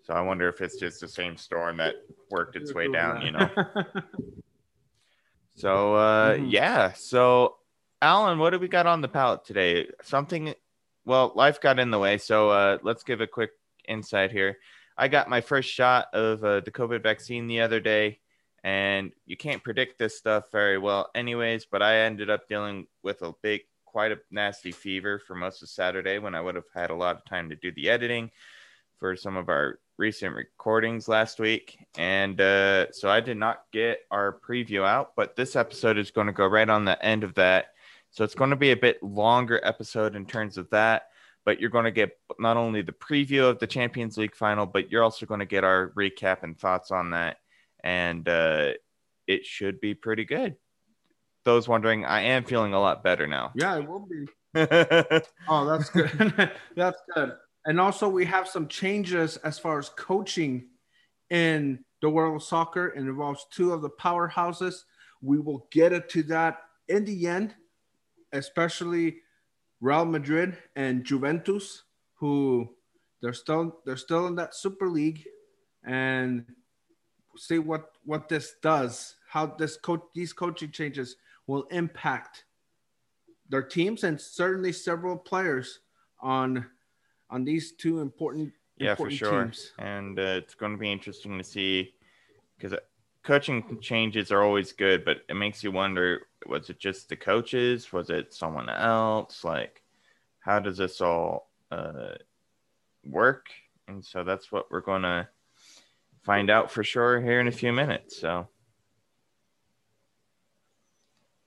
So 0.03 0.15
I 0.15 0.21
wonder 0.21 0.49
if 0.49 0.59
it's 0.61 0.77
just 0.77 1.01
the 1.01 1.07
same 1.07 1.37
storm 1.37 1.77
that 1.77 1.93
worked 2.31 2.55
its 2.55 2.73
way 2.73 2.91
down, 2.91 3.21
you 3.21 3.31
know. 3.31 3.49
So 5.59 5.95
uh 5.95 6.37
Mhm. 6.37 6.51
yeah, 6.51 6.93
so 6.93 7.57
Alan, 8.01 8.39
what 8.39 8.51
do 8.51 8.59
we 8.59 8.69
got 8.69 8.87
on 8.87 9.01
the 9.01 9.09
palette 9.09 9.43
today? 9.43 9.87
Something 10.01 10.53
well, 11.05 11.33
life 11.35 11.59
got 11.59 11.79
in 11.79 11.91
the 11.91 11.99
way, 11.99 12.17
so 12.17 12.49
uh 12.49 12.77
let's 12.81 13.03
give 13.03 13.19
a 13.19 13.27
quick 13.27 13.51
insight 13.87 14.31
here. 14.31 14.57
I 14.97 15.09
got 15.09 15.29
my 15.29 15.41
first 15.41 15.69
shot 15.69 16.07
of 16.13 16.43
uh, 16.43 16.59
the 16.61 16.71
COVID 16.71 17.03
vaccine 17.03 17.47
the 17.47 17.61
other 17.61 17.79
day, 17.79 18.19
and 18.63 19.11
you 19.25 19.37
can't 19.37 19.63
predict 19.63 19.97
this 19.97 20.17
stuff 20.17 20.51
very 20.51 20.77
well, 20.77 21.09
anyways. 21.15 21.65
But 21.65 21.81
I 21.81 21.99
ended 21.99 22.29
up 22.29 22.47
dealing 22.49 22.87
with 23.03 23.21
a 23.21 23.33
big, 23.41 23.61
quite 23.85 24.11
a 24.11 24.19
nasty 24.31 24.71
fever 24.71 25.19
for 25.19 25.35
most 25.35 25.61
of 25.63 25.69
Saturday 25.69 26.19
when 26.19 26.35
I 26.35 26.41
would 26.41 26.55
have 26.55 26.69
had 26.73 26.89
a 26.89 26.95
lot 26.95 27.15
of 27.15 27.25
time 27.25 27.49
to 27.49 27.55
do 27.55 27.71
the 27.71 27.89
editing 27.89 28.31
for 28.97 29.15
some 29.15 29.37
of 29.37 29.49
our 29.49 29.79
recent 29.99 30.33
recordings 30.33 31.07
last 31.07 31.39
week. 31.39 31.77
And 31.97 32.39
uh, 32.39 32.91
so 32.91 33.09
I 33.09 33.19
did 33.19 33.37
not 33.37 33.63
get 33.71 33.99
our 34.09 34.39
preview 34.39 34.85
out, 34.85 35.11
but 35.15 35.35
this 35.35 35.55
episode 35.55 35.97
is 35.97 36.09
going 36.09 36.27
to 36.27 36.33
go 36.33 36.47
right 36.47 36.69
on 36.69 36.85
the 36.85 37.03
end 37.05 37.23
of 37.23 37.35
that. 37.35 37.67
So 38.09 38.23
it's 38.23 38.33
going 38.33 38.49
to 38.49 38.55
be 38.55 38.71
a 38.71 38.77
bit 38.77 39.03
longer 39.03 39.59
episode 39.63 40.15
in 40.15 40.25
terms 40.25 40.57
of 40.57 40.69
that, 40.71 41.09
but 41.45 41.59
you're 41.59 41.69
going 41.69 41.85
to 41.85 41.91
get 41.91 42.17
not 42.39 42.57
only 42.57 42.81
the 42.81 42.93
preview 42.93 43.47
of 43.47 43.59
the 43.59 43.67
Champions 43.67 44.17
League 44.17 44.35
final, 44.35 44.65
but 44.65 44.89
you're 44.89 45.03
also 45.03 45.25
going 45.25 45.41
to 45.41 45.45
get 45.45 45.63
our 45.63 45.91
recap 45.95 46.43
and 46.43 46.57
thoughts 46.57 46.91
on 46.91 47.11
that. 47.11 47.37
And 47.83 48.27
uh, 48.27 48.71
it 49.27 49.45
should 49.45 49.79
be 49.79 49.93
pretty 49.93 50.25
good. 50.25 50.55
Those 51.45 51.67
wondering, 51.67 52.05
I 52.05 52.21
am 52.21 52.45
feeling 52.45 52.73
a 52.73 52.79
lot 52.79 53.03
better 53.03 53.27
now. 53.27 53.51
Yeah, 53.53 53.77
it 53.77 53.87
will 53.87 54.07
be. 54.07 54.27
oh, 55.47 55.65
that's 55.65 55.89
good. 55.89 56.51
that's 56.75 57.01
good. 57.13 57.33
And 57.65 57.79
also, 57.79 58.07
we 58.07 58.25
have 58.25 58.47
some 58.47 58.67
changes 58.67 59.37
as 59.37 59.59
far 59.59 59.79
as 59.79 59.89
coaching 59.89 60.67
in 61.29 61.83
the 62.01 62.09
world 62.09 62.35
of 62.35 62.43
soccer. 62.43 62.87
It 62.87 62.99
involves 62.99 63.45
two 63.51 63.73
of 63.73 63.81
the 63.81 63.89
powerhouses. 63.89 64.83
We 65.21 65.39
will 65.39 65.67
get 65.71 65.91
it 65.91 66.09
to 66.09 66.23
that 66.23 66.61
in 66.87 67.05
the 67.05 67.27
end, 67.27 67.55
especially 68.31 69.17
Real 69.81 70.05
Madrid 70.05 70.57
and 70.75 71.03
Juventus, 71.03 71.83
who 72.15 72.69
they're 73.21 73.33
still 73.33 73.79
they're 73.85 73.97
still 73.97 74.27
in 74.27 74.35
that 74.35 74.55
Super 74.55 74.89
League, 74.89 75.25
and 75.83 76.45
see 77.37 77.59
what 77.59 77.91
what 78.05 78.29
this 78.29 78.55
does, 78.61 79.15
how 79.27 79.45
this 79.45 79.77
coach 79.77 80.01
these 80.15 80.33
coaching 80.33 80.71
changes 80.71 81.17
will 81.47 81.63
impact 81.71 82.45
their 83.49 83.63
teams 83.63 84.03
and 84.03 84.19
certainly 84.19 84.71
several 84.71 85.17
players 85.17 85.79
on 86.21 86.65
on 87.29 87.43
these 87.43 87.71
two 87.71 87.99
important 88.01 88.51
yeah 88.77 88.91
important 88.91 89.19
for 89.19 89.25
sure 89.25 89.43
teams. 89.45 89.71
and 89.79 90.19
uh, 90.19 90.21
it's 90.21 90.55
going 90.55 90.71
to 90.71 90.77
be 90.77 90.91
interesting 90.91 91.37
to 91.37 91.43
see 91.43 91.93
because 92.57 92.77
coaching 93.23 93.77
changes 93.81 94.31
are 94.31 94.43
always 94.43 94.71
good 94.71 95.03
but 95.05 95.17
it 95.29 95.35
makes 95.35 95.63
you 95.63 95.71
wonder 95.71 96.27
was 96.47 96.69
it 96.69 96.79
just 96.79 97.09
the 97.09 97.15
coaches 97.15 97.91
was 97.91 98.09
it 98.09 98.33
someone 98.33 98.69
else 98.69 99.43
like 99.43 99.83
how 100.39 100.59
does 100.59 100.77
this 100.77 101.01
all 101.01 101.49
uh, 101.71 102.13
work 103.05 103.47
and 103.87 104.03
so 104.03 104.23
that's 104.23 104.51
what 104.51 104.71
we're 104.71 104.81
going 104.81 105.01
to 105.01 105.27
find 106.23 106.49
out 106.49 106.71
for 106.71 106.83
sure 106.83 107.21
here 107.21 107.39
in 107.39 107.47
a 107.47 107.51
few 107.51 107.73
minutes 107.73 108.19
so 108.19 108.47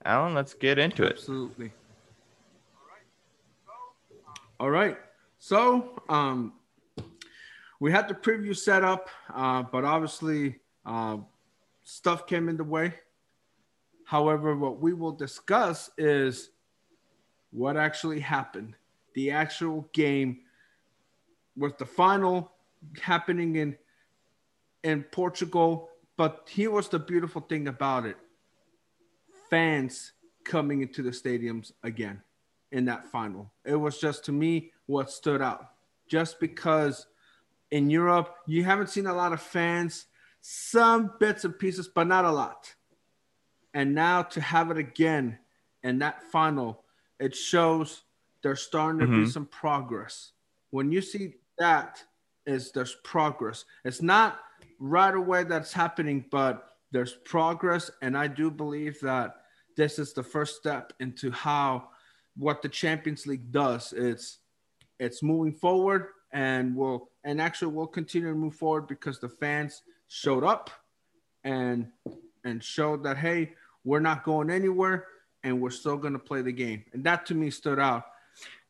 alan 0.05 0.33
let's 0.33 0.53
get 0.53 0.77
into 0.77 1.03
it 1.03 1.13
Absolutely. 1.13 1.71
All 4.59 4.69
right. 4.69 4.97
So 5.43 6.01
um, 6.07 6.53
we 7.81 7.91
had 7.91 8.07
the 8.07 8.13
preview 8.13 8.55
set 8.55 8.81
up, 8.81 9.09
uh, 9.35 9.63
but 9.63 9.83
obviously 9.83 10.61
uh, 10.85 11.17
stuff 11.83 12.25
came 12.25 12.47
in 12.47 12.55
the 12.55 12.63
way. 12.63 12.93
However, 14.05 14.55
what 14.55 14.79
we 14.79 14.93
will 14.93 15.11
discuss 15.11 15.89
is 15.97 16.51
what 17.51 17.75
actually 17.75 18.21
happened, 18.21 18.75
the 19.15 19.31
actual 19.31 19.89
game, 19.91 20.39
with 21.57 21.77
the 21.77 21.85
final 21.85 22.53
happening 23.01 23.57
in 23.57 23.75
in 24.85 25.03
Portugal. 25.03 25.89
But 26.15 26.47
here 26.49 26.71
was 26.71 26.87
the 26.87 26.99
beautiful 26.99 27.41
thing 27.41 27.67
about 27.67 28.05
it: 28.05 28.15
fans 29.49 30.13
coming 30.45 30.83
into 30.83 31.03
the 31.03 31.11
stadiums 31.11 31.73
again 31.83 32.21
in 32.73 32.85
that 32.85 33.09
final. 33.09 33.53
It 33.63 33.75
was 33.75 33.99
just 33.99 34.25
to 34.25 34.31
me 34.31 34.71
what 34.87 35.09
stood 35.09 35.41
out. 35.41 35.69
Just 36.07 36.39
because 36.39 37.07
in 37.71 37.89
Europe 37.89 38.35
you 38.45 38.63
haven't 38.63 38.89
seen 38.89 39.07
a 39.07 39.13
lot 39.13 39.31
of 39.31 39.41
fans, 39.41 40.07
some 40.41 41.13
bits 41.19 41.45
and 41.45 41.57
pieces, 41.57 41.87
but 41.87 42.07
not 42.07 42.25
a 42.25 42.31
lot. 42.31 42.73
And 43.73 43.95
now 43.95 44.23
to 44.23 44.41
have 44.41 44.71
it 44.71 44.77
again 44.77 45.39
in 45.83 45.99
that 45.99 46.23
final, 46.23 46.83
it 47.19 47.35
shows 47.35 48.03
there's 48.41 48.61
starting 48.61 48.99
to 48.99 49.07
be 49.07 49.23
Mhm. 49.23 49.31
some 49.31 49.45
progress. 49.45 50.33
When 50.71 50.91
you 50.91 51.01
see 51.01 51.35
that, 51.57 52.03
is 52.45 52.73
there's 52.73 52.95
progress. 53.05 53.63
It's 53.85 54.01
not 54.01 54.41
right 54.77 55.15
away 55.15 55.43
that's 55.45 55.71
happening, 55.71 56.25
but 56.29 56.77
there's 56.91 57.13
progress, 57.13 57.89
and 58.01 58.17
I 58.17 58.27
do 58.27 58.51
believe 58.51 58.99
that 58.99 59.45
this 59.77 59.97
is 59.97 60.11
the 60.11 60.23
first 60.23 60.57
step 60.57 60.91
into 60.99 61.31
how 61.31 61.89
what 62.37 62.61
the 62.61 62.69
Champions 62.69 63.27
League 63.27 63.51
does. 63.51 63.93
It's 63.95 64.39
it's 64.99 65.23
moving 65.23 65.53
forward, 65.53 66.07
and 66.31 66.75
we'll 66.75 67.09
and 67.23 67.41
actually 67.41 67.73
we'll 67.73 67.87
continue 67.87 68.29
to 68.29 68.35
move 68.35 68.55
forward 68.55 68.87
because 68.87 69.19
the 69.19 69.29
fans 69.29 69.81
showed 70.07 70.43
up 70.43 70.69
and 71.43 71.87
and 72.43 72.63
showed 72.63 73.03
that 73.03 73.17
hey, 73.17 73.53
we're 73.83 73.99
not 73.99 74.23
going 74.23 74.49
anywhere, 74.49 75.07
and 75.43 75.59
we're 75.61 75.69
still 75.69 75.97
going 75.97 76.13
to 76.13 76.19
play 76.19 76.41
the 76.41 76.51
game, 76.51 76.83
and 76.93 77.03
that 77.03 77.25
to 77.27 77.35
me 77.35 77.49
stood 77.49 77.79
out. 77.79 78.05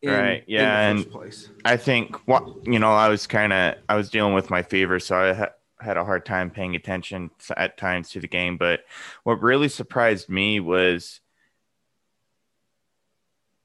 In, 0.02 0.10
Right, 0.10 0.44
yeah, 0.46 0.90
and- 0.90 0.98
first 0.98 1.10
place. 1.10 1.48
I 1.64 1.76
think 1.78 2.16
what 2.28 2.66
you 2.66 2.78
know, 2.78 2.92
I 2.92 3.08
was 3.08 3.26
kind 3.26 3.52
of 3.52 3.76
I 3.88 3.96
was 3.96 4.10
dealing 4.10 4.34
with 4.34 4.50
my 4.50 4.62
fever, 4.62 4.98
so 5.00 5.16
I 5.16 5.32
ha- 5.32 5.52
had 5.80 5.96
a 5.96 6.04
hard 6.04 6.26
time 6.26 6.50
paying 6.50 6.76
attention 6.76 7.30
at 7.56 7.78
times 7.78 8.10
to 8.10 8.20
the 8.20 8.28
game. 8.28 8.58
But 8.58 8.80
what 9.22 9.42
really 9.42 9.68
surprised 9.70 10.28
me 10.28 10.60
was 10.60 11.20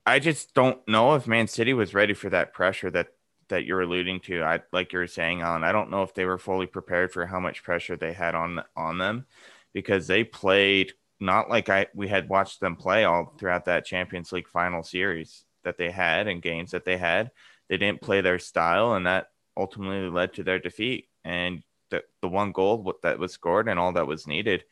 I 0.09 0.19
just 0.19 0.55
don't 0.55 0.85
know 0.87 1.13
if 1.13 1.27
Man 1.27 1.47
City 1.47 1.73
was 1.73 1.93
ready 1.93 2.15
for 2.15 2.29
that 2.31 2.53
pressure 2.53 2.89
that 2.91 3.09
that 3.49 3.65
you're 3.65 3.81
alluding 3.81 4.19
to. 4.21 4.43
I 4.43 4.61
like 4.71 4.91
you 4.91 4.99
were 4.99 5.07
saying, 5.07 5.41
Alan. 5.41 5.63
I 5.63 5.71
don't 5.71 5.91
know 5.91 6.03
if 6.03 6.13
they 6.13 6.25
were 6.25 6.37
fully 6.39 6.65
prepared 6.65 7.11
for 7.11 7.25
how 7.27 7.39
much 7.39 7.63
pressure 7.63 7.95
they 7.95 8.13
had 8.13 8.33
on 8.33 8.63
on 8.75 8.97
them 8.97 9.27
because 9.71 10.07
they 10.07 10.23
played 10.23 10.93
not 11.19 11.49
like 11.49 11.69
I 11.69 11.87
we 11.93 12.07
had 12.07 12.27
watched 12.27 12.59
them 12.59 12.75
play 12.75 13.03
all 13.03 13.35
throughout 13.37 13.65
that 13.65 13.85
Champions 13.85 14.31
League 14.31 14.47
final 14.47 14.81
series 14.83 15.45
that 15.63 15.77
they 15.77 15.91
had 15.91 16.27
and 16.27 16.41
games 16.41 16.71
that 16.71 16.85
they 16.85 16.97
had 16.97 17.29
they 17.69 17.77
didn't 17.77 18.01
play 18.01 18.21
their 18.21 18.39
style, 18.39 18.93
and 18.93 19.05
that 19.05 19.27
ultimately 19.55 20.09
led 20.09 20.33
to 20.33 20.43
their 20.43 20.59
defeat. 20.59 21.07
And 21.23 21.61
the, 21.91 22.03
the 22.21 22.27
one 22.27 22.51
goal 22.51 22.95
that 23.03 23.19
was 23.19 23.31
scored 23.33 23.67
and 23.67 23.79
all 23.79 23.93
that 23.93 24.07
was 24.07 24.25
needed 24.25 24.63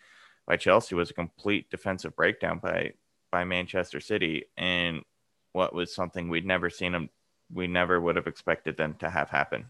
by 0.47 0.57
Chelsea 0.57 0.95
was 0.95 1.11
a 1.11 1.13
complete 1.13 1.69
defensive 1.69 2.15
breakdown 2.15 2.59
by 2.59 2.93
by 3.31 3.43
Manchester 3.43 3.99
City, 3.99 4.45
and 4.57 5.03
what 5.57 5.73
was 5.73 5.93
something 5.93 6.29
we'd 6.29 6.45
never 6.45 6.69
seen 6.69 6.91
them, 6.91 7.09
we 7.51 7.65
never 7.65 7.99
would 7.99 8.15
have 8.15 8.27
expected 8.27 8.77
them 8.77 8.93
to 8.99 9.09
have 9.09 9.27
happen. 9.29 9.65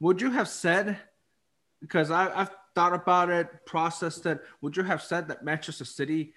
Would 0.00 0.20
you 0.20 0.32
have 0.32 0.48
said, 0.48 0.98
because 1.80 2.10
I, 2.10 2.22
I've 2.34 2.50
thought 2.74 2.92
about 2.92 3.30
it, 3.30 3.64
processed 3.64 4.26
it, 4.26 4.40
would 4.60 4.76
you 4.76 4.82
have 4.82 5.02
said 5.02 5.28
that 5.28 5.44
Manchester 5.44 5.84
City 5.84 6.34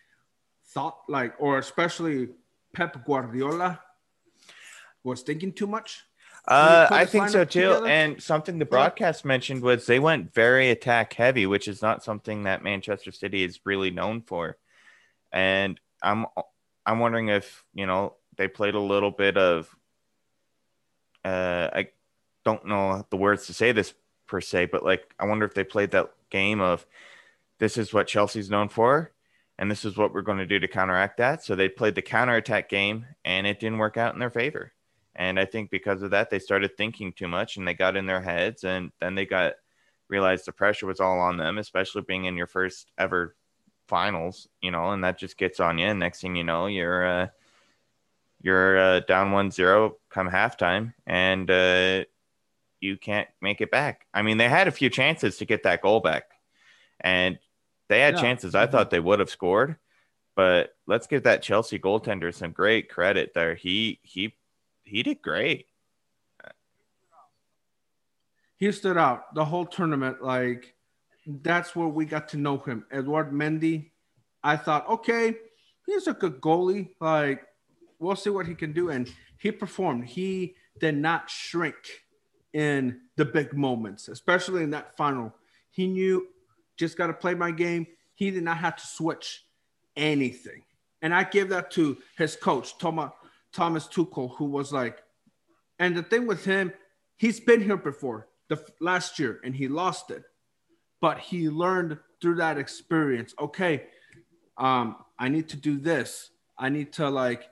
thought 0.67 0.99
like, 1.07 1.33
or 1.39 1.57
especially 1.57 2.29
Pep 2.73 3.03
Guardiola 3.03 3.81
was 5.03 5.23
thinking 5.23 5.51
too 5.51 5.67
much? 5.67 6.03
Uh, 6.47 6.87
I 6.91 7.05
think 7.05 7.29
so 7.29 7.45
too. 7.45 7.61
together? 7.61 7.87
And 7.87 8.21
something 8.21 8.59
the 8.59 8.65
broadcast 8.65 9.25
mentioned 9.25 9.63
was 9.63 9.87
they 9.87 9.99
went 9.99 10.33
very 10.35 10.69
attack 10.69 11.13
heavy, 11.13 11.47
which 11.47 11.67
is 11.67 11.81
not 11.81 12.03
something 12.03 12.43
that 12.43 12.63
Manchester 12.63 13.11
City 13.11 13.43
is 13.43 13.59
really 13.65 13.89
known 13.89 14.21
for. 14.21 14.57
And 15.31 15.79
I'm 16.01 16.27
I'm 16.85 16.99
wondering 16.99 17.29
if 17.29 17.63
you 17.73 17.85
know 17.85 18.15
they 18.37 18.47
played 18.47 18.75
a 18.75 18.79
little 18.79 19.11
bit 19.11 19.37
of. 19.37 19.75
Uh, 21.23 21.69
I 21.73 21.89
don't 22.45 22.65
know 22.65 23.05
the 23.09 23.17
words 23.17 23.47
to 23.47 23.53
say 23.53 23.71
this 23.71 23.93
per 24.27 24.41
se, 24.41 24.67
but 24.67 24.83
like 24.83 25.13
I 25.19 25.25
wonder 25.25 25.45
if 25.45 25.53
they 25.53 25.63
played 25.63 25.91
that 25.91 26.11
game 26.29 26.61
of 26.61 26.85
this 27.59 27.77
is 27.77 27.93
what 27.93 28.07
Chelsea's 28.07 28.49
known 28.49 28.69
for, 28.69 29.11
and 29.57 29.69
this 29.69 29.83
is 29.83 29.97
what 29.97 30.13
we're 30.13 30.21
going 30.21 30.37
to 30.37 30.45
do 30.45 30.59
to 30.59 30.67
counteract 30.67 31.17
that. 31.17 31.43
So 31.43 31.55
they 31.55 31.69
played 31.69 31.95
the 31.95 32.01
counterattack 32.01 32.69
game, 32.69 33.05
and 33.25 33.45
it 33.45 33.59
didn't 33.59 33.79
work 33.79 33.97
out 33.97 34.13
in 34.13 34.19
their 34.19 34.29
favor. 34.29 34.73
And 35.19 35.37
I 35.37 35.43
think 35.43 35.69
because 35.69 36.01
of 36.01 36.11
that, 36.11 36.29
they 36.29 36.39
started 36.39 36.77
thinking 36.77 37.11
too 37.11 37.27
much 37.27 37.57
and 37.57 37.67
they 37.67 37.73
got 37.73 37.97
in 37.97 38.05
their 38.05 38.21
heads. 38.21 38.63
And 38.63 38.91
then 39.01 39.15
they 39.15 39.25
got 39.25 39.53
realized 40.07 40.45
the 40.45 40.53
pressure 40.53 40.85
was 40.85 41.01
all 41.01 41.19
on 41.19 41.35
them, 41.35 41.57
especially 41.57 42.03
being 42.03 42.23
in 42.23 42.37
your 42.37 42.47
first 42.47 42.89
ever 42.97 43.35
finals, 43.89 44.47
you 44.61 44.71
know, 44.71 44.91
and 44.91 45.03
that 45.03 45.17
just 45.17 45.37
gets 45.37 45.59
on 45.59 45.77
you. 45.77 45.87
And 45.87 45.99
next 45.99 46.21
thing 46.21 46.35
you 46.35 46.43
know, 46.45 46.67
you're, 46.67 47.05
uh, 47.05 47.27
you're 48.41 48.77
uh, 48.77 48.99
down 49.01 49.31
one 49.33 49.51
zero 49.51 49.97
come 50.09 50.29
halftime 50.29 50.93
and 51.05 51.49
uh, 51.51 52.05
you 52.79 52.95
can't 52.95 53.27
make 53.41 53.59
it 53.59 53.71
back. 53.71 54.05
I 54.13 54.21
mean, 54.21 54.37
they 54.37 54.47
had 54.47 54.67
a 54.69 54.71
few 54.71 54.89
chances 54.89 55.37
to 55.37 55.45
get 55.45 55.63
that 55.63 55.81
goal 55.81 55.99
back 55.99 56.23
and 57.01 57.37
they 57.89 57.99
had 57.99 58.15
Yeah. 58.15 58.21
chances. 58.21 58.55
I 58.55 58.67
thought 58.67 58.91
they 58.91 59.01
would 59.01 59.19
have 59.19 59.29
scored, 59.29 59.75
but 60.35 60.75
let's 60.87 61.07
give 61.07 61.23
that 61.23 61.41
Chelsea 61.41 61.79
goaltender 61.79 62.33
some 62.33 62.51
great 62.51 62.87
credit 62.87 63.33
there. 63.33 63.55
He, 63.55 63.99
he, 64.03 64.35
he 64.83 65.03
did 65.03 65.21
great. 65.21 65.65
He 68.57 68.71
stood 68.73 68.97
out 68.97 69.33
the 69.35 69.45
whole 69.45 69.65
tournament. 69.65 70.21
Like 70.21 70.75
that's 71.41 71.75
where 71.75 71.87
we 71.87 72.05
got 72.05 72.29
to 72.29 72.37
know 72.37 72.57
him. 72.57 72.85
Edward 72.91 73.31
Mendy, 73.31 73.91
I 74.43 74.57
thought, 74.57 74.87
okay, 74.89 75.35
he's 75.85 76.07
a 76.07 76.13
good 76.13 76.41
goalie. 76.41 76.89
Like 76.99 77.45
we'll 77.99 78.15
see 78.15 78.29
what 78.29 78.47
he 78.47 78.55
can 78.55 78.73
do. 78.73 78.89
And 78.89 79.11
he 79.37 79.51
performed. 79.51 80.05
He 80.05 80.55
did 80.79 80.95
not 80.95 81.29
shrink 81.29 81.75
in 82.53 83.01
the 83.15 83.25
big 83.25 83.53
moments, 83.53 84.07
especially 84.07 84.63
in 84.63 84.71
that 84.71 84.97
final. 84.97 85.33
He 85.69 85.87
knew 85.87 86.27
just 86.77 86.97
got 86.97 87.07
to 87.07 87.13
play 87.13 87.35
my 87.35 87.51
game. 87.51 87.85
He 88.15 88.31
did 88.31 88.43
not 88.43 88.57
have 88.57 88.77
to 88.77 88.87
switch 88.87 89.45
anything. 89.95 90.63
And 91.01 91.13
I 91.13 91.23
give 91.23 91.49
that 91.49 91.71
to 91.71 91.97
his 92.17 92.35
coach, 92.35 92.77
Thomas 92.77 93.11
Thomas 93.51 93.87
Tuchel, 93.87 94.35
who 94.35 94.45
was 94.45 94.71
like, 94.71 95.01
and 95.79 95.95
the 95.95 96.03
thing 96.03 96.27
with 96.27 96.45
him, 96.45 96.71
he's 97.17 97.39
been 97.39 97.61
here 97.61 97.77
before 97.77 98.27
the 98.47 98.63
last 98.79 99.17
year 99.17 99.39
and 99.43 99.55
he 99.55 99.67
lost 99.67 100.11
it, 100.11 100.23
but 101.01 101.19
he 101.19 101.49
learned 101.49 101.97
through 102.21 102.35
that 102.35 102.57
experience. 102.57 103.33
Okay, 103.39 103.83
um, 104.57 104.97
I 105.17 105.29
need 105.29 105.49
to 105.49 105.57
do 105.57 105.77
this. 105.77 106.31
I 106.57 106.69
need 106.69 106.93
to 106.93 107.09
like 107.09 107.49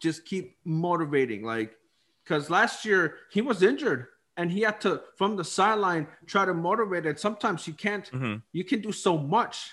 just 0.00 0.24
keep 0.24 0.56
motivating, 0.64 1.42
like 1.42 1.76
because 2.22 2.50
last 2.50 2.84
year 2.84 3.16
he 3.30 3.40
was 3.40 3.62
injured 3.62 4.08
and 4.36 4.50
he 4.50 4.62
had 4.62 4.80
to 4.82 5.02
from 5.16 5.36
the 5.36 5.44
sideline 5.44 6.06
try 6.26 6.44
to 6.44 6.54
motivate 6.54 7.06
it. 7.06 7.20
Sometimes 7.20 7.66
you 7.66 7.74
can't. 7.74 8.10
Mm-hmm. 8.10 8.36
You 8.52 8.64
can 8.64 8.80
do 8.80 8.92
so 8.92 9.16
much 9.16 9.70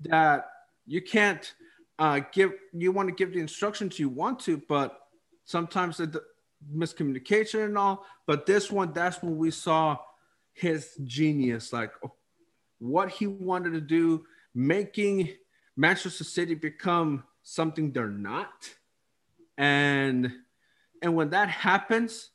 that 0.00 0.48
you 0.86 1.02
can't 1.02 1.52
uh, 1.98 2.20
give. 2.32 2.52
You 2.72 2.92
want 2.92 3.08
to 3.08 3.14
give 3.14 3.32
the 3.32 3.40
instructions 3.40 3.98
you 3.98 4.08
want 4.08 4.40
to, 4.40 4.62
but 4.68 4.98
sometimes 5.44 5.98
the 5.98 6.22
miscommunication 6.74 7.64
and 7.66 7.78
all. 7.78 8.04
But 8.26 8.46
this 8.46 8.70
one, 8.70 8.92
that's 8.92 9.22
when 9.22 9.36
we 9.36 9.50
saw 9.50 9.98
his 10.52 10.90
genius, 11.04 11.72
like 11.72 11.92
what 12.78 13.10
he 13.10 13.26
wanted 13.26 13.72
to 13.72 13.80
do, 13.80 14.24
making 14.54 15.30
Manchester 15.76 16.24
City 16.24 16.54
become 16.54 17.24
something 17.42 17.92
they're 17.92 18.08
not, 18.08 18.70
and 19.56 20.32
and 21.02 21.14
when 21.14 21.30
that 21.30 21.48
happens 21.48 22.30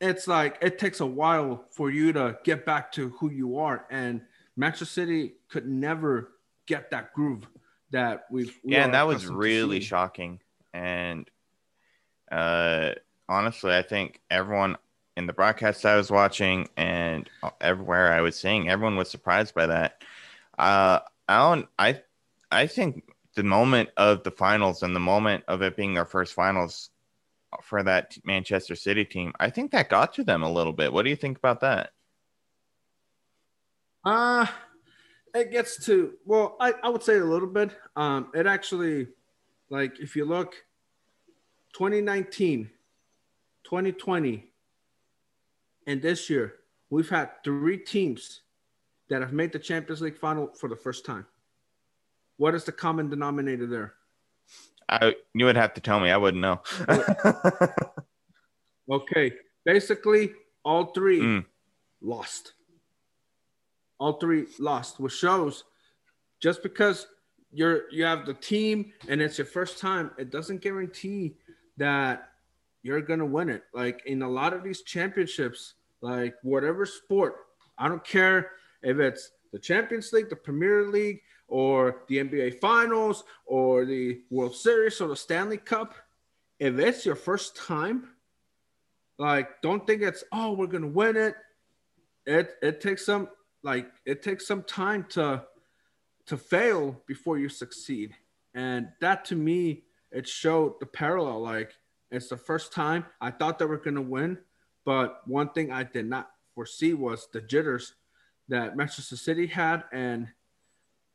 it's 0.00 0.28
like 0.28 0.58
it 0.60 0.78
takes 0.78 1.00
a 1.00 1.06
while 1.06 1.64
for 1.70 1.90
you 1.90 2.12
to 2.12 2.38
get 2.44 2.64
back 2.64 2.92
to 2.92 3.10
who 3.10 3.30
you 3.30 3.58
are. 3.58 3.86
And 3.90 4.22
Manchester 4.56 4.84
City 4.84 5.34
could 5.48 5.66
never 5.66 6.32
get 6.66 6.90
that 6.90 7.12
groove 7.14 7.46
that 7.90 8.26
we've. 8.30 8.56
We 8.64 8.72
yeah, 8.72 8.84
and 8.84 8.94
that 8.94 9.06
was 9.06 9.26
really 9.26 9.80
shocking. 9.80 10.40
And 10.72 11.28
uh, 12.30 12.92
honestly, 13.28 13.74
I 13.74 13.82
think 13.82 14.20
everyone 14.30 14.76
in 15.18 15.26
the 15.26 15.32
broadcast 15.32 15.84
I 15.84 15.96
was 15.96 16.12
watching 16.12 16.68
and 16.76 17.28
everywhere 17.60 18.12
I 18.12 18.20
was 18.20 18.38
seeing, 18.38 18.68
everyone 18.68 18.96
was 18.96 19.10
surprised 19.10 19.52
by 19.52 19.66
that. 19.66 20.00
Uh, 20.56 21.00
Alan, 21.28 21.66
I, 21.76 22.02
I 22.52 22.68
think 22.68 23.02
the 23.34 23.42
moment 23.42 23.90
of 23.96 24.22
the 24.22 24.30
finals 24.30 24.84
and 24.84 24.94
the 24.94 25.00
moment 25.00 25.42
of 25.48 25.60
it 25.60 25.76
being 25.76 25.92
their 25.92 26.04
first 26.04 26.34
finals 26.34 26.90
for 27.62 27.82
that 27.82 28.16
Manchester 28.24 28.76
City 28.76 29.04
team. 29.04 29.32
I 29.40 29.50
think 29.50 29.72
that 29.72 29.88
got 29.88 30.14
to 30.14 30.24
them 30.24 30.44
a 30.44 30.50
little 30.50 30.72
bit. 30.72 30.92
What 30.92 31.02
do 31.02 31.10
you 31.10 31.16
think 31.16 31.36
about 31.36 31.60
that? 31.60 31.90
Uh 34.04 34.46
it 35.34 35.50
gets 35.50 35.84
to 35.86 36.14
well, 36.24 36.56
I, 36.60 36.74
I 36.82 36.88
would 36.88 37.02
say 37.02 37.18
a 37.18 37.24
little 37.24 37.48
bit. 37.48 37.76
Um, 37.96 38.30
it 38.34 38.46
actually 38.46 39.08
like 39.68 39.98
if 39.98 40.14
you 40.14 40.24
look 40.24 40.54
2019, 41.74 42.70
2020, 43.64 44.48
and 45.88 46.02
this 46.02 46.28
year, 46.28 46.56
we've 46.90 47.08
had 47.08 47.30
three 47.42 47.78
teams 47.78 48.42
that 49.08 49.22
have 49.22 49.32
made 49.32 49.52
the 49.52 49.58
Champions 49.58 50.02
League 50.02 50.18
final 50.18 50.48
for 50.48 50.68
the 50.68 50.76
first 50.76 51.06
time. 51.06 51.24
What 52.36 52.54
is 52.54 52.64
the 52.64 52.72
common 52.72 53.08
denominator 53.08 53.66
there? 53.66 53.94
I 54.90 55.16
you 55.34 55.46
would 55.46 55.56
have 55.56 55.72
to 55.74 55.80
tell 55.80 55.98
me. 55.98 56.10
I 56.10 56.18
wouldn't 56.18 56.42
know. 56.42 56.60
okay, 58.90 59.32
basically, 59.64 60.32
all 60.62 60.92
three 60.92 61.20
mm. 61.20 61.44
lost. 62.02 62.52
All 63.98 64.12
three 64.12 64.44
lost, 64.58 65.00
which 65.00 65.14
shows 65.14 65.64
just 66.38 66.62
because 66.62 67.06
you're 67.50 67.90
you 67.90 68.04
have 68.04 68.26
the 68.26 68.34
team 68.34 68.92
and 69.08 69.22
it's 69.22 69.38
your 69.38 69.46
first 69.46 69.78
time, 69.78 70.10
it 70.18 70.30
doesn't 70.30 70.60
guarantee 70.60 71.36
that 71.78 72.28
you're 72.82 73.00
gonna 73.00 73.26
win 73.26 73.48
it. 73.48 73.64
Like 73.72 74.02
in 74.04 74.20
a 74.20 74.28
lot 74.28 74.52
of 74.52 74.62
these 74.62 74.82
championships, 74.82 75.74
like 76.00 76.34
whatever 76.42 76.86
sport, 76.86 77.36
I 77.76 77.88
don't 77.88 78.04
care 78.04 78.50
if 78.82 78.98
it's 78.98 79.30
the 79.52 79.58
Champions 79.58 80.12
League, 80.12 80.28
the 80.28 80.36
Premier 80.36 80.84
League, 80.88 81.20
or 81.48 82.02
the 82.08 82.18
NBA 82.18 82.60
Finals 82.60 83.24
or 83.46 83.84
the 83.84 84.20
World 84.30 84.54
Series 84.54 85.00
or 85.00 85.08
the 85.08 85.16
Stanley 85.16 85.56
Cup, 85.56 85.94
if 86.60 86.78
it's 86.78 87.06
your 87.06 87.16
first 87.16 87.56
time, 87.56 88.10
like 89.18 89.60
don't 89.62 89.86
think 89.86 90.02
it's 90.02 90.22
oh 90.30 90.52
we're 90.52 90.66
gonna 90.66 90.86
win 90.86 91.16
it. 91.16 91.34
It 92.26 92.50
it 92.62 92.80
takes 92.80 93.06
some 93.06 93.28
like 93.62 93.90
it 94.04 94.22
takes 94.22 94.46
some 94.46 94.62
time 94.62 95.06
to 95.10 95.44
to 96.26 96.36
fail 96.36 97.02
before 97.06 97.38
you 97.38 97.48
succeed, 97.48 98.14
and 98.54 98.88
that 99.00 99.24
to 99.26 99.36
me 99.36 99.84
it 100.12 100.28
showed 100.28 100.78
the 100.80 100.86
parallel. 100.86 101.40
Like 101.40 101.72
it's 102.10 102.28
the 102.28 102.36
first 102.36 102.72
time 102.72 103.06
I 103.20 103.30
thought 103.30 103.58
they 103.58 103.64
were 103.64 103.78
gonna 103.78 104.02
win, 104.02 104.38
but 104.88 105.20
one 105.26 105.50
thing 105.50 105.70
I 105.70 105.82
did 105.82 106.06
not 106.06 106.30
foresee 106.54 106.94
was 106.94 107.28
the 107.30 107.42
jitters 107.42 107.92
that 108.48 108.74
Manchester 108.74 109.18
City 109.18 109.46
had 109.46 109.84
and 109.92 110.28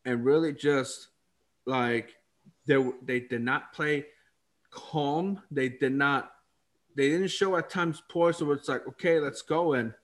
and 0.06 0.24
really 0.24 0.54
just 0.54 1.08
like 1.66 2.14
they 2.68 2.78
they 3.02 3.22
did 3.22 3.42
not 3.42 3.74
play 3.74 4.06
calm. 4.70 5.42
They 5.50 5.70
did 5.70 5.94
not 5.94 6.34
they 6.96 7.10
didn't 7.10 7.30
show 7.30 7.56
at 7.56 7.72
times 7.72 8.04
poise 8.10 8.38
so 8.38 8.52
it's 8.52 8.70
like 8.70 8.88
okay 8.90 9.20
let's 9.20 9.42
go 9.42 9.74
and 9.74 9.96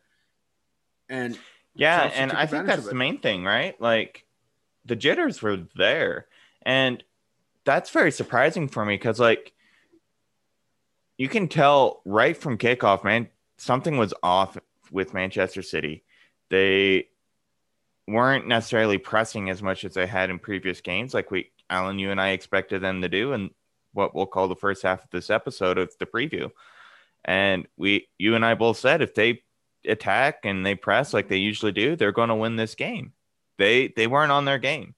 and 1.07 1.37
yeah 1.75 2.09
and 2.15 2.31
i 2.31 2.47
think 2.47 2.65
that's 2.65 2.87
the 2.87 2.95
main 2.95 3.19
thing 3.19 3.43
right? 3.43 3.79
Like 3.79 4.25
the 4.83 4.95
jitters 4.95 5.43
were 5.43 5.59
there. 5.75 6.25
And 6.63 7.03
that's 7.65 7.91
very 7.91 8.11
surprising 8.11 8.67
for 8.67 8.83
me 8.83 8.95
because 8.95 9.19
like 9.19 9.53
you 11.19 11.29
can 11.29 11.47
tell 11.47 12.01
right 12.03 12.35
from 12.35 12.57
kickoff 12.57 13.03
man 13.03 13.29
something 13.59 13.97
was 13.97 14.13
off 14.23 14.57
with 14.91 15.13
manchester 15.13 15.61
city 15.61 16.03
they 16.49 17.07
weren't 18.09 18.47
necessarily 18.47 18.97
pressing 18.97 19.49
as 19.49 19.61
much 19.61 19.85
as 19.85 19.93
they 19.93 20.07
had 20.07 20.29
in 20.29 20.39
previous 20.39 20.81
games, 20.81 21.13
like 21.13 21.31
we, 21.31 21.51
Alan, 21.69 21.99
you 21.99 22.11
and 22.11 22.19
I 22.19 22.29
expected 22.29 22.81
them 22.81 23.01
to 23.01 23.09
do, 23.09 23.33
and 23.33 23.51
what 23.93 24.15
we'll 24.15 24.25
call 24.25 24.47
the 24.47 24.55
first 24.55 24.83
half 24.83 25.03
of 25.03 25.09
this 25.11 25.29
episode 25.29 25.77
of 25.77 25.91
the 25.99 26.05
preview. 26.05 26.49
And 27.23 27.67
we, 27.77 28.07
you 28.17 28.35
and 28.35 28.45
I 28.45 28.55
both 28.55 28.77
said 28.77 29.01
if 29.01 29.13
they 29.13 29.43
attack 29.85 30.39
and 30.43 30.65
they 30.65 30.75
press 30.75 31.13
like 31.13 31.27
they 31.27 31.37
usually 31.37 31.71
do, 31.71 31.95
they're 31.95 32.11
going 32.11 32.29
to 32.29 32.35
win 32.35 32.55
this 32.55 32.75
game. 32.75 33.13
They 33.57 33.89
they 33.89 34.07
weren't 34.07 34.31
on 34.31 34.45
their 34.45 34.57
game, 34.57 34.95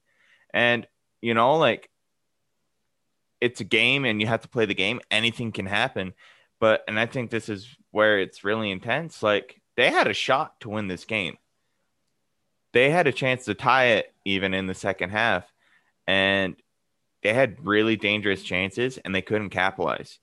and 0.54 0.86
you 1.20 1.34
know, 1.34 1.58
like 1.58 1.90
it's 3.40 3.60
a 3.60 3.64
game, 3.64 4.04
and 4.04 4.20
you 4.20 4.28
have 4.28 4.42
to 4.42 4.48
play 4.48 4.66
the 4.66 4.74
game. 4.74 5.00
Anything 5.10 5.50
can 5.50 5.66
happen, 5.66 6.14
but 6.60 6.84
and 6.86 6.98
I 6.98 7.06
think 7.06 7.30
this 7.30 7.48
is 7.48 7.76
where 7.92 8.18
it's 8.18 8.44
really 8.44 8.70
intense. 8.70 9.22
Like 9.22 9.60
they 9.76 9.90
had 9.90 10.08
a 10.08 10.14
shot 10.14 10.60
to 10.60 10.68
win 10.68 10.88
this 10.88 11.04
game 11.04 11.38
they 12.72 12.90
had 12.90 13.06
a 13.06 13.12
chance 13.12 13.44
to 13.44 13.54
tie 13.54 13.86
it 13.86 14.12
even 14.24 14.54
in 14.54 14.66
the 14.66 14.74
second 14.74 15.10
half, 15.10 15.44
and 16.06 16.56
they 17.22 17.32
had 17.32 17.64
really 17.64 17.96
dangerous 17.96 18.42
chances 18.42 18.98
and 18.98 19.14
they 19.14 19.22
couldn't 19.22 19.50
capitalize. 19.50 20.18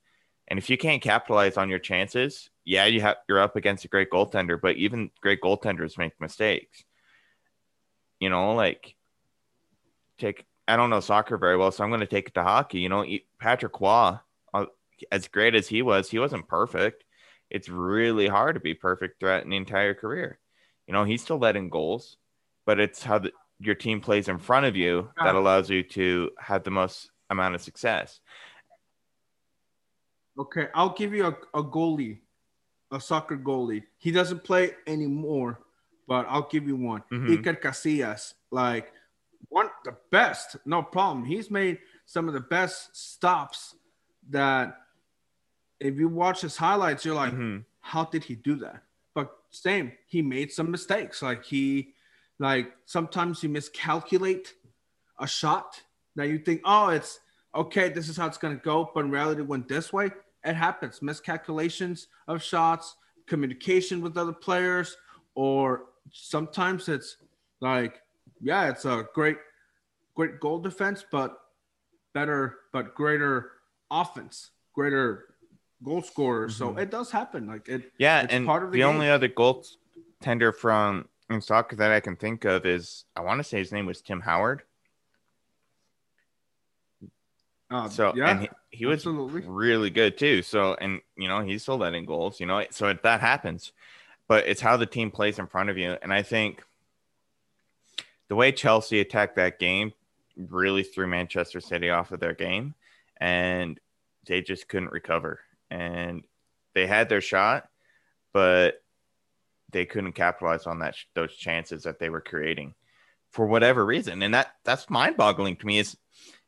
And 0.48 0.58
if 0.58 0.70
you 0.70 0.78
can't 0.78 1.02
capitalize 1.02 1.58
on 1.58 1.70
your 1.70 1.80
chances, 1.80 2.50
yeah, 2.66 2.86
you 2.86 3.02
have 3.02 3.18
you're 3.28 3.40
up 3.40 3.56
against 3.56 3.86
a 3.86 3.88
great 3.88 4.10
goaltender, 4.10 4.60
but 4.60 4.76
even 4.78 5.12
great 5.22 5.42
goaltenders 5.42 5.98
make 5.98 6.20
mistakes. 6.20 6.84
You 8.20 8.30
know, 8.30 8.54
like 8.56 8.96
take 10.18 10.46
I 10.68 10.76
don't 10.76 10.90
know 10.90 11.00
soccer 11.00 11.38
very 11.38 11.56
well, 11.56 11.72
so 11.72 11.84
I'm 11.84 11.90
going 11.92 12.02
to 12.02 12.08
take 12.08 12.28
it 12.30 12.34
to 12.34 12.44
hockey. 12.44 12.80
You 12.80 12.90
know, 12.90 13.06
Patrick 13.40 13.80
Roy, 13.80 14.18
uh, 14.54 14.66
as 15.12 15.28
great 15.28 15.56
as 15.56 15.68
he 15.68 15.82
was, 15.82 16.10
he 16.10 16.20
wasn't 16.20 16.48
perfect. 16.48 17.04
It's 17.50 17.70
really 17.70 18.28
hard 18.28 18.56
to 18.56 18.60
be 18.60 18.74
perfect 18.74 19.20
throughout 19.20 19.46
an 19.46 19.54
entire 19.54 19.94
career. 19.94 20.40
You 20.88 20.94
know, 20.94 21.04
he's 21.04 21.22
still 21.22 21.40
letting 21.40 21.70
goals 21.70 22.18
but 22.70 22.80
it's 22.80 23.04
how 23.04 23.18
the, 23.18 23.32
your 23.60 23.74
team 23.74 24.00
plays 24.00 24.28
in 24.28 24.38
front 24.38 24.64
of 24.68 24.76
you 24.76 25.10
that 25.18 25.34
allows 25.34 25.72
you 25.72 25.82
to 25.82 26.30
have 26.38 26.64
the 26.64 26.70
most 26.70 27.10
amount 27.32 27.56
of 27.56 27.62
success. 27.62 28.20
Okay, 30.38 30.68
I'll 30.76 30.94
give 30.94 31.12
you 31.12 31.26
a, 31.26 31.60
a 31.60 31.64
goalie, 31.64 32.20
a 32.92 33.02
soccer 33.02 33.38
goalie. 33.38 33.82
He 33.98 34.12
doesn't 34.12 34.44
play 34.44 34.76
anymore, 34.86 35.62
but 36.08 36.28
I'll 36.30 36.48
give 36.48 36.68
you 36.68 36.76
one. 36.76 37.02
mm-hmm. 37.12 37.34
Iker 37.34 37.60
Casillas, 37.60 38.36
like 38.52 38.94
one 39.48 39.72
the 39.84 39.98
best, 40.12 40.58
no 40.68 40.84
problem. 40.84 41.26
He's 41.26 41.50
made 41.50 41.80
some 42.06 42.28
of 42.28 42.36
the 42.36 42.42
best 42.42 42.96
stops 42.96 43.74
that 44.30 44.78
if 45.80 45.98
you 45.98 46.10
watch 46.10 46.42
his 46.42 46.58
highlights, 46.58 47.06
you're 47.06 47.16
like, 47.16 47.34
mm-hmm. 47.34 47.60
how 47.82 48.06
did 48.06 48.24
he 48.24 48.36
do 48.36 48.56
that? 48.56 48.84
But 49.16 49.32
same, 49.50 49.94
he 50.08 50.22
made 50.22 50.52
some 50.52 50.72
mistakes. 50.72 51.22
Like 51.22 51.46
he 51.46 51.94
like 52.40 52.72
sometimes 52.86 53.44
you 53.44 53.50
miscalculate 53.50 54.54
a 55.20 55.28
shot 55.28 55.82
that 56.16 56.28
you 56.28 56.40
think, 56.40 56.62
oh, 56.66 56.90
it's 56.90 57.20
okay, 57.56 57.90
this 57.90 58.10
is 58.10 58.18
how 58.18 58.28
it's 58.28 58.38
going 58.38 58.56
to 58.56 58.64
go. 58.64 58.92
But 58.94 59.06
in 59.06 59.12
reality, 59.12 59.42
went 59.42 59.68
this 59.68 59.92
way. 59.92 60.12
It 60.44 60.54
happens. 60.54 61.02
Miscalculations 61.02 62.08
of 62.28 62.42
shots, 62.42 62.96
communication 63.28 64.02
with 64.02 64.18
other 64.18 64.34
players, 64.34 64.96
or 65.36 65.86
sometimes 66.12 66.88
it's 66.88 67.18
like, 67.62 68.02
yeah, 68.42 68.70
it's 68.70 68.86
a 68.86 69.06
great, 69.14 69.38
great 70.16 70.40
goal 70.40 70.60
defense, 70.60 71.04
but 71.12 71.38
better, 72.14 72.60
but 72.72 72.96
greater 72.96 73.52
offense, 73.92 74.52
greater 74.74 75.36
goal 75.84 76.02
scorer. 76.02 76.48
Mm-hmm. 76.48 76.58
So 76.58 76.78
it 76.78 76.92
does 76.92 77.12
happen. 77.12 77.48
Like 77.48 77.68
it. 77.68 77.92
Yeah, 77.98 78.26
and 78.30 78.46
part 78.46 78.64
of 78.64 78.72
the, 78.72 78.80
the 78.80 78.84
only 78.84 79.10
other 79.10 79.28
goal 79.28 79.66
tender 80.22 80.52
from 80.52 81.08
in 81.30 81.42
soccer 81.42 81.76
that 81.76 81.92
I 81.92 82.00
can 82.00 82.16
think 82.16 82.46
of 82.46 82.66
is 82.66 83.06
I 83.16 83.22
want 83.22 83.40
to 83.40 83.44
say 83.44 83.60
his 83.60 83.72
name 83.72 83.86
was 83.86 84.02
Tim 84.02 84.22
Howard. 84.22 84.64
Uh, 87.72 87.88
so 87.88 88.14
yeah, 88.16 88.32
and 88.32 88.42
he, 88.42 88.50
he 88.72 88.86
was 88.86 89.00
absolutely. 89.00 89.42
really 89.42 89.92
good 89.92 90.18
too. 90.18 90.42
So 90.42 90.76
and 90.76 91.02
you 91.16 91.28
know 91.28 91.42
he's 91.42 91.62
still 91.62 91.78
letting 91.78 92.06
goals. 92.06 92.40
You 92.40 92.48
know, 92.48 92.64
so 92.72 92.94
that 92.94 93.22
happens, 93.22 93.72
but 94.28 94.48
it's 94.48 94.62
how 94.62 94.78
the 94.78 94.88
team 94.88 95.12
plays 95.12 95.38
in 95.38 95.48
front 95.48 95.70
of 95.70 95.78
you. 95.78 95.96
And 96.02 96.12
I 96.12 96.24
think 96.24 96.64
the 98.28 98.36
way 98.36 98.52
Chelsea 98.52 99.00
attacked 99.00 99.36
that 99.36 99.60
game 99.60 99.94
really 100.36 100.84
threw 100.84 101.06
Manchester 101.06 101.60
City 101.60 101.92
off 101.92 102.12
of 102.12 102.20
their 102.20 102.34
game, 102.34 102.74
and 103.18 103.80
they 104.26 104.42
just 104.42 104.68
couldn't 104.68 104.92
recover. 104.92 105.40
And 105.70 106.24
they 106.74 106.88
had 106.88 107.10
their 107.10 107.22
shot, 107.22 107.68
but 108.34 108.82
they 109.72 109.86
couldn't 109.86 110.14
capitalize 110.14 110.66
on 110.66 110.80
that 110.80 110.96
those 111.14 111.36
chances 111.36 111.84
that 111.84 112.00
they 112.00 112.10
were 112.10 112.22
creating 112.22 112.74
for 113.32 113.46
whatever 113.46 113.86
reason. 113.86 114.22
And 114.22 114.34
that 114.34 114.54
that's 114.66 114.90
mind 114.90 115.18
boggling 115.18 115.56
to 115.58 115.66
me. 115.66 115.80
Is 115.80 115.98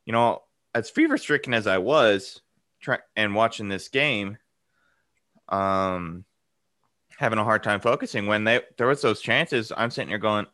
you 0.06 0.14
know 0.14 0.44
as 0.74 0.90
fever 0.90 1.18
stricken 1.18 1.54
as 1.54 1.68
I 1.68 1.78
was 1.78 2.42
trying 2.82 3.02
and 3.16 3.36
watching 3.36 3.70
this 3.70 3.90
game, 3.90 4.38
um, 5.50 6.26
having 7.18 7.40
a 7.40 7.44
hard 7.44 7.64
time 7.64 7.80
focusing 7.80 8.26
when 8.28 8.44
they 8.44 8.62
there 8.78 8.88
was 8.88 9.02
those 9.02 9.22
chances. 9.22 9.72
I'm 9.76 9.92
sitting 9.92 10.10
here 10.10 10.18
going, 10.18 10.48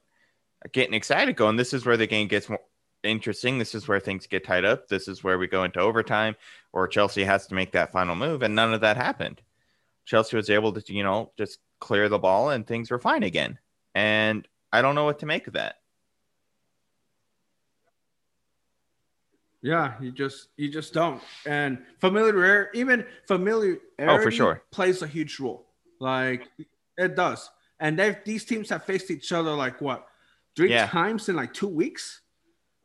getting 0.71 0.93
excited, 0.93 1.35
going, 1.35 1.55
this 1.55 1.73
is 1.73 1.85
where 1.85 1.97
the 1.97 2.07
game 2.07 2.27
gets 2.27 2.49
more 2.49 2.59
interesting. 3.03 3.57
This 3.57 3.75
is 3.75 3.87
where 3.87 3.99
things 3.99 4.27
get 4.27 4.45
tied 4.45 4.65
up. 4.65 4.87
This 4.87 5.07
is 5.07 5.23
where 5.23 5.37
we 5.37 5.47
go 5.47 5.63
into 5.63 5.79
overtime, 5.79 6.35
or 6.73 6.87
Chelsea 6.87 7.23
has 7.23 7.47
to 7.47 7.55
make 7.55 7.71
that 7.71 7.91
final 7.91 8.15
move, 8.15 8.43
and 8.43 8.55
none 8.55 8.73
of 8.73 8.81
that 8.81 8.97
happened. 8.97 9.41
Chelsea 10.05 10.35
was 10.35 10.49
able 10.49 10.73
to, 10.73 10.93
you 10.93 11.03
know, 11.03 11.31
just 11.37 11.59
clear 11.79 12.09
the 12.09 12.19
ball, 12.19 12.51
and 12.51 12.65
things 12.65 12.91
were 12.91 12.99
fine 12.99 13.23
again. 13.23 13.59
And 13.95 14.47
I 14.71 14.81
don't 14.81 14.95
know 14.95 15.05
what 15.05 15.19
to 15.19 15.25
make 15.25 15.47
of 15.47 15.53
that. 15.53 15.75
Yeah, 19.61 19.95
you 19.99 20.11
just 20.11 20.49
you 20.55 20.69
just 20.71 20.93
don't. 20.93 21.21
And 21.45 21.79
familiar, 21.99 22.43
air, 22.43 22.69
even 22.73 23.05
familiar, 23.27 23.79
oh 23.99 24.21
for 24.21 24.31
sure, 24.31 24.63
plays 24.71 25.01
a 25.01 25.07
huge 25.07 25.39
role. 25.39 25.65
Like 25.99 26.47
it 26.97 27.15
does. 27.15 27.49
And 27.79 27.97
they 27.97 28.17
these 28.23 28.45
teams 28.45 28.69
have 28.69 28.83
faced 28.83 29.11
each 29.11 29.31
other 29.31 29.51
like 29.51 29.81
what 29.81 30.07
three 30.55 30.69
yeah. 30.69 30.87
times 30.87 31.27
in 31.27 31.35
like 31.35 31.53
two 31.53 31.67
weeks. 31.67 32.21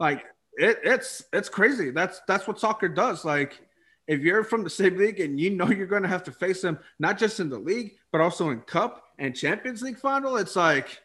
Like 0.03 0.24
it, 0.55 0.78
it's 0.84 1.24
it's 1.32 1.48
crazy. 1.48 1.90
That's 1.90 2.20
that's 2.28 2.46
what 2.46 2.61
soccer 2.61 2.88
does. 2.88 3.24
Like 3.24 3.61
if 4.07 4.20
you're 4.20 4.44
from 4.44 4.64
the 4.64 4.70
same 4.70 4.98
league 4.98 5.20
and 5.20 5.40
you 5.40 5.50
know 5.50 5.70
you're 5.70 5.86
going 5.86 6.03
to 6.03 6.09
have 6.09 6.24
to 6.24 6.32
face 6.32 6.61
them 6.61 6.78
not 6.98 7.16
just 7.16 7.40
in 7.40 7.48
the 7.48 7.59
league 7.59 7.92
but 8.11 8.20
also 8.20 8.50
in 8.50 8.61
cup 8.62 9.05
and 9.20 9.36
champions 9.36 9.80
league 9.80 9.96
final 9.96 10.36
it's 10.36 10.57
like 10.57 11.00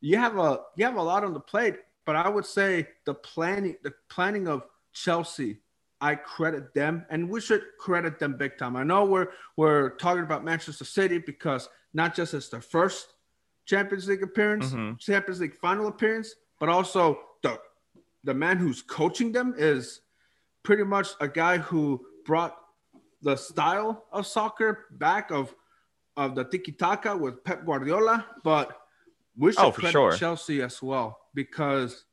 you 0.00 0.16
have 0.16 0.38
a 0.38 0.60
you 0.76 0.84
have 0.84 0.94
a 0.94 1.02
lot 1.02 1.24
on 1.24 1.34
the 1.34 1.40
plate 1.40 1.78
but 2.06 2.14
i 2.14 2.28
would 2.28 2.46
say 2.46 2.86
the 3.06 3.12
planning 3.12 3.74
the 3.82 3.92
planning 4.08 4.46
of 4.46 4.62
Chelsea, 4.92 5.58
I 6.00 6.14
credit 6.14 6.74
them, 6.74 7.06
and 7.10 7.28
we 7.28 7.40
should 7.40 7.62
credit 7.78 8.18
them 8.18 8.36
big 8.36 8.58
time. 8.58 8.76
I 8.76 8.82
know 8.82 9.04
we're 9.04 9.28
we're 9.56 9.90
talking 9.96 10.22
about 10.22 10.44
Manchester 10.44 10.84
City 10.84 11.18
because 11.18 11.68
not 11.94 12.14
just 12.14 12.34
it's 12.34 12.48
their 12.48 12.60
first 12.60 13.14
Champions 13.66 14.08
League 14.08 14.22
appearance, 14.22 14.66
mm-hmm. 14.66 14.96
Champions 14.98 15.40
League 15.40 15.54
final 15.54 15.88
appearance, 15.88 16.34
but 16.58 16.68
also 16.68 17.20
the 17.42 17.58
the 18.24 18.34
man 18.34 18.56
who's 18.58 18.82
coaching 18.82 19.32
them 19.32 19.54
is 19.56 20.00
pretty 20.62 20.84
much 20.84 21.08
a 21.20 21.28
guy 21.28 21.58
who 21.58 22.04
brought 22.24 22.56
the 23.22 23.36
style 23.36 24.04
of 24.12 24.26
soccer 24.26 24.86
back 24.92 25.30
of 25.30 25.54
of 26.16 26.34
the 26.34 26.44
tiki 26.44 26.72
taka 26.72 27.16
with 27.16 27.42
Pep 27.42 27.64
Guardiola, 27.64 28.26
but 28.44 28.82
we 29.36 29.52
should 29.52 29.64
oh, 29.64 29.72
credit 29.72 29.92
sure. 29.92 30.12
Chelsea 30.16 30.60
as 30.60 30.82
well 30.82 31.18
because 31.34 32.04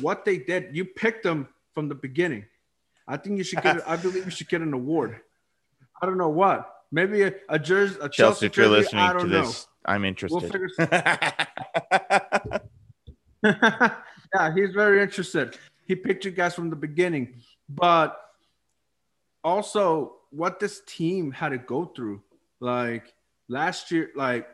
what 0.00 0.24
they 0.24 0.38
did, 0.38 0.74
you 0.76 0.84
picked 0.84 1.24
them 1.24 1.48
from 1.72 1.88
the 1.88 1.94
beginning. 1.94 2.44
I 3.08 3.16
think 3.16 3.38
you 3.38 3.44
should 3.44 3.62
get. 3.62 3.86
I 3.88 3.96
believe 3.96 4.24
you 4.24 4.30
should 4.30 4.48
get 4.48 4.62
an 4.62 4.72
award. 4.72 5.20
I 6.00 6.06
don't 6.06 6.16
know 6.16 6.30
what. 6.30 6.70
Maybe 6.92 7.22
a, 7.22 7.34
a 7.48 7.58
jersey. 7.58 7.96
A 8.00 8.08
Chelsea, 8.08 8.16
Chelsea 8.16 8.46
if 8.46 8.56
you're 8.56 8.68
listening 8.68 9.18
to 9.18 9.26
know. 9.26 9.42
this, 9.42 9.66
I'm 9.84 10.04
interested. 10.04 10.68
We'll 13.42 13.90
yeah, 14.34 14.52
he's 14.52 14.70
very 14.70 15.00
interested. 15.00 15.56
He 15.86 15.94
picked 15.94 16.24
you 16.24 16.30
guys 16.30 16.54
from 16.54 16.70
the 16.70 16.76
beginning, 16.76 17.34
but 17.68 18.20
also 19.44 20.16
what 20.30 20.58
this 20.58 20.82
team 20.86 21.30
had 21.30 21.50
to 21.50 21.58
go 21.58 21.84
through. 21.84 22.22
Like 22.60 23.14
last 23.48 23.90
year, 23.90 24.10
like 24.16 24.48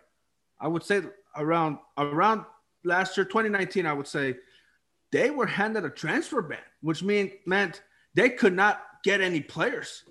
I 0.60 0.68
would 0.68 0.82
say 0.82 1.02
around 1.36 1.78
around 1.96 2.44
last 2.84 3.16
year, 3.16 3.24
2019, 3.24 3.86
I 3.86 3.92
would 3.92 4.06
say 4.06 4.36
they 5.12 5.30
were 5.30 5.46
handed 5.46 5.84
a 5.84 5.90
transfer 5.90 6.42
ban, 6.42 6.58
which 6.82 7.02
mean, 7.02 7.32
meant 7.46 7.82
they 8.14 8.28
could 8.28 8.54
not 8.54 8.82
get 9.02 9.20
any 9.20 9.40
players 9.40 10.04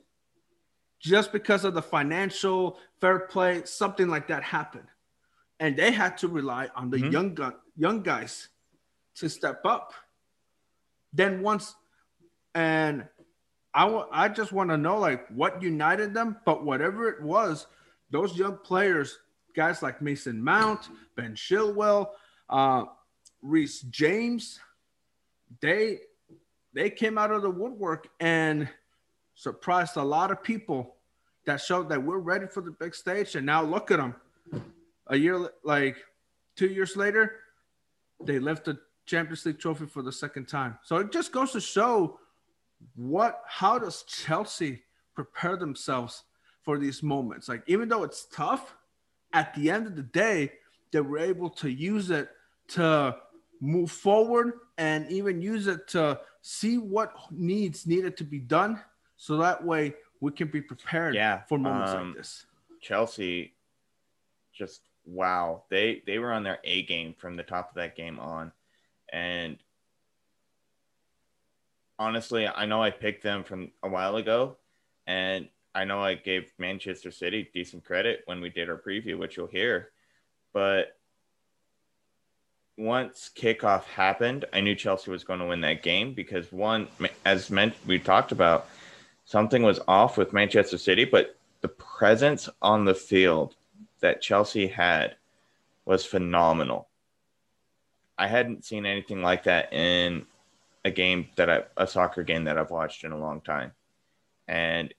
just 1.00 1.32
because 1.32 1.64
of 1.64 1.74
the 1.74 1.82
financial 1.82 2.78
fair 3.00 3.20
play, 3.20 3.62
something 3.66 4.08
like 4.08 4.28
that 4.28 4.44
happened. 4.44 4.88
And 5.60 5.76
they 5.78 5.92
had 5.92 6.18
to 6.20 6.28
rely 6.28 6.70
on 6.76 6.90
the 6.90 6.98
mm-hmm. 6.98 7.12
young 7.12 7.34
gun, 7.36 7.54
young 7.78 8.02
guys 8.02 8.50
to 9.20 9.30
step 9.30 9.66
up. 9.66 9.94
Then 11.14 11.42
once, 11.42 11.76
and 12.56 13.06
I, 13.74 13.86
w- 13.86 14.08
I 14.12 14.30
just 14.30 14.52
want 14.52 14.70
to 14.70 14.78
know 14.78 14.98
like 14.98 15.28
what 15.30 15.62
united 15.62 16.14
them, 16.14 16.38
but 16.46 16.64
whatever 16.66 17.10
it 17.10 17.22
was, 17.22 17.68
those 18.12 18.38
young 18.38 18.58
players, 18.58 19.20
guys 19.56 19.82
like 19.82 20.02
Mason 20.02 20.42
Mount, 20.42 20.90
Ben 21.16 21.36
Chilwell, 21.36 22.10
uh, 22.50 22.86
Reece 23.42 23.82
James, 23.82 24.60
they 25.62 26.00
they 26.74 26.90
came 26.90 27.18
out 27.18 27.32
of 27.32 27.42
the 27.42 27.50
woodwork 27.50 28.08
and 28.20 28.70
surprised 29.36 29.98
a 29.98 30.04
lot 30.04 30.32
of 30.32 30.44
people 30.44 30.96
that 31.46 31.60
showed 31.60 31.90
that 31.90 32.04
we're 32.04 32.20
ready 32.20 32.46
for 32.46 32.62
the 32.62 32.72
big 32.72 32.94
stage 32.94 33.36
and 33.36 33.46
now 33.46 33.64
look 33.64 33.90
at 33.90 33.98
them 33.98 34.14
a 35.08 35.18
year 35.18 35.50
like 35.64 35.98
two 36.56 36.68
years 36.68 36.96
later 36.96 37.38
they 38.24 38.38
left 38.38 38.66
the 38.66 38.78
champions 39.10 39.46
league 39.46 39.60
trophy 39.60 39.86
for 39.86 40.02
the 40.02 40.12
second 40.12 40.48
time 40.48 40.78
so 40.84 40.98
it 40.98 41.12
just 41.12 41.32
goes 41.32 41.52
to 41.52 41.62
show 41.62 42.20
what 42.96 43.42
how 43.48 43.78
does 43.80 44.04
chelsea 44.04 44.82
prepare 45.16 45.58
themselves 45.58 46.24
for 46.62 46.78
these 46.78 47.02
moments 47.02 47.50
like 47.50 47.64
even 47.68 47.90
though 47.90 48.04
it's 48.04 48.28
tough 48.32 48.76
at 49.34 49.54
the 49.56 49.70
end 49.70 49.88
of 49.88 49.96
the 49.96 50.04
day 50.04 50.52
they 50.92 51.02
were 51.02 51.18
able 51.18 51.50
to 51.50 51.70
use 51.70 52.10
it 52.10 52.30
to 52.68 53.16
move 53.62 53.92
forward 53.92 54.54
and 54.78 55.10
even 55.12 55.42
use 55.42 55.68
it 55.68 55.88
to 55.88 56.20
see 56.42 56.78
what 56.78 57.14
needs 57.32 57.86
needed 57.86 58.16
to 58.16 58.24
be 58.24 58.40
done 58.40 58.80
so 59.18 59.38
that 59.38 59.64
way 59.64 59.94
we 60.22 60.32
can 60.32 60.48
be 60.48 60.62
prepared 60.62 61.16
yeah, 61.16 61.42
for 61.48 61.58
moments 61.58 61.92
um, 61.92 62.08
like 62.10 62.18
this. 62.18 62.46
Chelsea 62.82 63.54
just 64.54 64.82
wow. 65.06 65.64
They 65.70 66.02
they 66.06 66.20
were 66.20 66.32
on 66.32 66.44
their 66.44 66.60
A 66.64 66.84
game 66.84 67.14
from 67.18 67.36
the 67.36 67.44
top 67.44 67.70
of 67.70 67.76
that 67.76 67.96
game 67.96 68.20
on. 68.20 68.52
And 69.12 69.58
honestly, 71.98 72.48
I 72.48 72.66
know 72.66 72.82
I 72.82 72.92
picked 72.92 73.24
them 73.24 73.44
from 73.44 73.72
a 73.84 73.90
while 73.90 74.16
ago 74.16 74.58
and 75.08 75.48
I 75.74 75.86
know 75.86 76.02
I 76.02 76.16
gave 76.16 76.52
Manchester 76.58 77.12
City 77.12 77.50
decent 77.54 77.86
credit 77.86 78.24
when 78.26 78.42
we 78.42 78.50
did 78.50 78.70
our 78.70 78.78
preview, 78.78 79.18
which 79.18 79.38
you'll 79.38 79.48
hear. 79.48 79.92
But 80.52 80.98
once 82.78 83.30
kickoff 83.36 83.84
happened, 83.84 84.46
I 84.52 84.62
knew 84.62 84.76
Chelsea 84.76 85.12
was 85.12 85.24
going 85.24 85.40
to 85.40 85.46
win 85.46 85.62
that 85.62 85.84
game 85.84 86.14
because 86.14 86.52
one, 86.52 86.88
as 87.26 87.50
meant 87.50 87.76
we 87.86 88.00
talked 88.00 88.32
about, 88.32 88.68
something 89.26 89.64
was 89.64 89.80
off 89.88 90.18
with 90.18 90.34
Manchester 90.34 90.78
City, 90.78 91.06
but 91.06 91.38
the 91.62 91.70
presence 91.70 92.50
on 92.62 92.86
the 92.86 92.96
field 92.96 93.56
that 94.00 94.22
Chelsea 94.22 94.68
had 94.68 95.16
was 95.86 96.06
phenomenal. 96.06 96.89
I 98.20 98.28
hadn't 98.28 98.66
seen 98.66 98.86
anything 98.86 99.22
like 99.22 99.46
that 99.46 99.72
in 99.72 100.26
a 100.84 100.92
game 100.92 101.30
that 101.38 101.50
I, 101.50 101.64
a 101.78 101.88
soccer 101.88 102.22
game 102.22 102.44
that 102.44 102.58
I've 102.58 102.70
watched 102.70 103.06
in 103.06 103.14
a 103.14 103.18
long 103.18 103.40
time. 103.40 103.72
And 104.46 104.94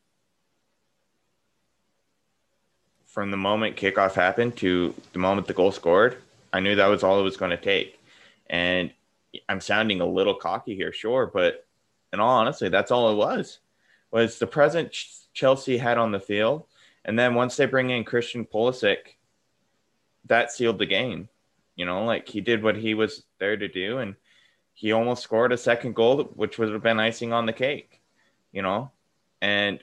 from 3.06 3.30
the 3.30 3.36
moment 3.36 3.76
kickoff 3.76 4.14
happened 4.14 4.56
to 4.56 4.94
the 5.12 5.18
moment 5.18 5.46
the 5.46 5.52
goal 5.52 5.70
scored, 5.70 6.16
I 6.52 6.60
knew 6.60 6.76
that 6.76 6.86
was 6.86 7.02
all 7.02 7.20
it 7.20 7.24
was 7.24 7.36
going 7.36 7.50
to 7.50 7.56
take. 7.56 8.00
And 8.48 8.90
I'm 9.48 9.60
sounding 9.60 10.00
a 10.00 10.06
little 10.06 10.34
cocky 10.34 10.74
here, 10.74 10.92
sure, 10.92 11.26
but 11.26 11.66
in 12.12 12.20
all 12.20 12.38
honesty, 12.38 12.70
that's 12.70 12.90
all 12.90 13.12
it 13.12 13.16
was. 13.16 13.58
Was 14.10 14.38
the 14.38 14.46
present 14.46 14.96
Chelsea 15.34 15.76
had 15.76 15.98
on 15.98 16.10
the 16.10 16.18
field, 16.18 16.64
and 17.04 17.18
then 17.18 17.34
once 17.34 17.56
they 17.56 17.66
bring 17.66 17.90
in 17.90 18.02
Christian 18.02 18.44
Pulisic, 18.44 19.16
that 20.24 20.50
sealed 20.50 20.78
the 20.78 20.86
game. 20.86 21.28
You 21.80 21.86
know, 21.86 22.04
like 22.04 22.28
he 22.28 22.42
did 22.42 22.62
what 22.62 22.76
he 22.76 22.92
was 22.92 23.22
there 23.38 23.56
to 23.56 23.66
do, 23.66 24.00
and 24.00 24.14
he 24.74 24.92
almost 24.92 25.22
scored 25.22 25.50
a 25.50 25.56
second 25.56 25.94
goal, 25.94 26.24
which 26.34 26.58
would 26.58 26.70
have 26.70 26.82
been 26.82 27.00
icing 27.00 27.32
on 27.32 27.46
the 27.46 27.54
cake. 27.54 28.02
You 28.52 28.60
know, 28.60 28.90
and 29.40 29.82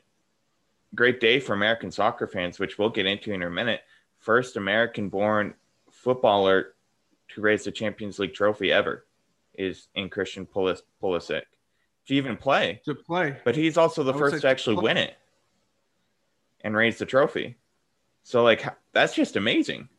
great 0.94 1.20
day 1.20 1.40
for 1.40 1.54
American 1.54 1.90
soccer 1.90 2.28
fans, 2.28 2.60
which 2.60 2.78
we'll 2.78 2.92
get 2.92 3.08
into 3.08 3.34
in 3.34 3.42
a 3.42 3.50
minute. 3.50 3.82
First 4.20 4.58
American-born 4.58 5.56
footballer 5.90 6.76
to 7.30 7.42
raise 7.42 7.64
the 7.64 7.72
Champions 7.72 8.20
League 8.20 8.36
trophy 8.36 8.72
ever 8.72 9.08
is 9.56 9.88
in 9.96 10.08
Christian 10.08 10.46
Pulisic 10.46 11.42
to 12.06 12.14
even 12.14 12.38
play. 12.38 12.80
To 12.86 12.94
play. 12.94 13.38
But 13.44 13.56
he's 13.56 13.76
also 13.76 14.04
the 14.04 14.14
first 14.14 14.42
to 14.42 14.48
actually 14.48 14.76
win 14.76 14.98
it 14.98 15.16
and 16.62 16.76
raise 16.76 17.00
the 17.00 17.08
trophy. 17.08 17.58
So, 18.22 18.44
like, 18.44 18.64
that's 18.94 19.16
just 19.16 19.36
amazing. 19.36 19.90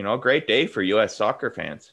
You 0.00 0.04
know, 0.04 0.16
great 0.16 0.46
day 0.46 0.66
for 0.66 0.80
U.S. 0.80 1.14
soccer 1.14 1.50
fans. 1.50 1.92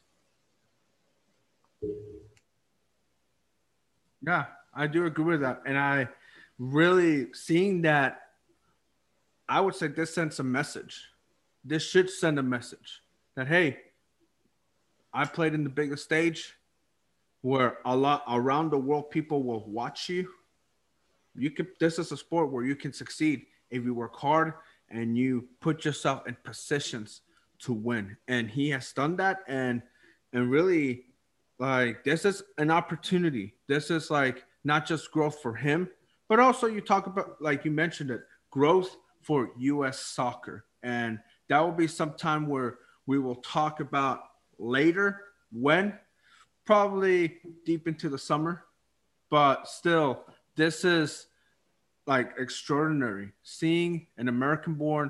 Yeah, 4.25 4.45
I 4.73 4.87
do 4.87 5.07
agree 5.07 5.25
with 5.25 5.41
that. 5.41 5.63
And 5.65 5.77
I 5.77 6.07
really 6.57 7.33
seeing 7.33 7.81
that, 7.81 8.21
I 9.49 9.59
would 9.59 9.75
say 9.75 9.87
this 9.87 10.15
sends 10.15 10.39
a 10.39 10.43
message. 10.43 11.03
This 11.65 11.83
should 11.83 12.09
send 12.09 12.39
a 12.39 12.43
message 12.43 13.01
that, 13.35 13.49
hey, 13.49 13.77
I 15.13 15.25
played 15.25 15.53
in 15.53 15.65
the 15.65 15.69
biggest 15.69 16.05
stage 16.05 16.53
where 17.41 17.79
a 17.83 17.93
lot 17.93 18.23
around 18.29 18.69
the 18.69 18.77
world 18.77 19.11
people 19.11 19.43
will 19.43 19.65
watch 19.67 20.07
you. 20.07 20.29
You 21.35 21.51
can 21.51 21.67
this 21.77 21.99
is 21.99 22.13
a 22.13 22.17
sport 22.17 22.53
where 22.53 22.63
you 22.63 22.77
can 22.77 22.93
succeed 22.93 23.47
if 23.69 23.83
you 23.83 23.93
work 23.93 24.15
hard 24.15 24.53
and 24.89 25.17
you 25.17 25.49
put 25.59 25.83
yourself 25.83 26.25
in 26.25 26.37
positions 26.45 27.19
to 27.59 27.73
win. 27.73 28.17
And 28.27 28.49
he 28.49 28.69
has 28.69 28.91
done 28.93 29.15
that 29.17 29.39
and 29.47 29.81
and 30.33 30.51
really 30.51 31.05
like 31.59 32.03
this 32.03 32.25
is 32.25 32.43
an 32.57 32.71
opportunity. 32.71 33.53
This 33.67 33.89
is 33.89 34.11
like 34.11 34.43
not 34.63 34.85
just 34.85 35.11
growth 35.11 35.41
for 35.41 35.55
him, 35.55 35.89
but 36.27 36.39
also 36.39 36.67
you 36.67 36.81
talk 36.81 37.07
about 37.07 37.41
like 37.41 37.65
you 37.65 37.71
mentioned 37.71 38.11
it, 38.11 38.21
growth 38.51 38.95
for 39.21 39.51
US 39.57 39.99
soccer. 39.99 40.65
And 40.83 41.19
that 41.49 41.59
will 41.59 41.71
be 41.71 41.87
some 41.87 42.13
time 42.13 42.47
where 42.47 42.79
we 43.05 43.19
will 43.19 43.35
talk 43.35 43.79
about 43.79 44.21
later 44.59 45.21
when 45.51 45.97
probably 46.65 47.37
deep 47.65 47.87
into 47.87 48.09
the 48.09 48.17
summer, 48.17 48.65
but 49.29 49.67
still, 49.67 50.25
this 50.55 50.83
is 50.83 51.27
like 52.05 52.33
extraordinary. 52.37 53.31
Seeing 53.43 54.07
an 54.17 54.27
American 54.27 54.73
born 54.73 55.09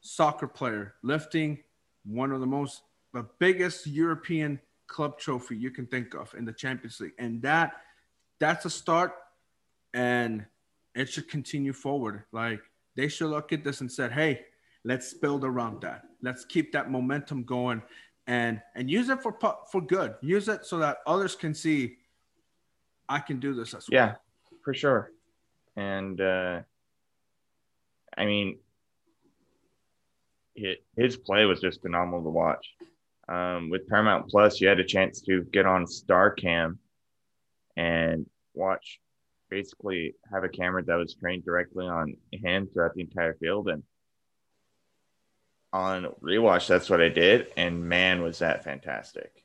soccer 0.00 0.48
player 0.48 0.94
lifting 1.02 1.58
one 2.04 2.32
of 2.32 2.40
the 2.40 2.46
most, 2.46 2.82
the 3.12 3.26
biggest 3.38 3.86
European 3.86 4.60
club 4.86 5.18
trophy 5.18 5.56
you 5.56 5.70
can 5.70 5.86
think 5.86 6.14
of 6.14 6.34
in 6.34 6.44
the 6.44 6.52
Champions 6.52 7.00
League. 7.00 7.12
And 7.18 7.40
that, 7.42 7.74
that's 8.38 8.64
a 8.64 8.70
start 8.70 9.12
and 9.94 10.44
it 10.94 11.08
should 11.08 11.28
continue 11.28 11.72
forward. 11.72 12.24
Like 12.32 12.60
they 12.96 13.08
should 13.08 13.30
look 13.30 13.52
at 13.52 13.64
this 13.64 13.80
and 13.80 13.90
said, 13.90 14.12
hey, 14.12 14.44
let's 14.84 15.14
build 15.14 15.44
around 15.44 15.82
that. 15.82 16.02
Let's 16.22 16.44
keep 16.44 16.72
that 16.72 16.90
momentum 16.90 17.44
going 17.44 17.82
and 18.26 18.60
and 18.74 18.90
use 18.90 19.08
it 19.08 19.22
for 19.22 19.36
for 19.70 19.80
good. 19.80 20.14
Use 20.20 20.48
it 20.48 20.64
so 20.64 20.78
that 20.78 20.98
others 21.06 21.34
can 21.34 21.54
see 21.54 21.96
I 23.08 23.18
can 23.18 23.40
do 23.40 23.54
this 23.54 23.74
as 23.74 23.88
well. 23.90 24.00
Yeah, 24.00 24.14
for 24.62 24.72
sure. 24.72 25.10
And 25.76 26.20
uh, 26.20 26.60
I 28.16 28.24
mean, 28.24 28.58
his 30.54 31.16
play 31.16 31.44
was 31.44 31.60
just 31.60 31.82
phenomenal 31.82 32.22
to 32.22 32.30
watch. 32.30 32.66
Um, 33.28 33.70
with 33.70 33.88
Paramount 33.88 34.28
Plus, 34.28 34.60
you 34.60 34.68
had 34.68 34.80
a 34.80 34.84
chance 34.84 35.20
to 35.22 35.42
get 35.44 35.66
on 35.66 35.86
StarCam 35.86 36.78
and 37.76 38.26
watch, 38.54 39.00
basically 39.48 40.14
have 40.32 40.44
a 40.44 40.48
camera 40.48 40.84
that 40.84 40.96
was 40.96 41.14
trained 41.14 41.44
directly 41.44 41.86
on 41.86 42.16
him 42.32 42.68
throughout 42.72 42.94
the 42.94 43.02
entire 43.02 43.34
field, 43.34 43.68
and 43.68 43.82
on 45.72 46.06
rewatch, 46.22 46.66
that's 46.66 46.90
what 46.90 47.00
I 47.00 47.08
did, 47.08 47.48
and 47.56 47.84
man, 47.84 48.22
was 48.22 48.40
that 48.40 48.64
fantastic. 48.64 49.44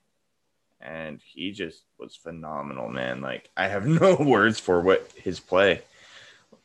And 0.82 1.22
he 1.24 1.52
just 1.52 1.84
was 1.98 2.16
phenomenal, 2.16 2.90
man. 2.90 3.22
Like 3.22 3.50
I 3.56 3.68
have 3.68 3.86
no 3.88 4.16
words 4.16 4.60
for 4.60 4.82
what 4.82 5.12
his 5.16 5.40
play. 5.40 5.82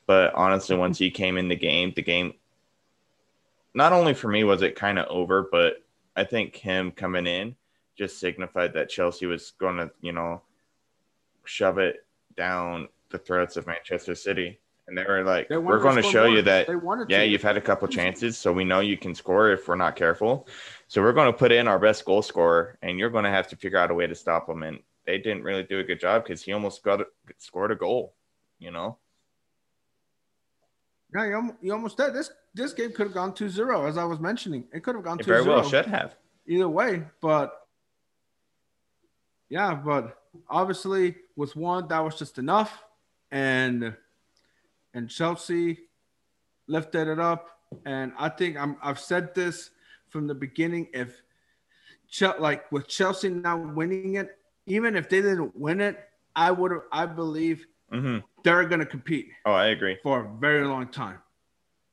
But 0.07 0.35
honestly, 0.35 0.77
once 0.77 0.99
he 0.99 1.11
came 1.11 1.37
in 1.37 1.49
the 1.49 1.57
game, 1.57 1.93
the 1.95 2.03
game 2.03 2.35
not 3.75 3.93
only 3.93 4.15
for 4.15 4.29
me 4.29 4.45
was 4.45 4.63
it 4.63 4.77
kind 4.77 4.99
of 4.99 5.07
over, 5.09 5.49
but 5.51 5.83
I 6.17 6.25
think 6.25 6.57
him 6.57 6.91
coming 6.91 7.27
in 7.27 7.57
just 7.97 8.19
signified 8.19 8.73
that 8.75 8.89
Chelsea 8.89 9.27
was 9.27 9.53
going 9.59 9.77
to, 9.77 9.91
you 10.01 10.13
know, 10.13 10.43
shove 11.45 11.79
it 11.79 12.05
down 12.37 12.89
the 13.11 13.19
throats 13.19 13.57
of 13.57 13.67
Manchester 13.67 14.15
City 14.15 14.59
and 14.91 14.99
they 14.99 15.05
were 15.05 15.23
like, 15.23 15.49
they 15.49 15.57
"We're 15.57 15.79
going 15.79 15.97
to 15.97 16.03
show 16.03 16.27
more. 16.27 16.37
you 16.37 16.43
that, 16.43 16.69
yeah, 17.09 17.21
to. 17.21 17.27
you've 17.27 17.43
had 17.43 17.57
a 17.57 17.61
couple 17.61 17.87
chances, 17.89 18.37
so 18.37 18.53
we 18.53 18.65
know 18.65 18.81
you 18.81 18.99
can 18.99 19.15
score 19.15 19.53
if 19.53 19.69
we're 19.69 19.77
not 19.77 19.95
careful. 19.95 20.49
So 20.89 21.01
we're 21.01 21.13
going 21.13 21.33
to 21.33 21.39
put 21.39 21.53
in 21.53 21.69
our 21.69 21.79
best 21.79 22.05
goal 22.05 22.23
scorer, 22.23 22.77
and 22.83 22.99
you're 22.99 23.09
going 23.09 23.25
to 23.25 23.31
have 23.31 23.47
to 23.49 23.57
figure 23.57 23.79
out 23.79 23.93
a 23.93 23.95
way 23.95 24.09
to 24.09 24.15
stop 24.17 24.49
them. 24.49 24.65
And 24.65 24.81
they 25.07 25.19
didn't 25.19 25.45
really 25.45 25.63
do 25.63 25.79
a 25.79 25.85
good 25.85 26.01
job 26.01 26.25
because 26.25 26.43
he 26.43 26.53
almost 26.53 26.83
got 26.83 27.01
scored 27.39 27.71
a 27.71 27.77
goal. 27.77 28.15
You 28.59 28.73
know. 28.73 28.99
Yeah, 31.15 31.27
you, 31.27 31.57
you 31.61 31.73
almost 31.73 31.97
did. 31.97 32.15
This 32.15 32.31
this 32.55 32.73
game 32.73 32.93
could 32.93 33.07
have 33.07 33.15
gone 33.15 33.33
2-0, 33.33 33.89
as 33.89 33.97
I 33.97 34.05
was 34.05 34.21
mentioning. 34.21 34.65
It 34.73 34.83
could 34.83 34.95
have 34.95 35.05
gone 35.05 35.19
2-0. 35.19 35.25
Very 35.25 35.43
well 35.45 35.69
should 35.69 35.87
have. 35.87 36.17
Either 36.47 36.69
way, 36.69 37.05
but 37.21 37.67
yeah, 39.49 39.75
but 39.75 40.19
obviously 40.49 41.17
with 41.37 41.57
one 41.57 41.89
that 41.89 42.01
was 42.01 42.19
just 42.19 42.39
enough, 42.39 42.83
and 43.31 43.95
and 44.95 45.11
Chelsea 45.11 45.81
lifted 46.67 47.09
it 47.09 47.19
up. 47.19 47.59
And 47.85 48.13
I 48.19 48.29
think 48.29 48.57
I'm, 48.57 48.77
I've 48.83 48.99
said 48.99 49.35
this 49.35 49.71
from 50.09 50.27
the 50.27 50.35
beginning. 50.35 50.89
If 50.93 51.23
like 52.39 52.71
with 52.73 52.89
Chelsea 52.89 53.29
now 53.29 53.57
winning 53.57 54.15
it, 54.15 54.37
even 54.67 54.97
if 54.97 55.09
they 55.09 55.23
didn't 55.23 55.57
win 55.57 55.81
it, 55.81 55.99
I 56.35 56.51
would 56.51 56.73
have. 56.73 56.83
I 56.93 57.07
believe 57.07 57.67
mm-hmm. 57.93 58.19
they're 58.43 58.65
going 58.65 58.81
to 58.81 58.87
compete. 58.87 59.29
Oh, 59.47 59.53
I 59.53 59.67
agree. 59.67 59.99
For 60.03 60.21
a 60.21 60.39
very 60.39 60.65
long 60.67 60.89
time, 60.89 61.19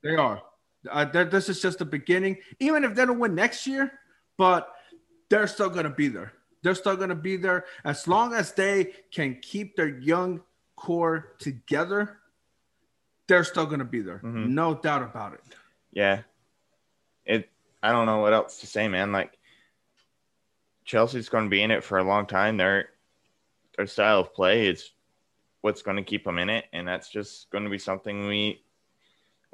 they 0.03 0.15
are. 0.15 0.41
Uh, 0.89 1.05
this 1.05 1.49
is 1.49 1.61
just 1.61 1.79
the 1.79 1.85
beginning. 1.85 2.37
Even 2.59 2.83
if 2.83 2.95
they 2.95 3.05
don't 3.05 3.19
win 3.19 3.35
next 3.35 3.67
year, 3.67 3.91
but 4.37 4.71
they're 5.29 5.47
still 5.47 5.69
going 5.69 5.83
to 5.85 5.89
be 5.89 6.07
there. 6.07 6.33
They're 6.63 6.75
still 6.75 6.95
going 6.95 7.09
to 7.09 7.15
be 7.15 7.37
there 7.37 7.65
as 7.83 8.07
long 8.07 8.33
as 8.33 8.53
they 8.53 8.93
can 9.11 9.37
keep 9.41 9.75
their 9.75 9.99
young 9.99 10.41
core 10.75 11.33
together 11.39 12.17
they're 13.27 13.43
still 13.43 13.65
going 13.65 13.79
to 13.79 13.85
be 13.85 14.01
there. 14.01 14.17
Mm-hmm. 14.17 14.53
No 14.53 14.75
doubt 14.75 15.03
about 15.03 15.33
it. 15.33 15.41
Yeah. 15.91 16.21
It. 17.25 17.49
I 17.83 17.91
don't 17.91 18.05
know 18.05 18.19
what 18.19 18.33
else 18.33 18.59
to 18.61 18.67
say, 18.67 18.87
man. 18.87 19.11
Like 19.11 19.37
Chelsea's 20.85 21.29
going 21.29 21.43
to 21.43 21.49
be 21.49 21.61
in 21.61 21.71
it 21.71 21.83
for 21.83 21.97
a 21.97 22.03
long 22.03 22.25
time. 22.25 22.57
Their 22.57 22.89
their 23.75 23.87
style 23.87 24.21
of 24.21 24.33
play 24.33 24.67
is 24.67 24.91
what's 25.67 25.81
going 25.81 25.97
to 25.97 26.03
keep 26.03 26.23
them 26.23 26.39
in 26.39 26.49
it, 26.49 26.63
and 26.71 26.87
that's 26.87 27.09
just 27.09 27.49
going 27.51 27.65
to 27.65 27.69
be 27.69 27.77
something 27.77 28.25
we 28.25 28.63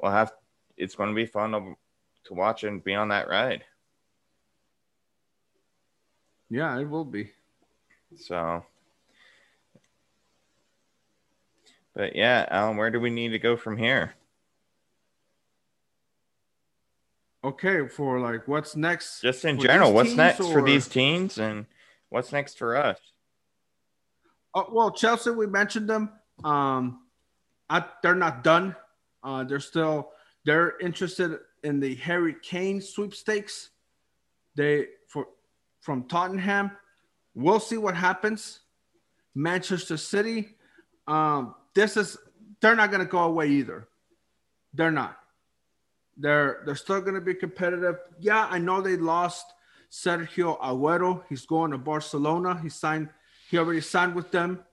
will 0.00 0.12
have. 0.12 0.32
It's 0.76 0.94
going 0.94 1.08
to 1.08 1.14
be 1.14 1.26
fun 1.26 1.50
to, 1.50 1.74
to 2.26 2.34
watch 2.34 2.62
and 2.62 2.82
be 2.84 2.94
on 2.94 3.08
that 3.08 3.28
ride. 3.28 3.64
Yeah, 6.48 6.78
it 6.78 6.88
will 6.88 7.04
be. 7.04 7.32
So 8.16 8.64
But 11.94 12.14
yeah, 12.14 12.46
Alan, 12.48 12.76
where 12.76 12.92
do 12.92 13.00
we 13.00 13.10
need 13.10 13.30
to 13.30 13.40
go 13.40 13.56
from 13.56 13.76
here? 13.76 14.14
Okay, 17.42 17.88
for 17.88 18.20
like 18.20 18.46
what's 18.46 18.76
next? 18.76 19.20
Just 19.20 19.44
in 19.44 19.58
general, 19.58 19.92
what's 19.92 20.14
next 20.14 20.40
or... 20.40 20.52
for 20.52 20.62
these 20.62 20.86
teams 20.86 21.38
and 21.38 21.66
what's 22.08 22.30
next 22.30 22.56
for 22.56 22.76
us? 22.76 22.98
Oh, 24.54 24.68
well, 24.70 24.90
Chelsea, 24.90 25.30
we 25.30 25.46
mentioned 25.46 25.88
them. 25.88 26.10
Um, 26.44 27.00
I, 27.68 27.84
they're 28.02 28.14
not 28.14 28.44
done. 28.44 28.76
Uh, 29.22 29.44
they're 29.44 29.60
still 29.60 30.10
they're 30.44 30.78
interested 30.78 31.38
in 31.62 31.80
the 31.80 31.94
Harry 31.96 32.36
Kane 32.42 32.80
sweepstakes. 32.80 33.70
They 34.54 34.86
for 35.08 35.26
from 35.80 36.04
Tottenham. 36.04 36.70
We'll 37.34 37.60
see 37.60 37.78
what 37.78 37.96
happens. 37.96 38.60
Manchester 39.34 39.96
City. 39.96 40.54
Um, 41.08 41.54
this 41.74 41.96
is 41.96 42.16
they're 42.60 42.76
not 42.76 42.90
going 42.90 43.04
to 43.04 43.10
go 43.10 43.24
away 43.24 43.48
either. 43.48 43.88
They're 44.72 44.92
not. 44.92 45.18
They're 46.16 46.62
they're 46.64 46.76
still 46.76 47.00
going 47.00 47.14
to 47.14 47.20
be 47.20 47.34
competitive. 47.34 47.96
Yeah, 48.20 48.46
I 48.48 48.58
know 48.58 48.80
they 48.80 48.96
lost 48.96 49.46
Sergio 49.90 50.60
Aguero. 50.60 51.22
He's 51.28 51.46
going 51.46 51.72
to 51.72 51.78
Barcelona. 51.78 52.60
He 52.62 52.68
signed. 52.68 53.08
He 53.50 53.58
already 53.58 53.80
signed 53.80 54.14
with 54.14 54.30
them. 54.30 54.64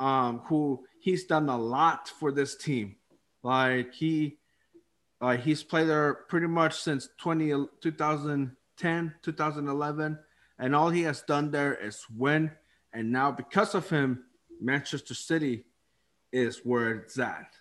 um, 0.00 0.40
who 0.46 0.84
he's 1.00 1.24
done 1.24 1.48
a 1.48 1.56
lot 1.56 2.08
for 2.08 2.32
this 2.32 2.56
team. 2.56 2.96
Like 3.42 3.94
he, 3.94 4.38
like 5.20 5.40
he's 5.40 5.62
played 5.62 5.88
there 5.88 6.14
pretty 6.28 6.48
much 6.48 6.80
since 6.80 7.08
20, 7.18 7.66
2010, 7.80 9.14
2011, 9.22 10.18
and 10.58 10.74
all 10.74 10.90
he 10.90 11.02
has 11.02 11.22
done 11.22 11.50
there 11.52 11.74
is 11.74 12.04
win. 12.16 12.50
And 12.92 13.12
now, 13.12 13.30
because 13.30 13.74
of 13.74 13.88
him, 13.88 14.24
Manchester 14.60 15.14
City 15.14 15.66
is 16.32 16.60
where 16.64 16.90
it's 16.96 17.18
at. 17.18 17.54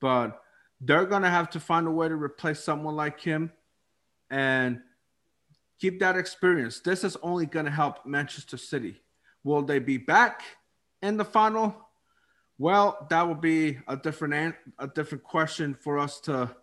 But 0.00 0.40
they're 0.80 1.06
gonna 1.06 1.30
have 1.30 1.50
to 1.50 1.60
find 1.60 1.86
a 1.86 1.90
way 1.90 2.08
to 2.08 2.16
replace 2.16 2.60
someone 2.60 2.96
like 2.96 3.20
him, 3.20 3.52
and 4.30 4.80
keep 5.80 6.00
that 6.00 6.16
experience. 6.16 6.80
This 6.80 7.04
is 7.04 7.16
only 7.22 7.46
gonna 7.46 7.70
help 7.70 8.04
Manchester 8.04 8.56
City. 8.56 9.00
Will 9.44 9.62
they 9.62 9.78
be 9.78 9.96
back 9.96 10.42
in 11.02 11.16
the 11.16 11.24
final? 11.24 11.74
Well, 12.58 13.06
that 13.10 13.26
will 13.26 13.34
be 13.34 13.78
a 13.86 13.96
different 13.96 14.54
a 14.78 14.88
different 14.88 15.24
question 15.24 15.74
for 15.74 15.98
us 15.98 16.20
to 16.20 16.54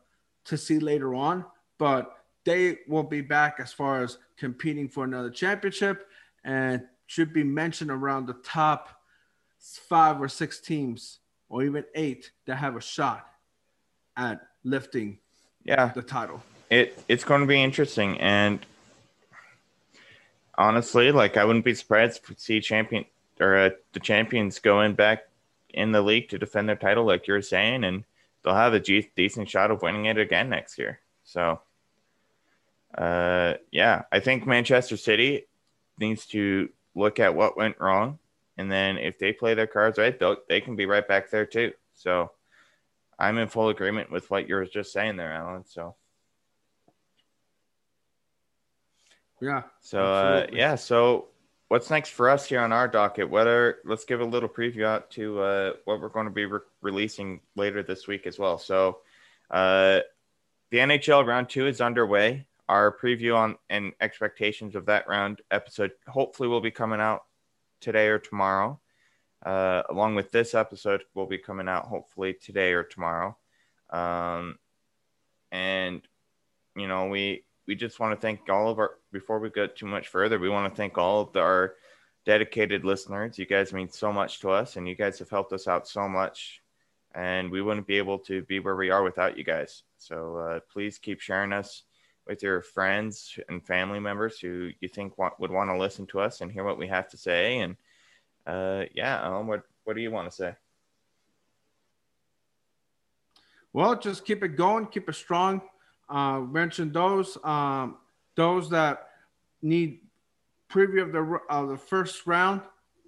to 0.45 0.57
see 0.57 0.79
later 0.79 1.15
on. 1.15 1.45
But 1.77 2.15
they 2.45 2.79
will 2.87 3.03
be 3.03 3.21
back 3.21 3.59
as 3.59 3.73
far 3.73 4.03
as 4.03 4.17
competing 4.37 4.87
for 4.87 5.03
another 5.03 5.29
championship 5.29 6.07
and 6.43 6.83
should 7.07 7.33
be 7.33 7.43
mentioned 7.43 7.91
around 7.91 8.27
the 8.27 8.33
top 8.43 8.89
five 9.59 10.21
or 10.21 10.27
six 10.27 10.59
teams 10.59 11.19
or 11.49 11.63
even 11.63 11.83
eight 11.95 12.31
that 12.45 12.55
have 12.57 12.75
a 12.75 12.81
shot 12.81 13.27
at 14.17 14.41
lifting 14.63 15.17
yeah 15.63 15.91
the 15.93 16.01
title. 16.01 16.41
It 16.69 17.01
it's 17.07 17.23
going 17.23 17.41
to 17.41 17.47
be 17.47 17.61
interesting 17.61 18.19
and 18.19 18.65
honestly, 20.57 21.11
like 21.11 21.37
I 21.37 21.45
wouldn't 21.45 21.65
be 21.65 21.75
surprised 21.75 22.25
to 22.25 22.35
see 22.37 22.59
champion 22.61 23.05
or 23.39 23.57
uh, 23.57 23.69
the 23.93 23.99
champions 23.99 24.59
going 24.59 24.93
back 24.93 25.27
in 25.69 25.91
the 25.91 26.01
league 26.01 26.29
to 26.29 26.37
defend 26.37 26.69
their 26.69 26.75
title, 26.75 27.05
like 27.05 27.27
you're 27.27 27.41
saying, 27.41 27.83
and 27.83 28.03
they'll 28.43 28.55
have 28.55 28.73
a 28.73 28.79
g- 28.79 29.11
decent 29.15 29.49
shot 29.49 29.71
of 29.71 29.81
winning 29.81 30.05
it 30.05 30.17
again 30.17 30.49
next 30.49 30.77
year. 30.77 30.99
So, 31.23 31.59
uh, 32.97 33.55
yeah, 33.71 34.03
I 34.11 34.19
think 34.21 34.47
Manchester 34.47 34.95
City 34.95 35.47
needs 35.99 36.25
to 36.27 36.69
look 36.95 37.19
at 37.19 37.35
what 37.35 37.57
went 37.57 37.79
wrong, 37.79 38.19
and 38.57 38.71
then 38.71 38.97
if 38.97 39.19
they 39.19 39.33
play 39.33 39.53
their 39.53 39.67
cards 39.67 39.97
right, 39.97 40.17
they 40.47 40.61
can 40.61 40.75
be 40.75 40.85
right 40.85 41.07
back 41.07 41.29
there 41.29 41.45
too. 41.45 41.73
So, 41.95 42.31
I'm 43.19 43.37
in 43.37 43.47
full 43.47 43.69
agreement 43.69 44.11
with 44.11 44.29
what 44.29 44.47
you 44.47 44.55
were 44.55 44.65
just 44.65 44.93
saying 44.93 45.17
there, 45.17 45.33
Alan. 45.33 45.65
So. 45.65 45.95
Yeah. 49.41 49.63
So 49.81 50.03
uh, 50.03 50.47
yeah. 50.51 50.75
So 50.75 51.27
what's 51.67 51.89
next 51.89 52.09
for 52.09 52.29
us 52.29 52.45
here 52.45 52.61
on 52.61 52.71
our 52.71 52.87
docket? 52.87 53.29
Whether 53.29 53.79
let's 53.85 54.05
give 54.05 54.21
a 54.21 54.25
little 54.25 54.49
preview 54.49 54.85
out 54.85 55.11
to 55.11 55.39
uh, 55.41 55.73
what 55.85 56.01
we're 56.01 56.09
going 56.09 56.25
to 56.25 56.31
be 56.31 56.45
re- 56.45 56.59
releasing 56.81 57.41
later 57.55 57.83
this 57.83 58.07
week 58.07 58.27
as 58.27 58.39
well. 58.39 58.57
So 58.57 58.99
uh, 59.51 59.99
the 60.71 60.77
NHL 60.77 61.25
round 61.25 61.49
two 61.49 61.67
is 61.67 61.81
underway. 61.81 62.47
Our 62.67 62.95
preview 62.97 63.35
on 63.35 63.57
and 63.69 63.93
expectations 64.01 64.75
of 64.75 64.87
that 64.87 65.07
round 65.07 65.41
episode 65.51 65.91
hopefully 66.07 66.49
will 66.49 66.61
be 66.61 66.71
coming 66.71 66.99
out 66.99 67.23
today 67.81 68.07
or 68.07 68.19
tomorrow. 68.19 68.79
Uh, 69.45 69.83
along 69.89 70.15
with 70.15 70.31
this 70.31 70.55
episode 70.55 71.03
will 71.13 71.27
be 71.27 71.37
coming 71.37 71.67
out 71.67 71.85
hopefully 71.85 72.33
today 72.33 72.73
or 72.73 72.83
tomorrow. 72.83 73.37
Um, 73.91 74.57
and 75.51 76.01
you 76.75 76.87
know 76.87 77.07
we 77.07 77.43
we 77.67 77.75
just 77.75 77.99
want 77.99 78.13
to 78.15 78.21
thank 78.21 78.49
all 78.49 78.69
of 78.69 78.79
our 78.79 78.97
before 79.15 79.39
we 79.39 79.49
go 79.49 79.65
too 79.65 79.85
much 79.85 80.09
further 80.09 80.37
we 80.37 80.49
want 80.49 80.69
to 80.69 80.75
thank 80.75 80.97
all 80.97 81.21
of 81.21 81.31
the, 81.31 81.39
our 81.39 81.75
dedicated 82.25 82.83
listeners. 82.83 83.39
You 83.39 83.45
guys 83.45 83.71
mean 83.71 83.89
so 83.89 84.11
much 84.11 84.39
to 84.41 84.49
us 84.49 84.75
and 84.75 84.87
you 84.87 84.95
guys 84.95 85.19
have 85.19 85.29
helped 85.29 85.53
us 85.53 85.69
out 85.69 85.87
so 85.87 86.09
much 86.09 86.61
and 87.13 87.49
we 87.49 87.61
wouldn't 87.61 87.87
be 87.87 87.97
able 87.97 88.19
to 88.19 88.41
be 88.43 88.59
where 88.59 88.75
we 88.75 88.89
are 88.89 89.03
without 89.03 89.37
you 89.37 89.45
guys. 89.45 89.83
So 89.97 90.35
uh, 90.37 90.59
please 90.69 90.97
keep 90.97 91.21
sharing 91.21 91.53
us 91.53 91.83
with 92.27 92.43
your 92.43 92.61
friends 92.61 93.39
and 93.47 93.65
family 93.65 94.01
members 94.01 94.37
who 94.39 94.71
you 94.81 94.89
think 94.89 95.13
would 95.17 95.51
want 95.51 95.69
to 95.69 95.77
listen 95.77 96.07
to 96.07 96.19
us 96.19 96.41
and 96.41 96.51
hear 96.51 96.65
what 96.65 96.77
we 96.77 96.87
have 96.87 97.07
to 97.09 97.17
say. 97.17 97.59
And 97.59 97.77
uh, 98.45 98.83
yeah 98.93 99.21
um, 99.21 99.47
what 99.47 99.63
what 99.85 99.95
do 99.95 100.01
you 100.01 100.11
want 100.11 100.29
to 100.29 100.35
say? 100.35 100.55
Well 103.71 103.95
just 103.97 104.25
keep 104.25 104.43
it 104.43 104.57
going 104.57 104.87
keep 104.87 105.07
it 105.07 105.15
strong. 105.15 105.61
Uh, 106.09 106.39
mentioned 106.39 106.93
those 106.93 107.37
um, 107.43 107.97
those 108.35 108.69
that 108.69 109.07
need 109.61 109.99
preview 110.71 111.01
of 111.01 111.11
the 111.11 111.39
of 111.49 111.69
the 111.69 111.77
first 111.77 112.27
round. 112.27 112.61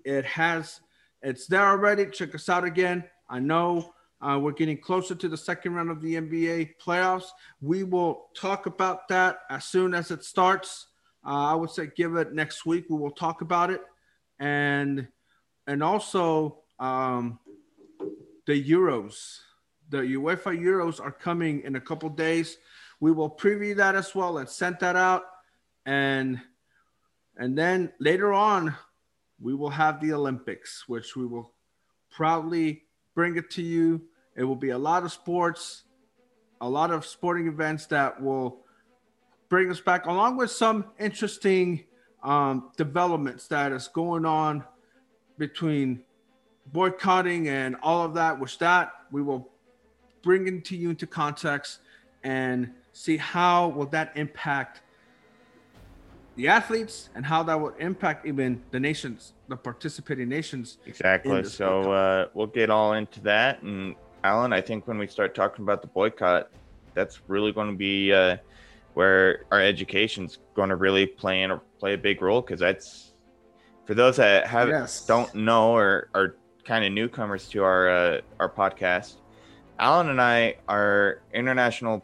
It 0.05 0.25
has 0.25 0.81
it's 1.21 1.47
there 1.47 1.65
already. 1.65 2.05
Check 2.07 2.35
us 2.35 2.49
out 2.49 2.63
again. 2.63 3.03
I 3.29 3.39
know 3.39 3.93
uh, 4.21 4.39
we're 4.41 4.51
getting 4.51 4.77
closer 4.77 5.15
to 5.15 5.27
the 5.27 5.37
second 5.37 5.73
round 5.73 5.91
of 5.91 6.01
the 6.01 6.15
NBA 6.15 6.75
playoffs. 6.83 7.27
We 7.61 7.83
will 7.83 8.27
talk 8.35 8.65
about 8.65 9.07
that 9.09 9.39
as 9.49 9.65
soon 9.65 9.93
as 9.93 10.11
it 10.11 10.23
starts. 10.23 10.87
Uh, 11.25 11.51
I 11.51 11.55
would 11.55 11.69
say 11.69 11.89
give 11.95 12.15
it 12.15 12.33
next 12.33 12.65
week. 12.65 12.85
We 12.89 12.97
will 12.97 13.11
talk 13.11 13.41
about 13.41 13.69
it, 13.69 13.81
and 14.39 15.07
and 15.67 15.83
also 15.83 16.59
um, 16.79 17.39
the 18.45 18.63
Euros. 18.63 19.39
The 19.89 19.99
UEFA 19.99 20.57
Euros 20.59 20.99
are 20.99 21.11
coming 21.11 21.61
in 21.61 21.75
a 21.75 21.81
couple 21.81 22.09
days. 22.09 22.57
We 22.99 23.11
will 23.11 23.29
preview 23.29 23.75
that 23.77 23.95
as 23.95 24.13
well 24.15 24.37
and 24.39 24.49
send 24.49 24.77
that 24.79 24.95
out. 24.95 25.23
And 25.85 26.41
and 27.37 27.57
then 27.57 27.93
later 27.99 28.33
on, 28.33 28.75
we 29.39 29.53
will 29.53 29.69
have 29.69 30.01
the 30.01 30.13
Olympics, 30.13 30.85
which 30.87 31.15
we 31.15 31.25
will 31.25 31.53
proudly 32.09 32.83
bring 33.13 33.37
it 33.37 33.51
to 33.51 33.61
you. 33.61 34.01
It 34.35 34.43
will 34.43 34.55
be 34.55 34.71
a 34.71 34.77
lot 34.77 35.03
of 35.03 35.11
sports, 35.11 35.83
a 36.61 36.69
lot 36.69 36.89
of 36.91 37.05
sporting 37.05 37.47
events 37.47 37.85
that 37.87 38.21
will 38.21 38.61
bring 39.49 39.69
us 39.69 39.79
back, 39.79 40.07
along 40.07 40.37
with 40.37 40.51
some 40.51 40.85
interesting 40.99 41.83
um, 42.23 42.71
developments 42.75 43.47
that 43.47 43.71
is 43.71 43.87
going 43.87 44.25
on 44.25 44.63
between 45.37 46.03
boycotting 46.73 47.47
and 47.47 47.75
all 47.81 48.03
of 48.03 48.15
that, 48.15 48.39
which 48.39 48.57
that 48.57 48.91
we 49.11 49.21
will 49.21 49.49
bring 50.23 50.47
into 50.47 50.75
you 50.75 50.89
into 50.89 51.07
context 51.07 51.79
and 52.23 52.73
see 52.97 53.15
how 53.15 53.67
will 53.67 53.85
that 53.85 54.11
impact 54.15 54.81
the 56.35 56.47
athletes 56.47 57.09
and 57.13 57.23
how 57.23 57.43
that 57.43 57.59
will 57.59 57.73
impact 57.79 58.25
even 58.25 58.59
the 58.71 58.79
nations, 58.79 59.33
the 59.47 59.55
participating 59.55 60.27
nations. 60.27 60.79
Exactly. 60.87 61.43
So 61.43 61.91
uh, 61.91 62.27
we'll 62.33 62.47
get 62.47 62.71
all 62.71 62.93
into 62.93 63.19
that. 63.21 63.61
And 63.61 63.95
Alan, 64.23 64.51
I 64.51 64.61
think 64.61 64.87
when 64.87 64.97
we 64.97 65.05
start 65.05 65.35
talking 65.35 65.63
about 65.63 65.81
the 65.83 65.87
boycott, 65.87 66.49
that's 66.95 67.21
really 67.27 67.51
going 67.51 67.69
to 67.69 67.77
be 67.77 68.11
uh, 68.11 68.37
where 68.95 69.45
our 69.51 69.61
education's 69.61 70.39
going 70.55 70.69
to 70.69 70.75
really 70.75 71.05
play 71.05 71.43
in 71.43 71.51
or 71.51 71.61
play 71.79 71.93
a 71.93 71.97
big 71.97 72.23
role 72.23 72.41
because 72.41 72.59
that's 72.59 73.13
for 73.85 73.93
those 73.93 74.17
that 74.17 74.47
have 74.47 74.69
yes. 74.69 75.05
don't 75.05 75.33
know 75.35 75.75
or 75.75 76.09
are 76.15 76.35
kind 76.65 76.83
of 76.83 76.91
newcomers 76.91 77.47
to 77.49 77.63
our 77.63 77.89
uh, 77.89 78.21
our 78.39 78.49
podcast. 78.49 79.17
Alan 79.79 80.09
and 80.09 80.19
I 80.19 80.55
are 80.67 81.21
international 81.31 82.03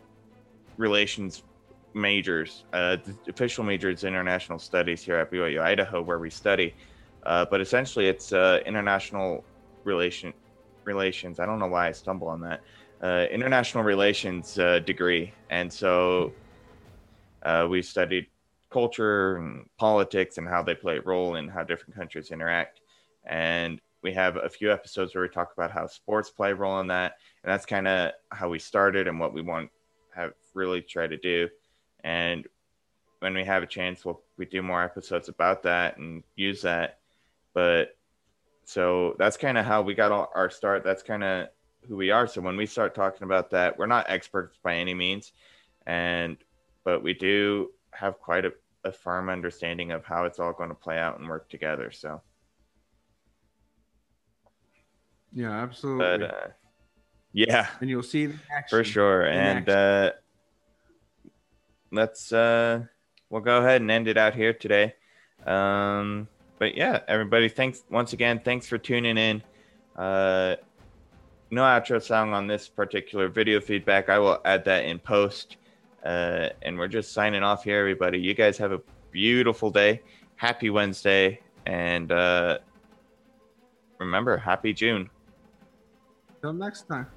relations 0.78 1.44
majors. 1.94 2.66
Uh, 2.74 2.98
the 3.04 3.16
official 3.30 3.64
major 3.64 3.90
is 3.90 4.04
international 4.04 4.60
studies 4.60 5.04
here 5.04 5.18
at 5.18 5.32
BYU 5.32 5.62
Idaho, 5.62 6.02
where 6.02 6.20
we 6.20 6.30
study. 6.30 6.74
Uh, 7.26 7.46
but 7.50 7.62
essentially, 7.62 8.08
it's 8.08 8.34
uh, 8.34 8.60
international 8.66 9.44
relation 9.84 10.34
relations. 10.86 11.40
I 11.40 11.46
don't 11.46 11.60
know 11.60 11.68
why 11.68 11.88
I 11.88 11.92
stumble 11.92 12.28
on 12.28 12.42
that. 12.42 12.62
Uh, 13.02 13.26
international 13.32 13.84
relations 13.84 14.58
uh, 14.58 14.80
degree, 14.80 15.34
and 15.50 15.72
so 15.72 16.34
uh, 17.44 17.68
we 17.70 17.82
studied 17.82 18.28
culture 18.70 19.38
and 19.38 19.66
politics 19.78 20.38
and 20.38 20.48
how 20.48 20.64
they 20.64 20.74
play 20.74 20.98
a 20.98 21.02
role 21.02 21.36
in 21.36 21.48
how 21.48 21.64
different 21.64 21.96
countries 21.96 22.32
interact. 22.32 22.82
And 23.26 23.80
we 24.02 24.14
have 24.14 24.38
a 24.38 24.50
few 24.50 24.72
episodes 24.72 25.14
where 25.14 25.22
we 25.22 25.30
talk 25.30 25.52
about 25.56 25.72
how 25.72 25.88
sports 25.88 26.30
play 26.30 26.52
a 26.52 26.56
role 26.56 26.80
in 26.80 26.88
that, 26.88 27.14
and 27.44 27.52
that's 27.52 27.66
kind 27.66 27.88
of 27.88 28.12
how 28.32 28.50
we 28.50 28.60
started 28.60 29.08
and 29.08 29.20
what 29.20 29.34
we 29.34 29.42
want 29.42 29.70
really 30.54 30.82
try 30.82 31.08
to 31.08 31.18
do. 31.18 31.50
And 32.04 32.48
when 33.20 33.34
we 33.34 33.44
have 33.46 33.64
a 33.64 33.68
chance, 33.68 34.04
we'll 34.04 34.22
we 34.38 34.46
do 34.46 34.62
more 34.62 34.84
episodes 34.84 35.30
about 35.30 35.64
that 35.64 35.98
and 35.98 36.24
use 36.36 36.62
that. 36.64 37.00
But 37.54 37.96
so 38.66 39.16
that's 39.20 39.38
kind 39.38 39.58
of 39.58 39.66
how 39.66 39.82
we 39.82 39.94
got 39.94 40.12
all, 40.12 40.32
our 40.36 40.50
start. 40.50 40.84
That's 40.84 41.04
kind 41.04 41.24
of 41.24 41.48
who 41.88 41.96
we 41.96 42.12
are. 42.12 42.28
So 42.28 42.42
when 42.42 42.58
we 42.58 42.66
start 42.66 42.96
talking 42.96 43.24
about 43.24 43.52
that, 43.52 43.78
we're 43.78 43.86
not 43.86 44.10
experts 44.10 44.58
by 44.64 44.76
any 44.76 44.94
means, 44.94 45.34
and 45.86 46.38
but 46.84 47.04
we 47.04 47.14
do 47.14 47.72
have 47.92 48.20
quite 48.20 48.46
a, 48.46 48.54
a 48.84 48.92
firm 48.92 49.30
understanding 49.30 49.92
of 49.92 50.04
how 50.04 50.26
it's 50.26 50.40
all 50.40 50.54
going 50.54 50.70
to 50.70 50.76
play 50.76 50.98
out 50.98 51.20
and 51.20 51.30
work 51.30 51.50
together. 51.50 51.92
So. 51.92 52.22
Yeah, 55.36 55.52
absolutely. 55.52 56.28
But 56.28 56.34
uh, 56.34 56.48
yeah, 57.32 57.68
and 57.82 57.90
you'll 57.90 58.04
see 58.04 58.30
for 58.70 58.84
sure. 58.84 59.26
And 59.26 59.68
uh, 59.68 60.12
let's 61.94 62.34
uh, 62.34 62.84
we'll 63.30 63.42
go 63.42 63.60
ahead 63.60 63.82
and 63.82 63.90
end 63.90 64.08
it 64.08 64.18
out 64.18 64.34
here 64.34 64.54
today. 64.54 64.96
Um, 65.46 66.28
but 66.60 66.76
yeah, 66.76 67.00
everybody, 67.08 67.48
thanks 67.48 67.84
once 67.90 68.14
again. 68.14 68.42
Thanks 68.44 68.68
for 68.68 68.78
tuning 68.78 69.18
in 69.18 69.44
Uh, 69.96 70.56
no 71.52 71.62
outro 71.62 72.02
song 72.02 72.34
on 72.34 72.48
this 72.48 72.68
particular 72.68 73.28
video 73.28 73.60
feedback. 73.60 74.10
I 74.10 74.18
will 74.20 74.42
add 74.46 74.66
that 74.66 74.86
in 74.86 75.00
post. 75.00 75.58
Uh, 76.04 76.50
and 76.64 76.78
we're 76.78 76.88
just 76.88 77.14
signing 77.14 77.44
off 77.44 77.64
here, 77.64 77.80
everybody. 77.80 78.20
You 78.20 78.34
guys 78.34 78.58
have 78.58 78.72
a 78.72 78.82
beautiful 79.12 79.70
day. 79.70 80.02
Happy 80.36 80.70
Wednesday. 80.70 81.40
And 81.66 82.12
uh, 82.12 82.58
remember, 84.00 84.38
happy 84.38 84.74
June. 84.74 85.10
Till 86.42 86.54
next 86.54 86.88
time. 86.88 87.08